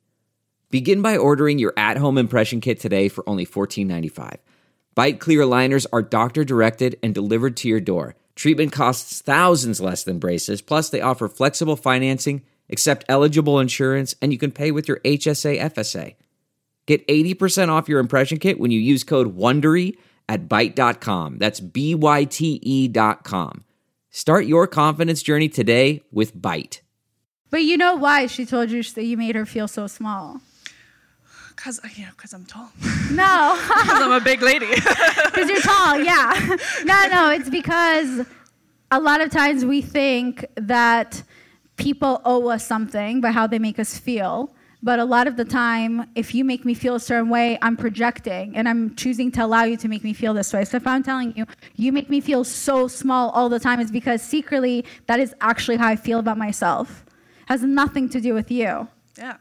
Begin 0.70 1.02
by 1.02 1.18
ordering 1.18 1.60
your 1.60 1.74
at 1.76 1.98
home 1.98 2.18
impression 2.18 2.62
kit 2.62 2.80
today 2.80 3.10
for 3.10 3.28
only 3.28 3.46
$14.95. 3.46 4.38
Byte 4.96 5.20
Clear 5.20 5.42
aligners 5.42 5.86
are 5.92 6.02
doctor 6.02 6.46
directed 6.46 6.98
and 7.04 7.14
delivered 7.14 7.58
to 7.58 7.68
your 7.68 7.82
door. 7.82 8.16
Treatment 8.40 8.72
costs 8.72 9.22
thousands 9.22 9.82
less 9.82 10.06
than 10.06 10.18
braces, 10.18 10.62
plus, 10.62 10.90
they 10.90 11.02
offer 11.02 11.28
flexible 11.28 11.76
financing, 11.76 12.42
accept 12.70 13.04
eligible 13.10 13.60
insurance, 13.60 14.16
and 14.22 14.32
you 14.32 14.38
can 14.38 14.54
pay 14.54 14.72
with 14.72 14.88
your 14.88 15.02
HSA 15.02 15.60
FSA. 15.60 16.16
Get 16.86 17.06
80% 17.10 17.68
off 17.68 17.90
your 17.90 18.00
impression 18.00 18.40
kit 18.40 18.58
when 18.58 18.72
you 18.72 18.80
use 18.80 19.04
code 19.04 19.36
WONDERY 19.36 19.98
at 20.30 20.48
Byte.com. 20.48 21.38
That's 21.38 21.60
B 21.60 21.94
Y 21.94 22.24
T 22.24 22.62
E 22.64 22.88
dot 22.88 23.26
com. 23.26 23.66
Start 24.10 24.46
your 24.46 24.68
confidence 24.68 25.22
journey 25.22 25.50
today 25.50 26.02
with 26.10 26.34
Byte. 26.34 26.80
But 27.50 27.64
you 27.64 27.76
know 27.76 27.96
why 27.96 28.28
she 28.28 28.46
told 28.46 28.72
you 28.72 28.84
that 28.84 29.04
you 29.04 29.18
made 29.18 29.36
her 29.36 29.46
feel 29.46 29.68
so 29.68 29.86
small? 29.86 30.40
Cause 31.60 31.78
uh, 31.84 31.90
you 31.94 32.06
know, 32.06 32.12
cause 32.16 32.34
I'm 32.34 32.46
tall. 32.46 32.72
No. 33.12 33.60
Cause 33.68 34.02
I'm 34.02 34.14
a 34.14 34.22
big 34.22 34.42
lady. 34.42 34.68
Because 35.26 35.50
you're 35.50 35.60
tall, 35.62 36.00
yeah. 36.00 36.58
No, 36.86 37.08
no, 37.08 37.32
it's 37.32 37.50
because 37.50 38.26
a 38.92 39.00
lot 39.00 39.20
of 39.20 39.30
times 39.30 39.66
we 39.66 39.82
think 39.82 40.46
that 40.56 41.22
people 41.76 42.22
owe 42.24 42.48
us 42.48 42.66
something 42.66 43.20
by 43.20 43.32
how 43.32 43.46
they 43.46 43.60
make 43.60 43.78
us 43.78 43.98
feel. 43.98 44.54
But 44.82 45.00
a 45.00 45.04
lot 45.04 45.28
of 45.28 45.36
the 45.36 45.44
time, 45.44 46.10
if 46.16 46.34
you 46.34 46.46
make 46.46 46.64
me 46.64 46.74
feel 46.74 46.96
a 46.96 47.00
certain 47.00 47.30
way, 47.30 47.58
I'm 47.62 47.76
projecting 47.76 48.56
and 48.56 48.68
I'm 48.70 48.96
choosing 48.96 49.30
to 49.34 49.44
allow 49.44 49.64
you 49.64 49.76
to 49.78 49.90
make 49.90 50.04
me 50.06 50.14
feel 50.14 50.34
this 50.34 50.54
way. 50.54 50.64
So 50.64 50.78
if 50.78 50.88
I'm 50.88 51.04
telling 51.04 51.36
you, 51.36 51.46
you 51.76 51.92
make 51.92 52.10
me 52.10 52.22
feel 52.22 52.46
so 52.46 52.88
small 52.88 53.32
all 53.32 53.50
the 53.50 53.60
time, 53.60 53.82
it's 53.82 53.92
because 53.92 54.22
secretly 54.22 54.86
that 55.08 55.20
is 55.20 55.36
actually 55.42 55.76
how 55.76 55.90
I 55.90 55.98
feel 55.98 56.20
about 56.20 56.38
myself. 56.38 57.04
Has 57.48 57.64
nothing 57.64 58.08
to 58.10 58.22
do 58.22 58.34
with 58.34 58.50
you. 58.50 58.88
Yeah. 59.18 59.38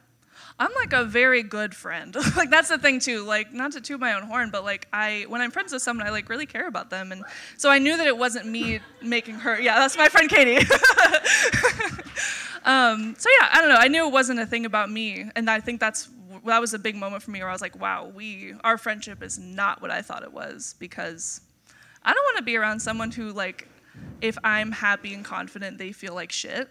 I'm 0.60 0.70
like 0.76 0.92
a 0.92 1.04
very 1.04 1.42
good 1.44 1.74
friend. 1.74 2.16
like 2.36 2.50
that's 2.50 2.68
the 2.68 2.78
thing 2.78 2.98
too. 3.00 3.22
Like 3.24 3.52
not 3.52 3.72
to 3.72 3.80
toot 3.80 4.00
my 4.00 4.14
own 4.14 4.22
horn, 4.24 4.50
but 4.50 4.64
like 4.64 4.88
I 4.92 5.24
when 5.28 5.40
I'm 5.40 5.50
friends 5.52 5.72
with 5.72 5.82
someone, 5.82 6.06
I 6.06 6.10
like 6.10 6.28
really 6.28 6.46
care 6.46 6.66
about 6.66 6.90
them, 6.90 7.12
and 7.12 7.22
so 7.56 7.70
I 7.70 7.78
knew 7.78 7.96
that 7.96 8.06
it 8.06 8.16
wasn't 8.18 8.46
me 8.46 8.80
making 9.02 9.36
her. 9.36 9.60
Yeah, 9.60 9.78
that's 9.78 9.96
my 9.96 10.08
friend 10.08 10.28
Katie. 10.28 10.56
um, 12.64 13.14
so 13.18 13.28
yeah, 13.40 13.48
I 13.52 13.58
don't 13.60 13.68
know. 13.70 13.76
I 13.78 13.88
knew 13.88 14.06
it 14.06 14.12
wasn't 14.12 14.40
a 14.40 14.46
thing 14.46 14.66
about 14.66 14.90
me, 14.90 15.30
and 15.36 15.48
I 15.48 15.60
think 15.60 15.80
that's 15.80 16.08
that 16.46 16.60
was 16.60 16.74
a 16.74 16.78
big 16.78 16.96
moment 16.96 17.22
for 17.22 17.30
me 17.30 17.40
where 17.40 17.48
I 17.48 17.52
was 17.52 17.62
like, 17.62 17.78
wow, 17.80 18.10
we 18.14 18.54
our 18.64 18.78
friendship 18.78 19.22
is 19.22 19.38
not 19.38 19.80
what 19.80 19.90
I 19.90 20.02
thought 20.02 20.22
it 20.22 20.32
was 20.32 20.74
because 20.78 21.40
I 22.02 22.12
don't 22.12 22.24
want 22.24 22.38
to 22.38 22.44
be 22.44 22.56
around 22.56 22.80
someone 22.80 23.10
who 23.10 23.30
like 23.32 23.68
if 24.20 24.36
I'm 24.44 24.72
happy 24.72 25.14
and 25.14 25.24
confident, 25.24 25.78
they 25.78 25.92
feel 25.92 26.14
like 26.14 26.32
shit. 26.32 26.68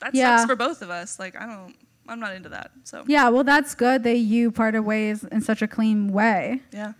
That 0.00 0.14
Yeah. 0.14 0.36
sucks 0.38 0.50
for 0.50 0.56
both 0.56 0.82
of 0.82 0.90
us. 0.90 1.18
Like 1.18 1.36
I 1.40 1.46
don't. 1.46 1.74
I'm 2.08 2.20
not 2.20 2.34
into 2.34 2.48
that. 2.50 2.70
So 2.84 3.04
Yeah, 3.06 3.28
well, 3.28 3.44
that's 3.44 3.74
good 3.74 4.02
that 4.04 4.16
you 4.18 4.50
parted 4.50 4.80
ways 4.82 5.24
in 5.24 5.40
such 5.40 5.62
a 5.62 5.66
clean 5.68 6.12
way. 6.12 6.62
yeah. 6.72 6.92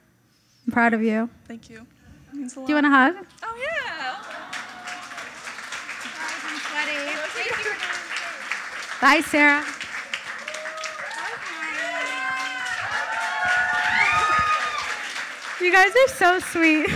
I'm 0.66 0.72
proud 0.72 0.94
of 0.94 1.02
you. 1.02 1.30
Thank 1.46 1.70
you. 1.70 1.86
Means 2.32 2.56
a 2.56 2.60
lot. 2.60 2.66
Do 2.66 2.72
you 2.72 2.76
want 2.76 2.86
a 2.86 2.90
hug? 2.90 3.26
Oh 3.42 3.56
yeah. 3.56 4.16
Bye, 9.00 9.20
Sarah. 9.20 9.64
You 15.60 15.72
guys 15.72 15.90
are 15.90 16.08
so 16.14 16.38
sweet. 16.40 16.86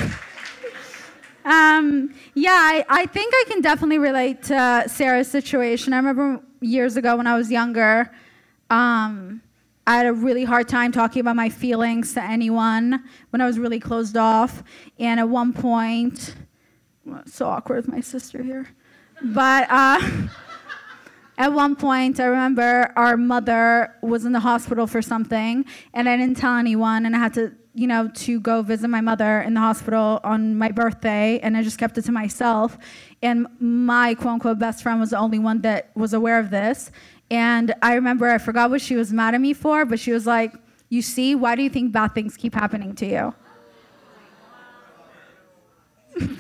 Um, 1.45 2.15
yeah, 2.35 2.51
I, 2.53 2.85
I 2.89 3.07
think 3.07 3.33
I 3.35 3.45
can 3.49 3.63
definitely 3.63 3.99
relate 3.99 4.43
to 4.45 4.85
Sarah's 4.87 5.29
situation. 5.31 5.93
I 5.95 5.97
remember 5.97 6.41
years 6.61 6.97
ago 6.97 7.17
when 7.17 7.27
I 7.27 7.37
was 7.37 7.51
younger, 7.51 8.11
um, 8.69 9.43
I 9.87 9.97
had 9.97 10.07
a 10.07 10.13
really 10.13 10.45
hard 10.45 10.69
time 10.69 10.93
talking 10.93 11.21
about 11.21 11.37
my 11.37 11.49
feelings 11.49 12.15
to 12.15 12.23
anyone 12.23 13.03
when 13.31 13.41
I 13.41 13.47
was 13.47 13.59
really 13.59 13.81
closed 13.81 14.17
off. 14.17 14.63
And 14.99 15.19
at 15.19 15.29
one 15.29 15.53
point, 15.53 16.35
well, 17.05 17.23
so 17.27 17.47
awkward 17.47 17.77
with 17.77 17.89
my 17.89 18.01
sister 18.01 18.43
here. 18.43 18.69
But 19.23 19.67
uh, 19.71 20.01
at 21.39 21.53
one 21.53 21.75
point, 21.75 22.21
I 22.21 22.27
remember 22.27 22.93
our 22.97 23.17
mother 23.17 23.97
was 24.03 24.25
in 24.25 24.33
the 24.33 24.41
hospital 24.41 24.87
for 24.87 25.03
something, 25.03 25.65
and 25.93 26.09
I 26.09 26.17
didn't 26.17 26.37
tell 26.37 26.57
anyone, 26.57 27.07
and 27.07 27.17
I 27.17 27.19
had 27.19 27.35
to, 27.35 27.53
you 27.75 27.87
know, 27.87 28.09
to 28.09 28.41
go 28.41 28.63
visit 28.63 28.89
my 28.89 29.01
mother 29.01 29.41
in 29.43 29.55
the 29.55 29.61
hospital 29.61 30.21
on 30.25 30.57
my 30.57 30.71
birthday, 30.71 31.39
and 31.41 31.57
I 31.57 31.63
just 31.63 31.79
kept 31.79 31.97
it 31.99 32.03
to 32.03 32.13
myself. 32.13 32.77
And 33.23 33.47
my 33.61 34.15
quote 34.15 34.35
unquote 34.35 34.59
best 34.59 34.83
friend 34.83 34.99
was 34.99 35.11
the 35.11 35.19
only 35.19 35.39
one 35.39 35.61
that 35.61 35.91
was 35.95 36.13
aware 36.13 36.39
of 36.39 36.51
this. 36.51 36.91
And 37.31 37.73
I 37.81 37.95
remember 37.95 38.29
I 38.29 38.39
forgot 38.39 38.71
what 38.71 38.81
she 38.81 38.97
was 38.97 39.13
mad 39.13 39.35
at 39.35 39.41
me 39.41 39.53
for, 39.53 39.85
but 39.85 40.01
she 40.01 40.11
was 40.13 40.27
like, 40.27 40.53
You 40.89 41.03
see, 41.03 41.35
why 41.35 41.55
do 41.55 41.63
you 41.63 41.71
think 41.71 41.93
bad 41.93 42.15
things 42.15 42.37
keep 42.37 42.55
happening 42.55 42.95
to 42.97 43.07
you? 43.07 43.35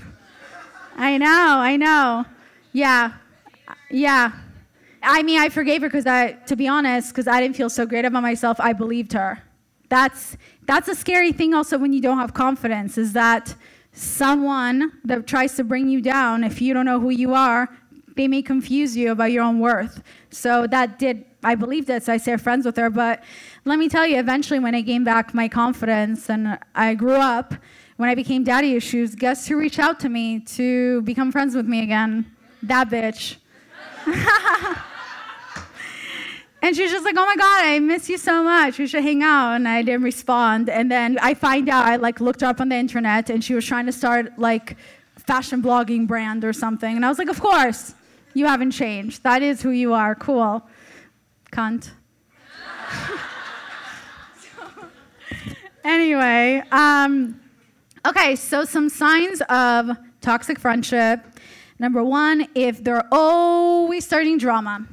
I 0.96 1.16
know, 1.16 1.26
I 1.58 1.76
know. 1.76 2.26
Yeah, 2.72 3.12
yeah. 3.90 4.32
I 5.02 5.22
mean, 5.22 5.40
I 5.40 5.48
forgave 5.48 5.82
her 5.82 5.88
because 5.88 6.06
I, 6.06 6.32
to 6.32 6.56
be 6.56 6.68
honest, 6.68 7.10
because 7.10 7.26
I 7.26 7.40
didn't 7.40 7.56
feel 7.56 7.70
so 7.70 7.86
great 7.86 8.04
about 8.04 8.22
myself. 8.22 8.60
I 8.60 8.72
believed 8.72 9.12
her. 9.14 9.42
That's 9.88 10.36
that's 10.70 10.86
a 10.86 10.94
scary 10.94 11.32
thing. 11.32 11.52
Also, 11.52 11.76
when 11.76 11.92
you 11.92 12.00
don't 12.00 12.18
have 12.18 12.32
confidence, 12.32 12.96
is 12.96 13.12
that 13.12 13.56
someone 13.92 14.92
that 15.02 15.26
tries 15.26 15.56
to 15.56 15.64
bring 15.64 15.88
you 15.88 16.00
down, 16.00 16.44
if 16.44 16.62
you 16.62 16.72
don't 16.72 16.86
know 16.86 17.00
who 17.00 17.10
you 17.10 17.34
are, 17.34 17.68
they 18.14 18.28
may 18.28 18.40
confuse 18.40 18.96
you 18.96 19.10
about 19.10 19.32
your 19.32 19.42
own 19.42 19.58
worth. 19.58 20.00
So 20.30 20.68
that 20.68 20.96
did. 21.00 21.24
I 21.42 21.56
believed 21.56 21.90
it, 21.90 22.04
so 22.04 22.12
I 22.12 22.18
stayed 22.18 22.40
friends 22.40 22.66
with 22.66 22.76
her. 22.76 22.88
But 22.88 23.24
let 23.64 23.80
me 23.80 23.88
tell 23.88 24.06
you, 24.06 24.16
eventually, 24.18 24.60
when 24.60 24.76
I 24.76 24.82
gained 24.82 25.06
back 25.06 25.34
my 25.34 25.48
confidence 25.48 26.30
and 26.30 26.56
I 26.76 26.94
grew 26.94 27.14
up, 27.14 27.52
when 27.96 28.08
I 28.08 28.14
became 28.14 28.44
daddy 28.44 28.76
issues, 28.76 29.16
guess 29.16 29.48
who 29.48 29.56
reached 29.56 29.80
out 29.80 29.98
to 30.00 30.08
me 30.08 30.38
to 30.56 31.02
become 31.02 31.32
friends 31.32 31.56
with 31.56 31.66
me 31.66 31.82
again? 31.82 32.30
That 32.62 32.88
bitch. 32.90 33.38
and 36.62 36.76
she's 36.76 36.90
just 36.90 37.04
like, 37.04 37.16
"Oh 37.16 37.24
my 37.24 37.36
god, 37.36 37.64
I 37.64 37.78
miss 37.78 38.08
you 38.08 38.18
so 38.18 38.42
much. 38.42 38.78
We 38.78 38.86
should 38.86 39.02
hang 39.02 39.22
out." 39.22 39.54
And 39.54 39.66
I 39.66 39.82
didn't 39.82 40.02
respond. 40.02 40.68
And 40.68 40.90
then 40.90 41.18
I 41.20 41.34
find 41.34 41.68
out 41.68 41.86
I 41.86 41.96
like 41.96 42.20
looked 42.20 42.42
up 42.42 42.60
on 42.60 42.68
the 42.68 42.76
internet, 42.76 43.30
and 43.30 43.42
she 43.42 43.54
was 43.54 43.64
trying 43.64 43.86
to 43.86 43.92
start 43.92 44.38
like 44.38 44.76
fashion 45.16 45.62
blogging 45.62 46.06
brand 46.06 46.44
or 46.44 46.52
something. 46.52 46.96
And 46.96 47.04
I 47.04 47.08
was 47.08 47.18
like, 47.18 47.28
"Of 47.28 47.40
course, 47.40 47.94
you 48.34 48.46
haven't 48.46 48.72
changed. 48.72 49.22
That 49.22 49.42
is 49.42 49.62
who 49.62 49.70
you 49.70 49.94
are. 49.94 50.14
Cool, 50.14 50.62
cunt." 51.50 51.90
anyway, 55.84 56.62
um, 56.72 57.40
okay. 58.06 58.36
So 58.36 58.64
some 58.64 58.88
signs 58.88 59.40
of 59.48 59.96
toxic 60.20 60.58
friendship. 60.58 61.24
Number 61.78 62.04
one, 62.04 62.46
if 62.54 62.84
they're 62.84 63.08
always 63.10 64.04
starting 64.04 64.36
drama. 64.36 64.86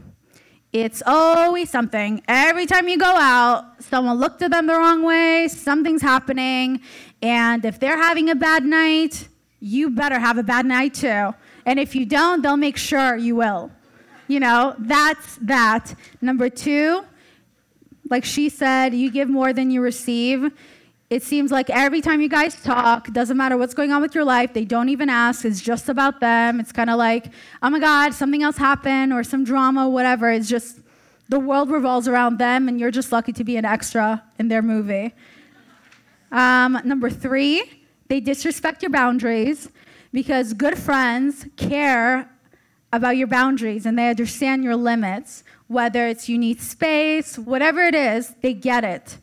It's 0.74 1.02
always 1.06 1.70
something. 1.70 2.22
Every 2.28 2.66
time 2.66 2.90
you 2.90 2.98
go 2.98 3.16
out, 3.16 3.82
someone 3.82 4.18
looked 4.18 4.42
at 4.42 4.52
them 4.52 4.68
the 4.68 4.74
wrong 4.76 5.02
way, 5.02 5.48
something's 5.48 6.02
happening, 6.02 6.82
and 7.22 7.64
if 7.64 7.80
they're 7.80 7.98
having 7.98 8.30
a 8.30 8.36
bad 8.36 8.66
night, 8.66 9.28
you 9.60 9.90
better 9.90 10.20
have 10.20 10.38
a 10.38 10.44
bad 10.44 10.66
night 10.66 10.94
too. 10.94 11.34
And 11.66 11.80
if 11.80 11.96
you 11.96 12.06
don't, 12.06 12.42
they'll 12.42 12.58
make 12.58 12.78
sure 12.78 13.16
you 13.16 13.36
will. 13.36 13.72
You 14.28 14.42
know, 14.42 14.76
that's 14.78 15.38
that. 15.38 15.96
Number 16.22 16.50
two, 16.50 17.04
like 18.10 18.26
she 18.26 18.50
said, 18.50 18.94
you 18.94 19.10
give 19.10 19.30
more 19.30 19.54
than 19.54 19.72
you 19.72 19.82
receive. 19.82 20.52
It 21.10 21.24
seems 21.24 21.52
like 21.52 21.70
every 21.70 22.02
time 22.02 22.20
you 22.20 22.28
guys 22.28 22.62
talk, 22.62 23.14
doesn't 23.14 23.38
matter 23.38 23.56
what's 23.56 23.74
going 23.74 23.94
on 23.94 24.02
with 24.02 24.14
your 24.14 24.26
life, 24.26 24.54
they 24.54 24.66
don't 24.66 24.90
even 24.90 25.10
ask. 25.10 25.46
It's 25.46 25.62
just 25.62 25.88
about 25.88 26.20
them. 26.20 26.60
It's 26.60 26.74
kind 26.74 26.90
of 26.90 26.98
like, 26.98 27.28
oh 27.64 27.70
my 27.70 27.80
God, 27.80 28.14
something 28.14 28.44
else 28.44 28.58
happened 28.58 29.14
or 29.14 29.24
some 29.24 29.46
drama, 29.46 29.88
whatever. 29.88 30.30
It's 30.30 30.50
just 30.50 30.82
the 31.30 31.40
world 31.40 31.70
revolves 31.70 32.10
around 32.10 32.40
them, 32.40 32.68
and 32.68 32.78
you're 32.78 32.92
just 32.92 33.12
lucky 33.14 33.32
to 33.34 33.44
be 33.46 33.56
an 33.56 33.64
extra 33.64 34.22
in 34.38 34.50
their 34.50 34.62
movie. 34.62 35.14
Um, 36.30 36.82
number 36.84 37.10
three, 37.10 37.86
they 38.10 38.20
disrespect 38.20 38.82
your 38.82 38.92
boundaries 38.92 39.70
because 40.12 40.54
good 40.54 40.78
friends 40.78 41.46
care 41.56 42.30
about 42.92 43.16
your 43.18 43.28
boundaries 43.28 43.86
and 43.86 43.98
they 43.98 44.10
understand 44.10 44.64
your 44.64 44.76
limits. 44.76 45.44
Whether 45.68 46.08
it's 46.08 46.28
you 46.28 46.38
need 46.38 46.60
space, 46.62 47.38
whatever 47.38 47.82
it 47.84 47.96
is, 47.96 48.36
they 48.42 48.54
get 48.54 48.84
it. 48.84 49.18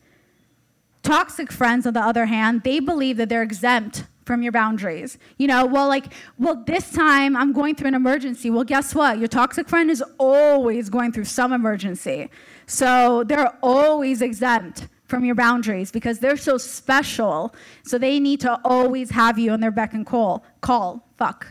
Toxic 1.04 1.52
friends, 1.52 1.86
on 1.86 1.92
the 1.92 2.00
other 2.00 2.24
hand, 2.24 2.62
they 2.64 2.80
believe 2.80 3.18
that 3.18 3.28
they're 3.28 3.42
exempt 3.42 4.04
from 4.24 4.42
your 4.42 4.52
boundaries. 4.52 5.18
You 5.36 5.46
know, 5.46 5.66
well, 5.66 5.86
like, 5.86 6.06
well, 6.38 6.64
this 6.66 6.90
time 6.90 7.36
I'm 7.36 7.52
going 7.52 7.74
through 7.74 7.88
an 7.88 7.94
emergency. 7.94 8.48
Well, 8.48 8.64
guess 8.64 8.94
what? 8.94 9.18
Your 9.18 9.28
toxic 9.28 9.68
friend 9.68 9.90
is 9.90 10.02
always 10.18 10.88
going 10.88 11.12
through 11.12 11.26
some 11.26 11.52
emergency. 11.52 12.30
So 12.66 13.22
they're 13.22 13.52
always 13.62 14.22
exempt 14.22 14.88
from 15.04 15.26
your 15.26 15.34
boundaries 15.34 15.92
because 15.92 16.20
they're 16.20 16.38
so 16.38 16.56
special. 16.56 17.54
So 17.84 17.98
they 17.98 18.18
need 18.18 18.40
to 18.40 18.58
always 18.64 19.10
have 19.10 19.38
you 19.38 19.50
on 19.50 19.60
their 19.60 19.70
beck 19.70 19.92
and 19.92 20.06
call. 20.06 20.42
Call. 20.62 21.06
Fuck. 21.18 21.48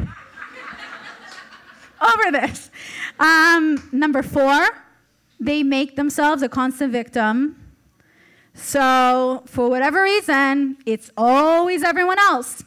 Over 2.00 2.32
this. 2.32 2.70
Um, 3.20 3.86
number 3.92 4.22
four, 4.22 4.66
they 5.40 5.62
make 5.62 5.96
themselves 5.96 6.42
a 6.42 6.48
constant 6.48 6.92
victim. 6.92 7.56
So, 8.54 9.44
for 9.46 9.68
whatever 9.68 10.02
reason, 10.02 10.78
it's 10.84 11.10
always 11.16 11.84
everyone 11.84 12.18
else. 12.18 12.64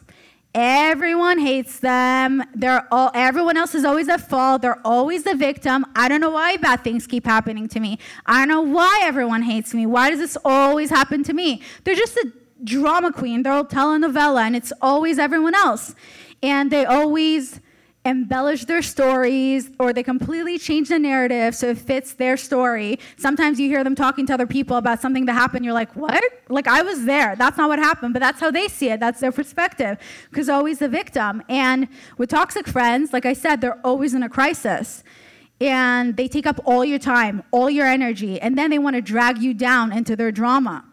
Everyone 0.54 1.38
hates 1.38 1.80
them. 1.80 2.42
They're 2.54 2.86
all 2.92 3.10
everyone 3.14 3.56
else 3.56 3.74
is 3.74 3.84
always 3.84 4.08
at 4.08 4.28
fault. 4.28 4.60
They're 4.60 4.86
always 4.86 5.22
the 5.22 5.34
victim. 5.34 5.86
I 5.96 6.08
don't 6.08 6.20
know 6.20 6.30
why 6.30 6.58
bad 6.58 6.84
things 6.84 7.06
keep 7.06 7.24
happening 7.24 7.68
to 7.68 7.80
me. 7.80 7.98
I 8.26 8.40
don't 8.40 8.48
know 8.48 8.60
why 8.60 9.00
everyone 9.02 9.42
hates 9.42 9.72
me. 9.72 9.86
Why 9.86 10.10
does 10.10 10.18
this 10.18 10.36
always 10.44 10.90
happen 10.90 11.24
to 11.24 11.32
me? 11.32 11.62
They're 11.84 11.94
just 11.94 12.16
a 12.18 12.30
drama 12.64 13.12
queen. 13.12 13.42
They're 13.42 13.52
all 13.52 13.64
telenovela 13.64 14.42
and 14.42 14.54
it's 14.54 14.74
always 14.82 15.18
everyone 15.18 15.54
else. 15.54 15.94
And 16.42 16.70
they 16.70 16.84
always 16.84 17.60
embellish 18.04 18.64
their 18.64 18.82
stories 18.82 19.70
or 19.78 19.92
they 19.92 20.02
completely 20.02 20.58
change 20.58 20.88
the 20.88 20.98
narrative 20.98 21.54
so 21.54 21.68
it 21.68 21.78
fits 21.78 22.14
their 22.14 22.36
story. 22.36 22.98
Sometimes 23.16 23.60
you 23.60 23.68
hear 23.68 23.84
them 23.84 23.94
talking 23.94 24.26
to 24.26 24.34
other 24.34 24.46
people 24.46 24.76
about 24.76 25.00
something 25.00 25.26
that 25.26 25.34
happened, 25.34 25.64
you're 25.64 25.74
like, 25.74 25.94
what? 25.94 26.22
Like, 26.48 26.66
I 26.66 26.82
was 26.82 27.04
there. 27.04 27.36
That's 27.36 27.56
not 27.56 27.68
what 27.68 27.78
happened, 27.78 28.12
but 28.12 28.20
that's 28.20 28.40
how 28.40 28.50
they 28.50 28.66
see 28.66 28.90
it. 28.90 28.98
That's 28.98 29.20
their 29.20 29.30
perspective 29.30 29.98
because 30.30 30.48
always 30.48 30.80
the 30.80 30.88
victim. 30.88 31.42
And 31.48 31.86
with 32.18 32.30
toxic 32.30 32.66
friends, 32.66 33.12
like 33.12 33.24
I 33.24 33.34
said, 33.34 33.60
they're 33.60 33.80
always 33.86 34.14
in 34.14 34.22
a 34.24 34.28
crisis. 34.28 35.04
And 35.60 36.16
they 36.16 36.26
take 36.26 36.46
up 36.46 36.60
all 36.64 36.84
your 36.84 36.98
time, 36.98 37.44
all 37.52 37.70
your 37.70 37.86
energy, 37.86 38.40
and 38.40 38.58
then 38.58 38.70
they 38.70 38.80
want 38.80 38.96
to 38.96 39.02
drag 39.02 39.38
you 39.38 39.54
down 39.54 39.92
into 39.92 40.16
their 40.16 40.32
drama 40.32 40.84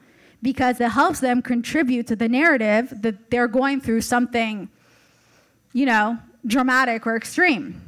because 0.43 0.79
it 0.79 0.91
helps 0.91 1.21
them 1.21 1.41
contribute 1.41 2.05
to 2.05 2.15
the 2.15 2.29
narrative 2.29 2.93
that 3.01 3.31
they're 3.31 3.47
going 3.47 3.81
through 3.81 4.01
something, 4.01 4.69
you 5.73 5.87
know, 5.87 6.19
dramatic 6.45 7.05
or 7.05 7.15
extreme. 7.15 7.81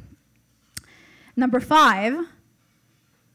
Number 1.36 1.60
five, 1.60 2.26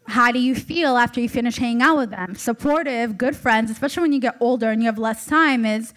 how 0.07 0.31
do 0.31 0.39
you 0.39 0.55
feel 0.55 0.97
after 0.97 1.19
you 1.19 1.27
finish 1.27 1.57
hanging 1.57 1.81
out 1.81 1.97
with 1.97 2.11
them? 2.11 2.35
Supportive, 2.35 3.17
good 3.17 3.35
friends, 3.35 3.69
especially 3.69 4.03
when 4.03 4.13
you 4.13 4.19
get 4.19 4.37
older 4.39 4.69
and 4.69 4.81
you 4.81 4.85
have 4.85 4.97
less 4.97 5.25
time, 5.25 5.65
is 5.65 5.93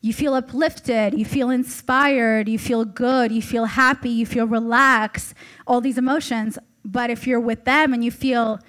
you 0.00 0.12
feel 0.12 0.34
uplifted, 0.34 1.18
you 1.18 1.24
feel 1.24 1.50
inspired, 1.50 2.48
you 2.48 2.58
feel 2.58 2.84
good, 2.84 3.32
you 3.32 3.42
feel 3.42 3.64
happy, 3.64 4.10
you 4.10 4.26
feel 4.26 4.46
relaxed, 4.46 5.34
all 5.66 5.80
these 5.80 5.98
emotions. 5.98 6.58
But 6.84 7.10
if 7.10 7.26
you're 7.26 7.40
with 7.40 7.64
them 7.64 7.92
and 7.92 8.04
you 8.04 8.10
feel 8.10 8.60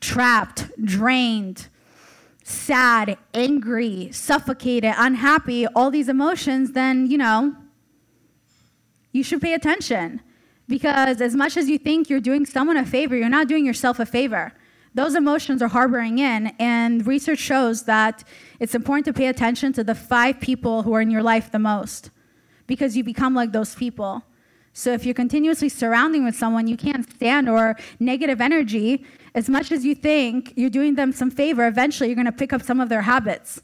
trapped, 0.00 0.70
drained, 0.82 1.68
sad, 2.42 3.18
angry, 3.34 4.10
suffocated, 4.12 4.94
unhappy, 4.96 5.66
all 5.68 5.90
these 5.90 6.08
emotions, 6.08 6.72
then, 6.72 7.10
you 7.10 7.18
know, 7.18 7.54
you 9.12 9.22
should 9.22 9.40
pay 9.40 9.54
attention 9.54 10.20
because 10.68 11.20
as 11.20 11.34
much 11.34 11.56
as 11.56 11.68
you 11.68 11.78
think 11.78 12.10
you're 12.10 12.20
doing 12.20 12.44
someone 12.44 12.76
a 12.76 12.84
favor, 12.84 13.16
you're 13.16 13.28
not 13.28 13.48
doing 13.48 13.64
yourself 13.64 13.98
a 13.98 14.06
favor. 14.06 14.52
Those 14.94 15.14
emotions 15.14 15.62
are 15.62 15.68
harboring 15.68 16.18
in, 16.18 16.48
and 16.58 17.06
research 17.06 17.38
shows 17.38 17.84
that 17.84 18.24
it's 18.58 18.74
important 18.74 19.04
to 19.06 19.12
pay 19.12 19.28
attention 19.28 19.72
to 19.74 19.84
the 19.84 19.94
five 19.94 20.40
people 20.40 20.82
who 20.82 20.92
are 20.94 21.00
in 21.00 21.10
your 21.10 21.22
life 21.22 21.50
the 21.50 21.58
most 21.58 22.10
because 22.66 22.96
you 22.96 23.04
become 23.04 23.34
like 23.34 23.52
those 23.52 23.74
people. 23.74 24.24
So 24.72 24.92
if 24.92 25.04
you're 25.04 25.14
continuously 25.14 25.68
surrounding 25.68 26.24
with 26.24 26.36
someone 26.36 26.68
you 26.68 26.76
can't 26.76 27.08
stand 27.10 27.48
or 27.48 27.76
negative 27.98 28.40
energy, 28.40 29.04
as 29.34 29.48
much 29.48 29.72
as 29.72 29.84
you 29.84 29.94
think 29.94 30.52
you're 30.56 30.70
doing 30.70 30.94
them 30.94 31.12
some 31.12 31.30
favor, 31.30 31.66
eventually 31.66 32.08
you're 32.08 32.16
going 32.16 32.26
to 32.26 32.32
pick 32.32 32.52
up 32.52 32.62
some 32.62 32.80
of 32.80 32.88
their 32.88 33.02
habits 33.02 33.62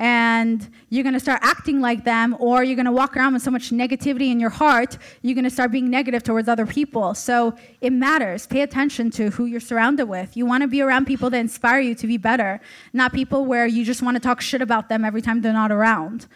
and 0.00 0.70
you're 0.88 1.02
going 1.02 1.12
to 1.12 1.20
start 1.20 1.40
acting 1.42 1.82
like 1.82 2.04
them 2.04 2.34
or 2.40 2.64
you're 2.64 2.74
going 2.74 2.86
to 2.86 2.90
walk 2.92 3.18
around 3.18 3.34
with 3.34 3.42
so 3.42 3.50
much 3.50 3.70
negativity 3.70 4.30
in 4.30 4.40
your 4.40 4.48
heart 4.48 4.96
you're 5.20 5.34
going 5.34 5.44
to 5.44 5.50
start 5.50 5.70
being 5.70 5.90
negative 5.90 6.22
towards 6.22 6.48
other 6.48 6.64
people. 6.64 7.14
So 7.14 7.54
it 7.82 7.92
matters. 7.92 8.46
Pay 8.46 8.62
attention 8.62 9.10
to 9.12 9.28
who 9.30 9.44
you're 9.44 9.60
surrounded 9.60 10.06
with. 10.06 10.38
You 10.38 10.46
want 10.46 10.62
to 10.62 10.68
be 10.68 10.80
around 10.80 11.04
people 11.04 11.28
that 11.30 11.36
inspire 11.36 11.80
you 11.80 11.94
to 11.96 12.06
be 12.06 12.16
better 12.16 12.60
not 12.94 13.12
people 13.12 13.44
where 13.44 13.66
you 13.66 13.84
just 13.84 14.00
want 14.00 14.16
to 14.16 14.20
talk 14.20 14.40
shit 14.40 14.62
about 14.62 14.88
them 14.88 15.04
every 15.04 15.20
time 15.20 15.42
they're 15.42 15.52
not 15.52 15.70
around. 15.70 16.26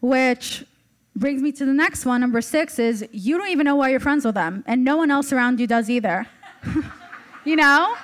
Which 0.00 0.64
brings 1.14 1.42
me 1.42 1.52
to 1.52 1.66
the 1.66 1.74
next 1.74 2.06
one 2.06 2.22
number 2.22 2.40
six 2.40 2.78
is 2.78 3.06
you 3.12 3.36
don't 3.36 3.50
even 3.50 3.64
know 3.64 3.76
why 3.76 3.90
you're 3.90 4.00
friends 4.00 4.24
with 4.24 4.34
them 4.34 4.64
and 4.66 4.82
no 4.82 4.96
one 4.96 5.10
else 5.10 5.34
around 5.34 5.60
you 5.60 5.66
does 5.66 5.90
either. 5.90 6.26
You 7.44 7.54
know 7.54 7.94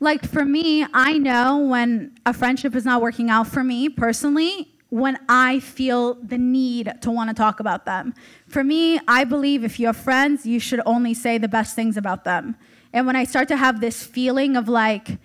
like 0.00 0.26
for 0.26 0.44
me, 0.44 0.86
I 0.92 1.18
know 1.18 1.58
when 1.58 2.16
a 2.26 2.32
friendship 2.32 2.74
is 2.74 2.84
not 2.84 3.00
working 3.00 3.30
out 3.30 3.46
for 3.46 3.64
me 3.64 3.88
personally, 3.88 4.72
when 4.90 5.18
I 5.28 5.60
feel 5.60 6.14
the 6.14 6.38
need 6.38 6.92
to 7.00 7.10
want 7.10 7.30
to 7.30 7.34
talk 7.34 7.60
about 7.60 7.86
them. 7.86 8.14
For 8.46 8.62
me, 8.62 9.00
I 9.08 9.24
believe 9.24 9.64
if 9.64 9.80
you 9.80 9.86
have 9.86 9.96
friends, 9.96 10.46
you 10.46 10.60
should 10.60 10.80
only 10.86 11.14
say 11.14 11.38
the 11.38 11.48
best 11.48 11.74
things 11.74 11.96
about 11.96 12.24
them. 12.24 12.56
And 12.92 13.06
when 13.06 13.16
I 13.16 13.24
start 13.24 13.48
to 13.48 13.56
have 13.56 13.80
this 13.80 14.04
feeling 14.04 14.56
of 14.56 14.68
like, 14.68 15.18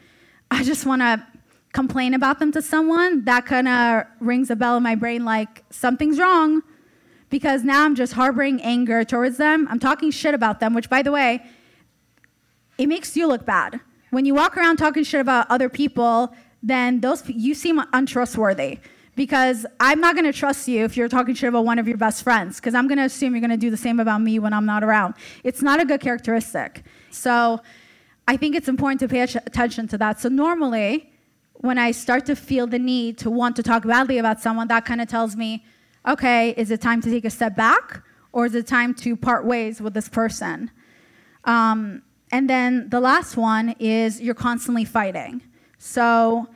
I 0.50 0.64
just 0.64 0.86
want 0.86 1.02
to 1.02 1.26
complain 1.74 2.14
about 2.14 2.40
them 2.40 2.52
to 2.54 2.62
someone, 2.62 3.24
that 3.26 3.46
kind 3.46 3.68
of 3.68 4.06
rings 4.20 4.50
a 4.50 4.56
bell 4.56 4.78
in 4.78 4.84
my 4.84 4.96
brain 4.96 5.24
like 5.24 5.64
something's 5.70 6.18
wrong 6.18 6.64
because 7.30 7.64
now 7.64 7.86
I'm 7.86 7.96
just 7.96 8.14
harboring 8.14 8.62
anger 8.62 9.04
towards 9.04 9.38
them. 9.38 9.68
I'm 9.70 9.80
talking 9.80 10.12
shit 10.12 10.34
about 10.34 10.60
them, 10.60 10.74
which 10.74 10.90
by 10.90 11.02
the 11.02 11.12
way, 11.12 11.46
it 12.78 12.88
makes 12.88 13.16
you 13.16 13.28
look 13.28 13.46
bad 13.46 13.80
when 14.12 14.26
you 14.26 14.36
walk 14.36 14.56
around 14.56 14.78
talking 14.78 15.04
shit 15.04 15.20
about 15.20 15.50
other 15.50 15.70
people, 15.70 16.34
then 16.62 17.00
those 17.00 17.28
you 17.28 17.56
seem 17.56 17.82
untrustworthy 17.94 18.80
because 19.16 19.66
I'm 19.80 20.00
not 20.00 20.16
going 20.16 20.32
to 20.32 20.38
trust 20.38 20.68
you 20.68 20.84
if 20.86 20.96
you're 20.96 21.10
talking 21.10 21.34
shit 21.34 21.50
about 21.50 21.66
one 21.66 21.80
of 21.80 21.88
your 21.88 21.98
best 21.98 22.24
friends 22.24 22.60
because 22.60 22.76
I'm 22.76 22.88
going 22.88 22.98
to 22.98 23.06
assume 23.06 23.34
you're 23.34 23.42
going 23.42 23.52
to 23.52 23.58
do 23.58 23.70
the 23.70 23.78
same 23.78 24.00
about 24.00 24.22
me 24.22 24.40
when 24.40 24.54
I'm 24.54 24.66
not 24.66 24.84
around. 24.84 25.16
It's 25.44 25.62
not 25.62 25.80
a 25.80 25.86
good 25.86 26.02
characteristic. 26.02 26.84
So 27.10 27.60
I 28.28 28.38
think 28.38 28.56
it's 28.56 28.68
important 28.68 29.00
to 29.02 29.08
pay 29.08 29.22
attention 29.22 29.88
to 29.90 29.98
that. 29.98 30.22
So 30.22 30.30
normally, 30.30 31.12
when 31.56 31.78
I 31.78 31.92
start 31.92 32.26
to 32.28 32.36
feel 32.36 32.68
the 32.68 32.80
need 32.80 33.18
to 33.20 33.30
want 33.30 33.56
to 33.58 33.64
talk 33.64 33.86
badly 33.86 34.18
about 34.18 34.42
someone, 34.42 34.68
that 34.70 34.86
kind 34.86 35.02
of 35.02 35.08
tells 35.08 35.36
me, 35.36 35.66
okay, 36.08 36.54
is 36.58 36.72
it 36.72 36.82
time 36.82 37.02
to 37.02 37.10
take 37.10 37.26
a 37.26 37.30
step 37.30 37.56
back 37.56 38.04
or 38.32 38.46
is 38.46 38.56
it 38.56 38.68
time 38.68 38.94
to 38.96 39.16
part 39.16 39.46
ways 39.46 39.82
with 39.82 39.94
this 39.94 40.10
person? 40.10 40.72
Um, 41.44 42.02
and 42.32 42.50
then 42.50 42.90
the 42.90 43.00
last 43.00 43.36
one 43.36 43.76
is 43.80 44.22
you're 44.22 44.34
constantly 44.34 44.86
fighting. 44.86 45.42
So, 45.78 46.48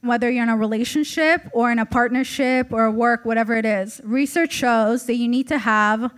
whether 0.00 0.30
you're 0.30 0.42
in 0.42 0.50
a 0.50 0.56
relationship 0.56 1.48
or 1.52 1.72
in 1.72 1.78
a 1.78 1.86
partnership 1.86 2.72
or 2.72 2.90
work, 2.90 3.24
whatever 3.24 3.56
it 3.56 3.64
is, 3.64 4.00
research 4.04 4.52
shows 4.52 5.06
that 5.06 5.14
you 5.14 5.26
need 5.26 5.48
to 5.48 5.58
have 5.58 6.12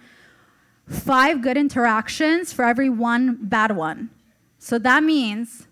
five 0.89 1.41
good 1.41 1.57
interactions 1.57 2.53
for 2.53 2.65
every 2.65 2.89
one 2.89 3.39
bad 3.41 3.77
one. 3.77 4.11
So 4.59 4.79
that 4.81 5.05
means 5.05 5.69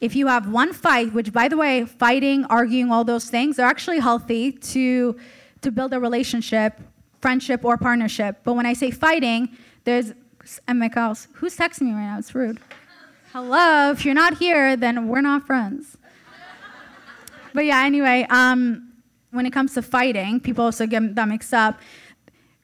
if 0.00 0.16
you 0.16 0.26
have 0.26 0.48
one 0.48 0.72
fight, 0.72 1.12
which 1.12 1.32
by 1.32 1.46
the 1.48 1.56
way, 1.56 1.84
fighting, 1.84 2.44
arguing, 2.46 2.90
all 2.90 3.04
those 3.04 3.30
things 3.30 3.58
are 3.58 3.66
actually 3.66 4.00
healthy 4.00 4.52
to, 4.52 5.16
to 5.62 5.70
build 5.70 5.92
a 5.92 6.00
relationship, 6.00 6.80
friendship, 7.20 7.64
or 7.64 7.76
partnership. 7.76 8.40
But 8.42 8.54
when 8.54 8.66
I 8.66 8.72
say 8.72 8.90
fighting, 8.90 9.56
there's 9.84 10.12
and 10.66 10.94
house. 10.94 11.28
Who's 11.34 11.56
texting 11.56 11.82
me 11.82 11.92
right 11.92 12.06
now? 12.06 12.18
It's 12.18 12.34
rude. 12.34 12.60
Hello. 13.32 13.90
If 13.90 14.04
you're 14.04 14.14
not 14.14 14.38
here, 14.38 14.76
then 14.76 15.08
we're 15.08 15.20
not 15.20 15.46
friends. 15.46 15.96
but 17.52 17.64
yeah, 17.64 17.84
anyway, 17.84 18.26
um, 18.30 18.92
when 19.30 19.46
it 19.46 19.52
comes 19.52 19.74
to 19.74 19.82
fighting, 19.82 20.40
people 20.40 20.64
also 20.64 20.86
get 20.86 21.14
that 21.14 21.28
mixed 21.28 21.52
up. 21.52 21.78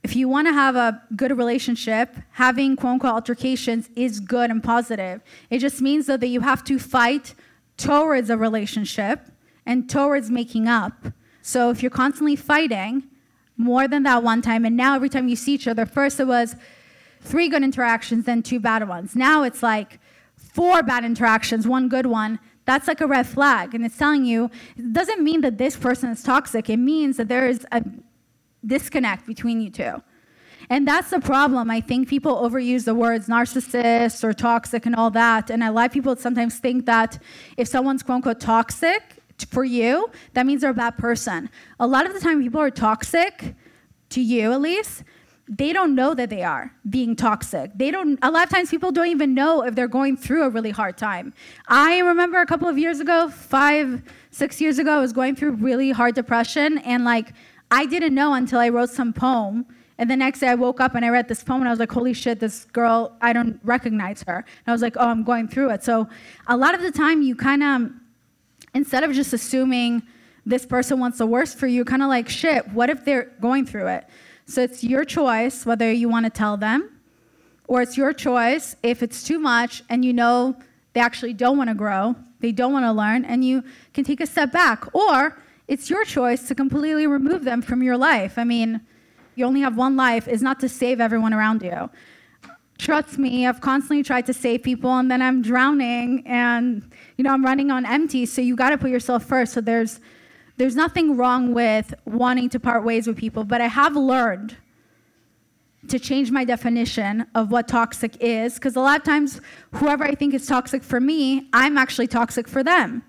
If 0.02 0.16
you 0.16 0.28
want 0.28 0.48
to 0.48 0.52
have 0.52 0.74
a 0.74 1.00
good 1.14 1.36
relationship, 1.36 2.16
having 2.32 2.76
quote 2.76 2.94
unquote 2.94 3.12
altercations 3.12 3.88
is 3.94 4.18
good 4.18 4.50
and 4.50 4.62
positive. 4.62 5.20
It 5.50 5.58
just 5.58 5.80
means 5.80 6.06
though 6.06 6.16
that 6.16 6.26
you 6.28 6.40
have 6.40 6.64
to 6.64 6.78
fight 6.78 7.34
towards 7.76 8.30
a 8.30 8.36
relationship 8.36 9.28
and 9.64 9.88
towards 9.88 10.30
making 10.30 10.66
up. 10.68 11.06
So 11.42 11.70
if 11.70 11.82
you're 11.82 11.90
constantly 11.90 12.36
fighting, 12.36 13.04
more 13.56 13.86
than 13.86 14.02
that 14.04 14.22
one 14.22 14.42
time, 14.42 14.64
and 14.64 14.76
now 14.76 14.94
every 14.94 15.08
time 15.08 15.28
you 15.28 15.36
see 15.36 15.54
each 15.54 15.68
other, 15.68 15.86
first 15.86 16.18
it 16.18 16.26
was 16.26 16.56
three 17.22 17.48
good 17.48 17.62
interactions, 17.62 18.24
then 18.24 18.42
two 18.42 18.60
bad 18.60 18.86
ones. 18.88 19.16
Now 19.16 19.42
it's 19.42 19.62
like 19.62 19.98
four 20.36 20.82
bad 20.82 21.04
interactions, 21.04 21.66
one 21.66 21.88
good 21.88 22.06
one. 22.06 22.38
That's 22.64 22.86
like 22.86 23.00
a 23.00 23.06
red 23.06 23.26
flag. 23.26 23.74
And 23.74 23.84
it's 23.84 23.96
telling 23.96 24.24
you, 24.24 24.50
it 24.76 24.92
doesn't 24.92 25.22
mean 25.22 25.40
that 25.40 25.58
this 25.58 25.76
person 25.76 26.10
is 26.10 26.22
toxic. 26.22 26.68
It 26.68 26.76
means 26.76 27.16
that 27.16 27.28
there 27.28 27.46
is 27.46 27.66
a 27.72 27.82
disconnect 28.64 29.26
between 29.26 29.60
you 29.60 29.70
two. 29.70 30.02
And 30.70 30.86
that's 30.86 31.10
the 31.10 31.20
problem. 31.20 31.70
I 31.70 31.80
think 31.80 32.08
people 32.08 32.36
overuse 32.36 32.84
the 32.84 32.94
words 32.94 33.26
narcissist 33.26 34.22
or 34.22 34.32
toxic 34.32 34.86
and 34.86 34.94
all 34.94 35.10
that. 35.10 35.50
And 35.50 35.62
a 35.62 35.72
lot 35.72 35.86
of 35.86 35.92
people 35.92 36.14
sometimes 36.16 36.58
think 36.58 36.86
that 36.86 37.18
if 37.56 37.66
someone's 37.66 38.02
quote 38.02 38.16
unquote 38.16 38.40
toxic 38.40 39.02
for 39.48 39.64
you, 39.64 40.08
that 40.34 40.46
means 40.46 40.60
they're 40.60 40.70
a 40.70 40.74
bad 40.74 40.96
person. 40.96 41.50
A 41.80 41.86
lot 41.86 42.06
of 42.06 42.14
the 42.14 42.20
time, 42.20 42.40
people 42.40 42.60
are 42.60 42.70
toxic, 42.70 43.54
to 44.10 44.20
you 44.20 44.52
at 44.52 44.60
least, 44.60 45.02
they 45.48 45.72
don't 45.72 45.94
know 45.94 46.14
that 46.14 46.30
they 46.30 46.42
are 46.42 46.72
being 46.88 47.16
toxic. 47.16 47.72
They 47.74 47.90
don't, 47.90 48.18
a 48.22 48.30
lot 48.30 48.44
of 48.44 48.50
times 48.50 48.70
people 48.70 48.92
don't 48.92 49.08
even 49.08 49.34
know 49.34 49.62
if 49.64 49.74
they're 49.74 49.88
going 49.88 50.16
through 50.16 50.44
a 50.44 50.48
really 50.48 50.70
hard 50.70 50.96
time. 50.96 51.34
I 51.68 51.98
remember 51.98 52.40
a 52.40 52.46
couple 52.46 52.68
of 52.68 52.78
years 52.78 53.00
ago, 53.00 53.28
five, 53.28 54.02
six 54.30 54.60
years 54.60 54.78
ago, 54.78 54.92
I 54.92 55.00
was 55.00 55.12
going 55.12 55.34
through 55.36 55.52
really 55.52 55.90
hard 55.90 56.14
depression. 56.14 56.78
And 56.78 57.04
like, 57.04 57.32
I 57.70 57.86
didn't 57.86 58.14
know 58.14 58.34
until 58.34 58.60
I 58.60 58.68
wrote 58.68 58.90
some 58.90 59.12
poem 59.12 59.66
And 59.98 60.10
the 60.10 60.16
next 60.16 60.40
day 60.40 60.48
I 60.48 60.56
woke 60.56 60.80
up 60.80 60.96
and 60.96 61.04
I 61.04 61.10
read 61.10 61.28
this 61.28 61.44
poem 61.44 61.60
and 61.60 61.68
I 61.68 61.70
was 61.70 61.78
like, 61.78 61.92
holy 61.92 62.12
shit, 62.12 62.40
this 62.40 62.64
girl, 62.66 63.16
I 63.20 63.32
don't 63.32 63.60
recognize 63.62 64.22
her. 64.24 64.36
And 64.36 64.66
I 64.66 64.72
was 64.72 64.82
like, 64.82 64.96
oh, 64.96 65.08
I'm 65.08 65.22
going 65.22 65.48
through 65.48 65.70
it. 65.70 65.84
So 65.84 66.08
a 66.48 66.56
lot 66.56 66.74
of 66.74 66.82
the 66.82 66.90
time 66.90 67.22
you 67.22 67.36
kind 67.36 67.62
of, 67.62 67.90
instead 68.74 69.04
of 69.04 69.12
just 69.12 69.32
assuming 69.32 70.02
this 70.44 70.66
person 70.66 70.98
wants 70.98 71.18
the 71.18 71.26
worst 71.26 71.56
for 71.56 71.68
you, 71.68 71.84
kind 71.84 72.02
of 72.02 72.08
like, 72.08 72.28
shit, 72.28 72.66
what 72.72 72.90
if 72.90 73.04
they're 73.04 73.30
going 73.40 73.64
through 73.64 73.86
it? 73.86 74.06
So 74.46 74.62
it's 74.62 74.84
your 74.84 75.04
choice 75.04 75.64
whether 75.64 75.90
you 75.90 76.08
want 76.08 76.26
to 76.26 76.30
tell 76.30 76.56
them, 76.56 76.90
or 77.68 77.82
it's 77.82 77.96
your 77.96 78.12
choice 78.12 78.76
if 78.82 79.02
it's 79.02 79.22
too 79.22 79.38
much 79.38 79.82
and 79.88 80.04
you 80.04 80.12
know 80.12 80.56
they 80.92 81.00
actually 81.00 81.32
don't 81.32 81.56
want 81.56 81.70
to 81.70 81.74
grow, 81.74 82.16
they 82.40 82.52
don't 82.52 82.72
want 82.72 82.84
to 82.84 82.92
learn, 82.92 83.24
and 83.24 83.44
you 83.44 83.64
can 83.94 84.04
take 84.04 84.20
a 84.20 84.26
step 84.26 84.52
back. 84.52 84.94
Or 84.94 85.38
it's 85.68 85.88
your 85.88 86.04
choice 86.04 86.48
to 86.48 86.54
completely 86.54 87.06
remove 87.06 87.44
them 87.44 87.62
from 87.62 87.82
your 87.82 87.96
life. 87.96 88.36
I 88.36 88.44
mean, 88.44 88.80
you 89.34 89.46
only 89.46 89.60
have 89.60 89.76
one 89.76 89.96
life 89.96 90.28
is 90.28 90.42
not 90.42 90.60
to 90.60 90.68
save 90.68 91.00
everyone 91.00 91.32
around 91.32 91.62
you. 91.62 91.88
Trust 92.78 93.16
me, 93.16 93.46
I've 93.46 93.60
constantly 93.60 94.02
tried 94.02 94.26
to 94.26 94.34
save 94.34 94.62
people 94.62 94.90
and 94.90 95.10
then 95.10 95.22
I'm 95.22 95.40
drowning 95.40 96.24
and 96.26 96.82
you 97.16 97.24
know, 97.24 97.32
I'm 97.32 97.44
running 97.44 97.70
on 97.70 97.86
empty, 97.86 98.26
so 98.26 98.42
you 98.42 98.56
got 98.56 98.70
to 98.70 98.78
put 98.78 98.90
yourself 98.90 99.24
first. 99.24 99.52
So 99.52 99.60
there's 99.60 100.00
there's 100.56 100.76
nothing 100.76 101.16
wrong 101.16 101.54
with 101.54 101.94
wanting 102.04 102.48
to 102.50 102.60
part 102.60 102.84
ways 102.84 103.06
with 103.06 103.16
people, 103.16 103.44
but 103.44 103.60
I 103.60 103.68
have 103.68 103.96
learned 103.96 104.56
to 105.88 105.98
change 105.98 106.30
my 106.30 106.44
definition 106.44 107.26
of 107.34 107.50
what 107.50 107.66
toxic 107.66 108.16
is 108.20 108.54
because 108.54 108.76
a 108.76 108.80
lot 108.80 108.98
of 108.98 109.04
times 109.04 109.40
whoever 109.72 110.04
I 110.04 110.14
think 110.14 110.32
is 110.34 110.46
toxic 110.46 110.82
for 110.82 111.00
me, 111.00 111.48
I'm 111.52 111.76
actually 111.76 112.06
toxic 112.06 112.46
for 112.46 112.62
them. 112.62 113.02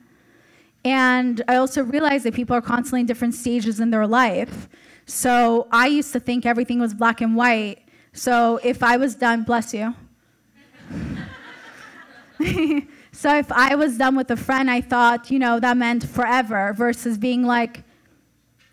And 0.84 1.42
I 1.48 1.56
also 1.58 1.84
realize 1.84 2.24
that 2.24 2.34
people 2.34 2.56
are 2.56 2.62
constantly 2.62 3.02
in 3.02 3.06
different 3.06 3.36
stages 3.36 3.80
in 3.80 3.92
their 3.92 4.08
life. 4.08 4.68
So 5.06 5.68
I 5.72 5.88
used 5.88 6.12
to 6.14 6.20
think 6.20 6.46
everything 6.46 6.80
was 6.80 6.94
black 6.94 7.22
and 7.22 7.36
white. 7.36 7.84
So 8.12 8.60
if 8.64 8.82
I 8.84 8.98
was 8.98 9.16
done, 9.16 9.44
bless 9.44 9.74
you. 9.74 9.94
so 13.14 13.38
if 13.38 13.52
I 13.52 13.76
was 13.76 13.98
done 13.98 14.16
with 14.16 14.32
a 14.32 14.36
friend, 14.36 14.72
I 14.72 14.82
thought, 14.82 15.30
you 15.30 15.38
know, 15.38 15.60
that 15.60 15.78
meant 15.78 16.04
forever 16.04 16.74
versus 16.76 17.18
being 17.20 17.44
like, 17.44 17.84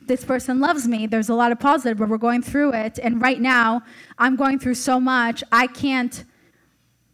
this 0.06 0.24
person 0.24 0.60
loves 0.60 0.88
me. 0.88 1.06
There's 1.06 1.28
a 1.28 1.34
lot 1.34 1.52
of 1.52 1.60
positive, 1.60 1.98
but 1.98 2.08
we're 2.08 2.16
going 2.16 2.42
through 2.42 2.72
it. 2.72 2.98
And 3.00 3.20
right 3.20 3.38
now, 3.38 3.82
I'm 4.18 4.36
going 4.36 4.58
through 4.58 4.74
so 4.74 4.98
much. 4.98 5.44
I 5.52 5.66
can't, 5.66 6.24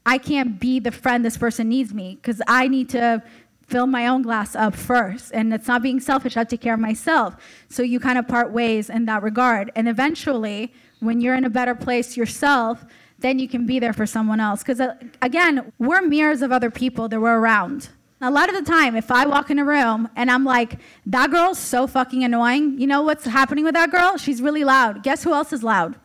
I 0.06 0.18
can't 0.18 0.60
be 0.60 0.78
the 0.78 0.92
friend 0.92 1.24
this 1.24 1.36
person 1.36 1.68
needs 1.68 1.92
me 1.92 2.14
because 2.14 2.40
I 2.46 2.68
need 2.68 2.88
to 2.90 3.22
fill 3.66 3.88
my 3.88 4.06
own 4.06 4.22
glass 4.22 4.54
up 4.54 4.76
first. 4.76 5.32
And 5.34 5.52
it's 5.52 5.66
not 5.66 5.82
being 5.82 5.98
selfish, 5.98 6.36
I 6.36 6.40
have 6.40 6.48
to 6.48 6.56
take 6.56 6.62
care 6.62 6.74
of 6.74 6.80
myself. 6.80 7.34
So 7.68 7.82
you 7.82 7.98
kind 7.98 8.18
of 8.18 8.28
part 8.28 8.52
ways 8.52 8.88
in 8.88 9.04
that 9.06 9.24
regard. 9.24 9.72
And 9.74 9.88
eventually, 9.88 10.72
when 11.00 11.20
you're 11.20 11.34
in 11.34 11.44
a 11.44 11.50
better 11.50 11.74
place 11.74 12.16
yourself, 12.16 12.84
then 13.18 13.38
you 13.38 13.48
can 13.48 13.66
be 13.66 13.78
there 13.78 13.92
for 13.92 14.06
someone 14.06 14.40
else. 14.40 14.62
Because 14.62 14.80
uh, 14.80 14.94
again, 15.22 15.72
we're 15.78 16.02
mirrors 16.02 16.42
of 16.42 16.52
other 16.52 16.70
people 16.70 17.08
that 17.08 17.20
we're 17.20 17.38
around. 17.38 17.88
A 18.20 18.30
lot 18.30 18.48
of 18.48 18.54
the 18.54 18.62
time, 18.62 18.96
if 18.96 19.10
I 19.10 19.26
walk 19.26 19.50
in 19.50 19.58
a 19.58 19.64
room 19.64 20.08
and 20.16 20.30
I'm 20.30 20.44
like, 20.44 20.78
that 21.04 21.30
girl's 21.30 21.58
so 21.58 21.86
fucking 21.86 22.24
annoying, 22.24 22.78
you 22.80 22.86
know 22.86 23.02
what's 23.02 23.26
happening 23.26 23.64
with 23.64 23.74
that 23.74 23.90
girl? 23.90 24.16
She's 24.16 24.40
really 24.40 24.64
loud. 24.64 25.02
Guess 25.02 25.22
who 25.22 25.34
else 25.34 25.52
is 25.52 25.62
loud? 25.62 25.96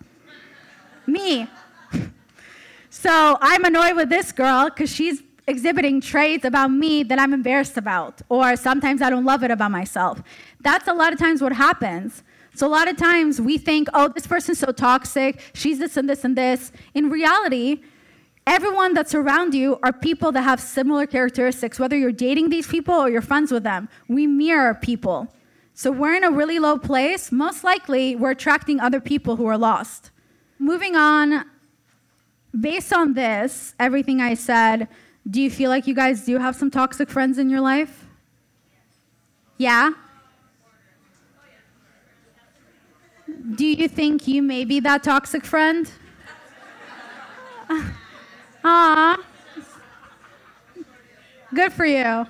Me. 1.07 1.47
So 2.93 3.37
I'm 3.41 3.63
annoyed 3.63 3.95
with 3.95 4.09
this 4.09 4.33
girl 4.33 4.65
because 4.65 4.93
she's 4.93 5.23
exhibiting 5.47 6.01
traits 6.01 6.45
about 6.45 6.71
me 6.71 7.03
that 7.03 7.19
I'm 7.19 7.33
embarrassed 7.33 7.77
about, 7.77 8.21
or 8.29 8.55
sometimes 8.55 9.01
I 9.01 9.09
don't 9.09 9.25
love 9.25 9.43
it 9.43 9.49
about 9.49 9.71
myself. 9.71 10.21
That's 10.59 10.87
a 10.87 10.93
lot 10.93 11.13
of 11.13 11.17
times 11.17 11.41
what 11.41 11.53
happens. 11.53 12.21
So, 12.53 12.67
a 12.67 12.69
lot 12.69 12.87
of 12.87 12.97
times 12.97 13.39
we 13.39 13.57
think, 13.57 13.87
oh, 13.93 14.09
this 14.09 14.27
person's 14.27 14.59
so 14.59 14.71
toxic, 14.71 15.41
she's 15.53 15.79
this 15.79 15.95
and 15.95 16.09
this 16.09 16.23
and 16.23 16.37
this. 16.37 16.71
In 16.93 17.09
reality, 17.09 17.81
everyone 18.45 18.93
that's 18.93 19.15
around 19.15 19.53
you 19.53 19.79
are 19.83 19.93
people 19.93 20.31
that 20.33 20.41
have 20.41 20.59
similar 20.59 21.05
characteristics, 21.05 21.79
whether 21.79 21.97
you're 21.97 22.11
dating 22.11 22.49
these 22.49 22.67
people 22.67 22.93
or 22.93 23.09
you're 23.09 23.21
friends 23.21 23.51
with 23.51 23.63
them. 23.63 23.87
We 24.09 24.27
mirror 24.27 24.73
people. 24.73 25.33
So, 25.73 25.91
we're 25.91 26.15
in 26.15 26.25
a 26.25 26.31
really 26.31 26.59
low 26.59 26.77
place. 26.77 27.31
Most 27.31 27.63
likely, 27.63 28.15
we're 28.15 28.31
attracting 28.31 28.79
other 28.79 28.99
people 28.99 29.37
who 29.37 29.45
are 29.45 29.57
lost. 29.57 30.11
Moving 30.59 30.95
on, 30.95 31.45
based 32.59 32.91
on 32.91 33.13
this, 33.13 33.73
everything 33.79 34.19
I 34.19 34.33
said, 34.33 34.89
do 35.29 35.41
you 35.41 35.49
feel 35.49 35.69
like 35.69 35.87
you 35.87 35.95
guys 35.95 36.25
do 36.25 36.37
have 36.37 36.55
some 36.55 36.69
toxic 36.69 37.09
friends 37.09 37.37
in 37.37 37.49
your 37.49 37.61
life? 37.61 38.05
Yeah? 39.57 39.91
Do 43.55 43.65
you 43.65 43.87
think 43.87 44.27
you 44.27 44.41
may 44.41 44.65
be 44.65 44.79
that 44.81 45.03
toxic 45.03 45.45
friend? 45.45 45.91
Ah, 48.63 49.17
Good 51.53 51.73
for 51.73 51.85
you. 51.85 52.27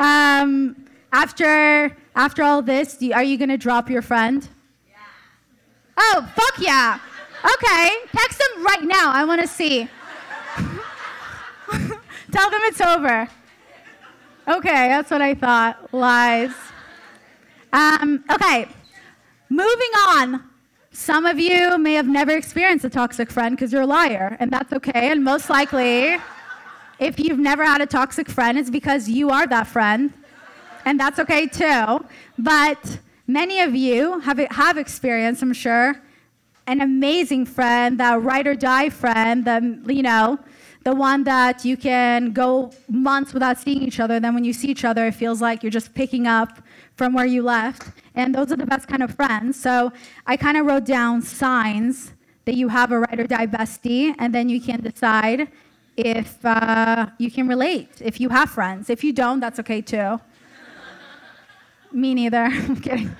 Um, 0.00 0.76
after 1.12 1.96
after 2.16 2.42
all 2.42 2.60
this, 2.62 3.00
you, 3.00 3.12
are 3.14 3.22
you 3.22 3.38
gonna 3.38 3.56
drop 3.56 3.88
your 3.88 4.02
friend? 4.02 4.46
Yeah. 4.88 4.96
Oh, 5.96 6.32
fuck 6.34 6.58
yeah. 6.58 6.98
Okay, 7.44 7.90
text 8.12 8.40
them 8.40 8.64
right 8.64 8.82
now. 8.82 9.12
I 9.12 9.24
want 9.24 9.40
to 9.40 9.46
see. 9.46 9.88
Tell 12.32 12.50
them 12.50 12.60
it's 12.64 12.80
over. 12.80 13.28
Okay, 14.48 14.88
that's 14.88 15.10
what 15.10 15.22
I 15.22 15.34
thought. 15.34 15.94
Lies. 15.94 16.52
Um, 17.72 18.24
okay, 18.30 18.68
moving 19.54 19.94
on. 20.08 20.44
Some 20.90 21.26
of 21.26 21.38
you 21.38 21.78
may 21.78 21.94
have 21.94 22.08
never 22.08 22.32
experienced 22.32 22.84
a 22.84 22.90
toxic 22.90 23.30
friend 23.30 23.56
because 23.56 23.72
you're 23.72 23.82
a 23.82 23.86
liar, 23.86 24.36
and 24.40 24.50
that's 24.50 24.72
okay. 24.72 25.10
And 25.10 25.22
most 25.22 25.48
likely, 25.48 26.16
if 26.98 27.18
you've 27.18 27.38
never 27.38 27.64
had 27.64 27.80
a 27.80 27.86
toxic 27.86 28.28
friend, 28.28 28.58
it's 28.58 28.70
because 28.70 29.08
you 29.08 29.30
are 29.30 29.46
that 29.46 29.66
friend, 29.66 30.12
and 30.84 30.98
that's 30.98 31.18
okay 31.18 31.46
too. 31.46 32.04
But 32.38 32.98
many 33.26 33.60
of 33.60 33.74
you 33.74 34.20
have, 34.20 34.38
have 34.38 34.76
experienced, 34.76 35.42
I'm 35.42 35.52
sure, 35.52 36.00
an 36.66 36.80
amazing 36.80 37.46
friend, 37.46 37.98
that 38.00 38.22
ride 38.22 38.46
or 38.46 38.54
die 38.54 38.88
friend, 38.88 39.44
the, 39.44 39.92
you 39.92 40.02
know, 40.02 40.38
the 40.84 40.94
one 40.94 41.24
that 41.24 41.64
you 41.64 41.76
can 41.76 42.32
go 42.32 42.72
months 42.88 43.32
without 43.32 43.58
seeing 43.58 43.82
each 43.82 44.00
other. 44.00 44.20
Then 44.20 44.34
when 44.34 44.44
you 44.44 44.52
see 44.52 44.68
each 44.68 44.84
other, 44.84 45.06
it 45.06 45.14
feels 45.14 45.40
like 45.40 45.62
you're 45.62 45.70
just 45.70 45.94
picking 45.94 46.26
up 46.26 46.60
from 46.96 47.12
where 47.12 47.26
you 47.26 47.42
left. 47.42 47.88
And 48.14 48.34
those 48.34 48.52
are 48.52 48.56
the 48.56 48.66
best 48.66 48.88
kind 48.88 49.02
of 49.02 49.14
friends. 49.14 49.60
So 49.60 49.92
I 50.26 50.36
kind 50.36 50.56
of 50.56 50.66
wrote 50.66 50.84
down 50.84 51.22
signs 51.22 52.12
that 52.44 52.54
you 52.54 52.68
have 52.68 52.92
a 52.92 53.00
ride 53.00 53.20
or 53.20 53.26
die 53.26 53.46
bestie, 53.46 54.14
and 54.18 54.34
then 54.34 54.48
you 54.48 54.60
can 54.60 54.80
decide 54.80 55.48
if 55.96 56.44
uh, 56.44 57.06
you 57.18 57.30
can 57.30 57.48
relate, 57.48 57.88
if 58.00 58.20
you 58.20 58.28
have 58.28 58.50
friends. 58.50 58.90
If 58.90 59.02
you 59.02 59.12
don't, 59.12 59.40
that's 59.40 59.58
okay 59.60 59.80
too. 59.80 60.20
Me 61.92 62.14
neither. 62.14 62.44
I'm 62.52 62.76
kidding. 62.80 63.16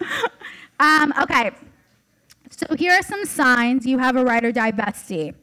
um, 0.80 1.12
okay. 1.22 1.52
So 2.50 2.74
here 2.76 2.92
are 2.92 3.02
some 3.02 3.24
signs 3.24 3.86
you 3.86 3.98
have 3.98 4.16
a 4.16 4.24
ride 4.24 4.44
or 4.44 4.52
die 4.52 4.72
bestie. 4.72 5.34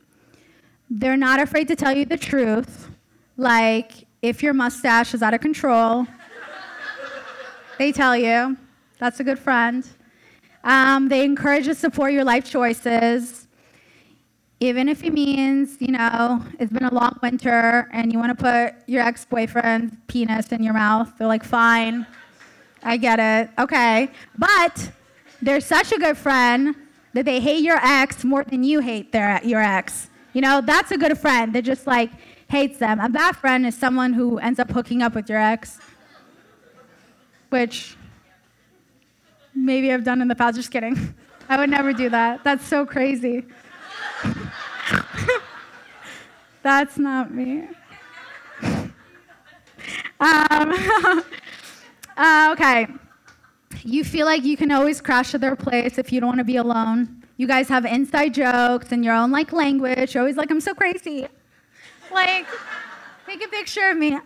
They're 0.89 1.17
not 1.17 1.39
afraid 1.39 1.67
to 1.67 1.75
tell 1.75 1.95
you 1.95 2.05
the 2.05 2.17
truth, 2.17 2.89
like 3.37 4.07
if 4.21 4.41
your 4.41 4.53
mustache 4.53 5.13
is 5.13 5.21
out 5.21 5.33
of 5.33 5.41
control, 5.41 6.07
they 7.79 7.91
tell 7.93 8.15
you. 8.15 8.57
That's 8.99 9.19
a 9.21 9.23
good 9.23 9.39
friend. 9.39 9.87
Um, 10.63 11.07
they 11.07 11.23
encourage 11.23 11.65
to 11.65 11.73
support 11.73 12.11
your 12.11 12.25
life 12.25 12.47
choices, 12.47 13.47
even 14.59 14.89
if 14.89 15.05
it 15.05 15.13
means, 15.13 15.77
you 15.79 15.93
know, 15.93 16.43
it's 16.59 16.71
been 16.71 16.83
a 16.83 16.93
long 16.93 17.17
winter 17.23 17.89
and 17.93 18.11
you 18.11 18.19
want 18.19 18.37
to 18.37 18.43
put 18.43 18.75
your 18.87 19.01
ex 19.01 19.23
boyfriend's 19.23 19.95
penis 20.07 20.51
in 20.51 20.61
your 20.61 20.73
mouth. 20.73 21.13
They're 21.17 21.27
like, 21.27 21.45
fine, 21.45 22.05
I 22.83 22.97
get 22.97 23.19
it, 23.19 23.49
okay. 23.57 24.09
But 24.37 24.91
they're 25.41 25.61
such 25.61 25.93
a 25.93 25.97
good 25.97 26.17
friend 26.17 26.75
that 27.13 27.23
they 27.23 27.39
hate 27.39 27.63
your 27.63 27.77
ex 27.81 28.25
more 28.25 28.43
than 28.43 28.63
you 28.63 28.81
hate 28.81 29.13
their, 29.13 29.39
your 29.45 29.61
ex. 29.61 30.09
You 30.33 30.41
know, 30.41 30.59
that's 30.59 30.91
a 30.91 30.97
good 30.97 31.17
friend 31.17 31.55
that 31.55 31.63
just 31.63 31.87
like 31.87 32.11
hates 32.49 32.79
them. 32.79 32.99
A 32.99 33.07
bad 33.07 33.37
friend 33.37 33.65
is 33.65 33.75
someone 33.75 34.11
who 34.11 34.37
ends 34.39 34.59
up 34.59 34.69
hooking 34.69 35.01
up 35.01 35.15
with 35.15 35.29
your 35.29 35.39
ex, 35.39 35.79
which 37.49 37.97
maybe 39.53 39.91
I've 39.91 40.03
done 40.03 40.21
in 40.21 40.27
the 40.27 40.35
past. 40.35 40.55
Just 40.55 40.71
kidding. 40.71 41.13
I 41.47 41.57
would 41.57 41.69
never 41.69 41.93
do 41.93 42.09
that. 42.09 42.43
That's 42.43 42.65
so 42.65 42.85
crazy. 42.85 43.45
That's 46.63 46.97
not 46.97 47.33
me. 47.33 47.67
Um, 50.21 50.73
uh, 52.17 52.49
okay. 52.51 52.87
You 53.83 54.03
feel 54.03 54.25
like 54.25 54.43
you 54.43 54.57
can 54.57 54.69
always 54.71 54.99
crash 54.99 55.33
at 55.33 55.39
their 55.39 55.55
place 55.55 55.97
if 55.97 56.11
you 56.11 56.19
don't 56.19 56.27
want 56.27 56.39
to 56.39 56.43
be 56.43 56.57
alone. 56.57 57.23
You 57.37 57.47
guys 57.47 57.69
have 57.69 57.85
inside 57.85 58.33
jokes 58.33 58.91
and 58.91 59.05
your 59.05 59.13
own 59.13 59.31
like 59.31 59.53
language. 59.53 60.13
You're 60.13 60.21
always 60.21 60.35
like, 60.35 60.51
I'm 60.51 60.59
so 60.59 60.73
crazy. 60.73 61.25
Like, 62.11 62.47
take 63.25 63.45
a 63.45 63.47
picture 63.47 63.89
of 63.89 63.97
me. 63.97 64.19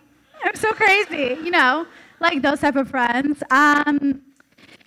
I'm 0.44 0.56
so 0.56 0.72
crazy, 0.72 1.38
you 1.44 1.52
know, 1.52 1.86
like 2.20 2.42
those 2.42 2.60
type 2.60 2.76
of 2.76 2.88
friends. 2.88 3.42
Um, 3.50 4.22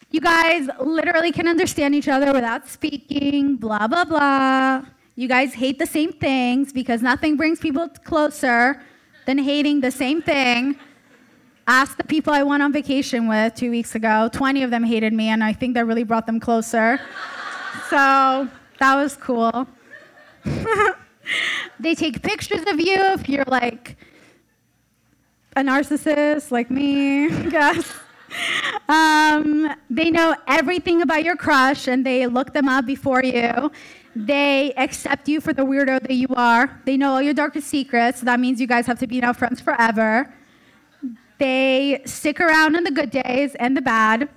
You 0.09 0.21
guys 0.21 0.69
literally 0.80 1.34
can 1.34 1.47
understand 1.49 1.93
each 1.93 2.07
other 2.07 2.32
without 2.32 2.67
speaking, 2.69 3.57
blah, 3.57 3.88
blah, 3.88 4.05
blah. 4.05 4.84
You 5.15 5.28
guys 5.28 5.53
hate 5.53 5.80
the 5.80 5.86
same 5.86 6.13
things 6.13 6.71
because 6.71 7.01
nothing 7.01 7.36
brings 7.36 7.59
people 7.59 7.89
closer 8.05 8.82
than 9.25 9.38
hating 9.38 9.82
the 9.82 9.91
same 9.91 10.21
thing. 10.21 10.78
Ask 11.67 11.97
the 11.97 12.05
people 12.05 12.32
I 12.32 12.43
went 12.43 12.63
on 12.63 12.71
vacation 12.71 13.28
with 13.28 13.55
two 13.55 13.69
weeks 13.69 13.95
ago. 13.95 14.30
20 14.32 14.63
of 14.63 14.71
them 14.71 14.86
hated 14.86 15.11
me, 15.11 15.28
and 15.28 15.43
I 15.43 15.51
think 15.51 15.73
that 15.73 15.86
really 15.86 16.05
brought 16.05 16.25
them 16.25 16.39
closer. 16.39 17.01
so 17.89 18.47
that 18.80 18.95
was 18.95 19.17
cool. 19.17 19.67
they 21.80 21.93
take 21.95 22.21
pictures 22.23 22.63
of 22.67 22.80
you 22.80 22.95
if 22.95 23.28
you're 23.28 23.43
like 23.47 23.97
a 25.58 25.62
narcissist 25.62 26.51
like 26.51 26.70
me, 26.70 27.30
guess. 27.49 27.91
Um, 28.88 29.74
they 29.89 30.12
know 30.12 30.36
everything 30.47 31.01
about 31.01 31.24
your 31.24 31.36
crush 31.36 31.88
and 31.88 32.05
they 32.05 32.28
look 32.28 32.53
them 32.53 32.70
up 32.70 32.86
before 32.86 33.24
you. 33.24 33.72
They 34.16 34.74
accept 34.78 35.28
you 35.28 35.41
for 35.41 35.53
the 35.53 35.64
weirdo 35.64 36.01
that 36.01 36.14
you 36.14 36.28
are. 36.36 36.82
They 36.86 36.95
know 36.95 37.14
all 37.14 37.22
your 37.22 37.34
darkest 37.34 37.68
secrets. 37.68 38.20
So 38.20 38.26
that 38.26 38.39
means 38.39 38.62
you 38.62 38.68
guys 38.68 38.86
have 38.86 38.99
to 38.99 39.08
be 39.08 39.20
now 39.20 39.34
friends 39.34 39.60
forever. 39.60 40.32
They 41.39 42.01
stick 42.05 42.39
around 42.39 42.76
in 42.76 42.84
the 42.84 42.91
good 42.91 43.10
days 43.10 43.55
and 43.55 43.76
the 43.76 43.82
bad. 43.82 44.30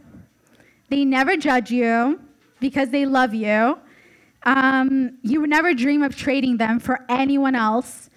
They 0.89 1.05
never 1.05 1.37
judge 1.37 1.71
you 1.71 2.21
because 2.61 2.89
they 2.91 3.05
love 3.05 3.35
you. 3.35 3.79
Um, 4.45 5.19
you 5.23 5.41
would 5.43 5.51
never 5.51 5.75
dream 5.75 6.03
of 6.03 6.17
trading 6.17 6.57
them 6.57 6.81
for 6.81 7.05
anyone 7.11 7.55
else. 7.55 8.10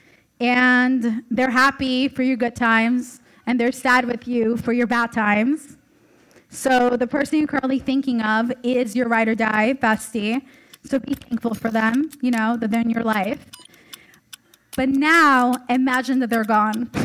And 0.44 1.24
they're 1.32 1.52
happy 1.52 2.10
for 2.10 2.22
your 2.22 2.36
good 2.36 2.54
times 2.54 3.22
and 3.46 3.58
they're 3.58 3.72
sad 3.72 4.04
with 4.04 4.28
you 4.28 4.58
for 4.58 4.74
your 4.74 4.88
bad 4.88 5.14
times. 5.14 5.78
So 6.50 6.98
the 6.98 7.08
person 7.08 7.39
you're 7.39 7.48
currently 7.48 7.80
thinking 7.80 8.22
of 8.22 8.52
is 8.62 8.94
your 8.94 9.08
ride 9.08 9.30
or 9.30 9.36
die 9.36 9.74
bestie. 9.74 10.41
So 10.84 11.00
be 11.00 11.14
thankful 11.14 11.54
for 11.54 11.72
them, 11.72 12.10
you 12.22 12.30
know, 12.30 12.58
that 12.58 12.72
they're 12.72 12.82
in 12.82 12.89
your 12.89 13.04
life. 13.04 13.46
But 14.76 14.89
now 14.89 15.56
imagine 15.70 16.20
that 16.20 16.30
they're 16.30 16.44
gone. 16.44 16.91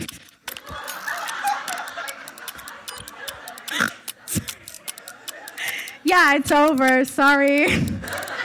yeah, 6.02 6.34
it's 6.34 6.50
over. 6.50 7.04
Sorry. 7.04 7.68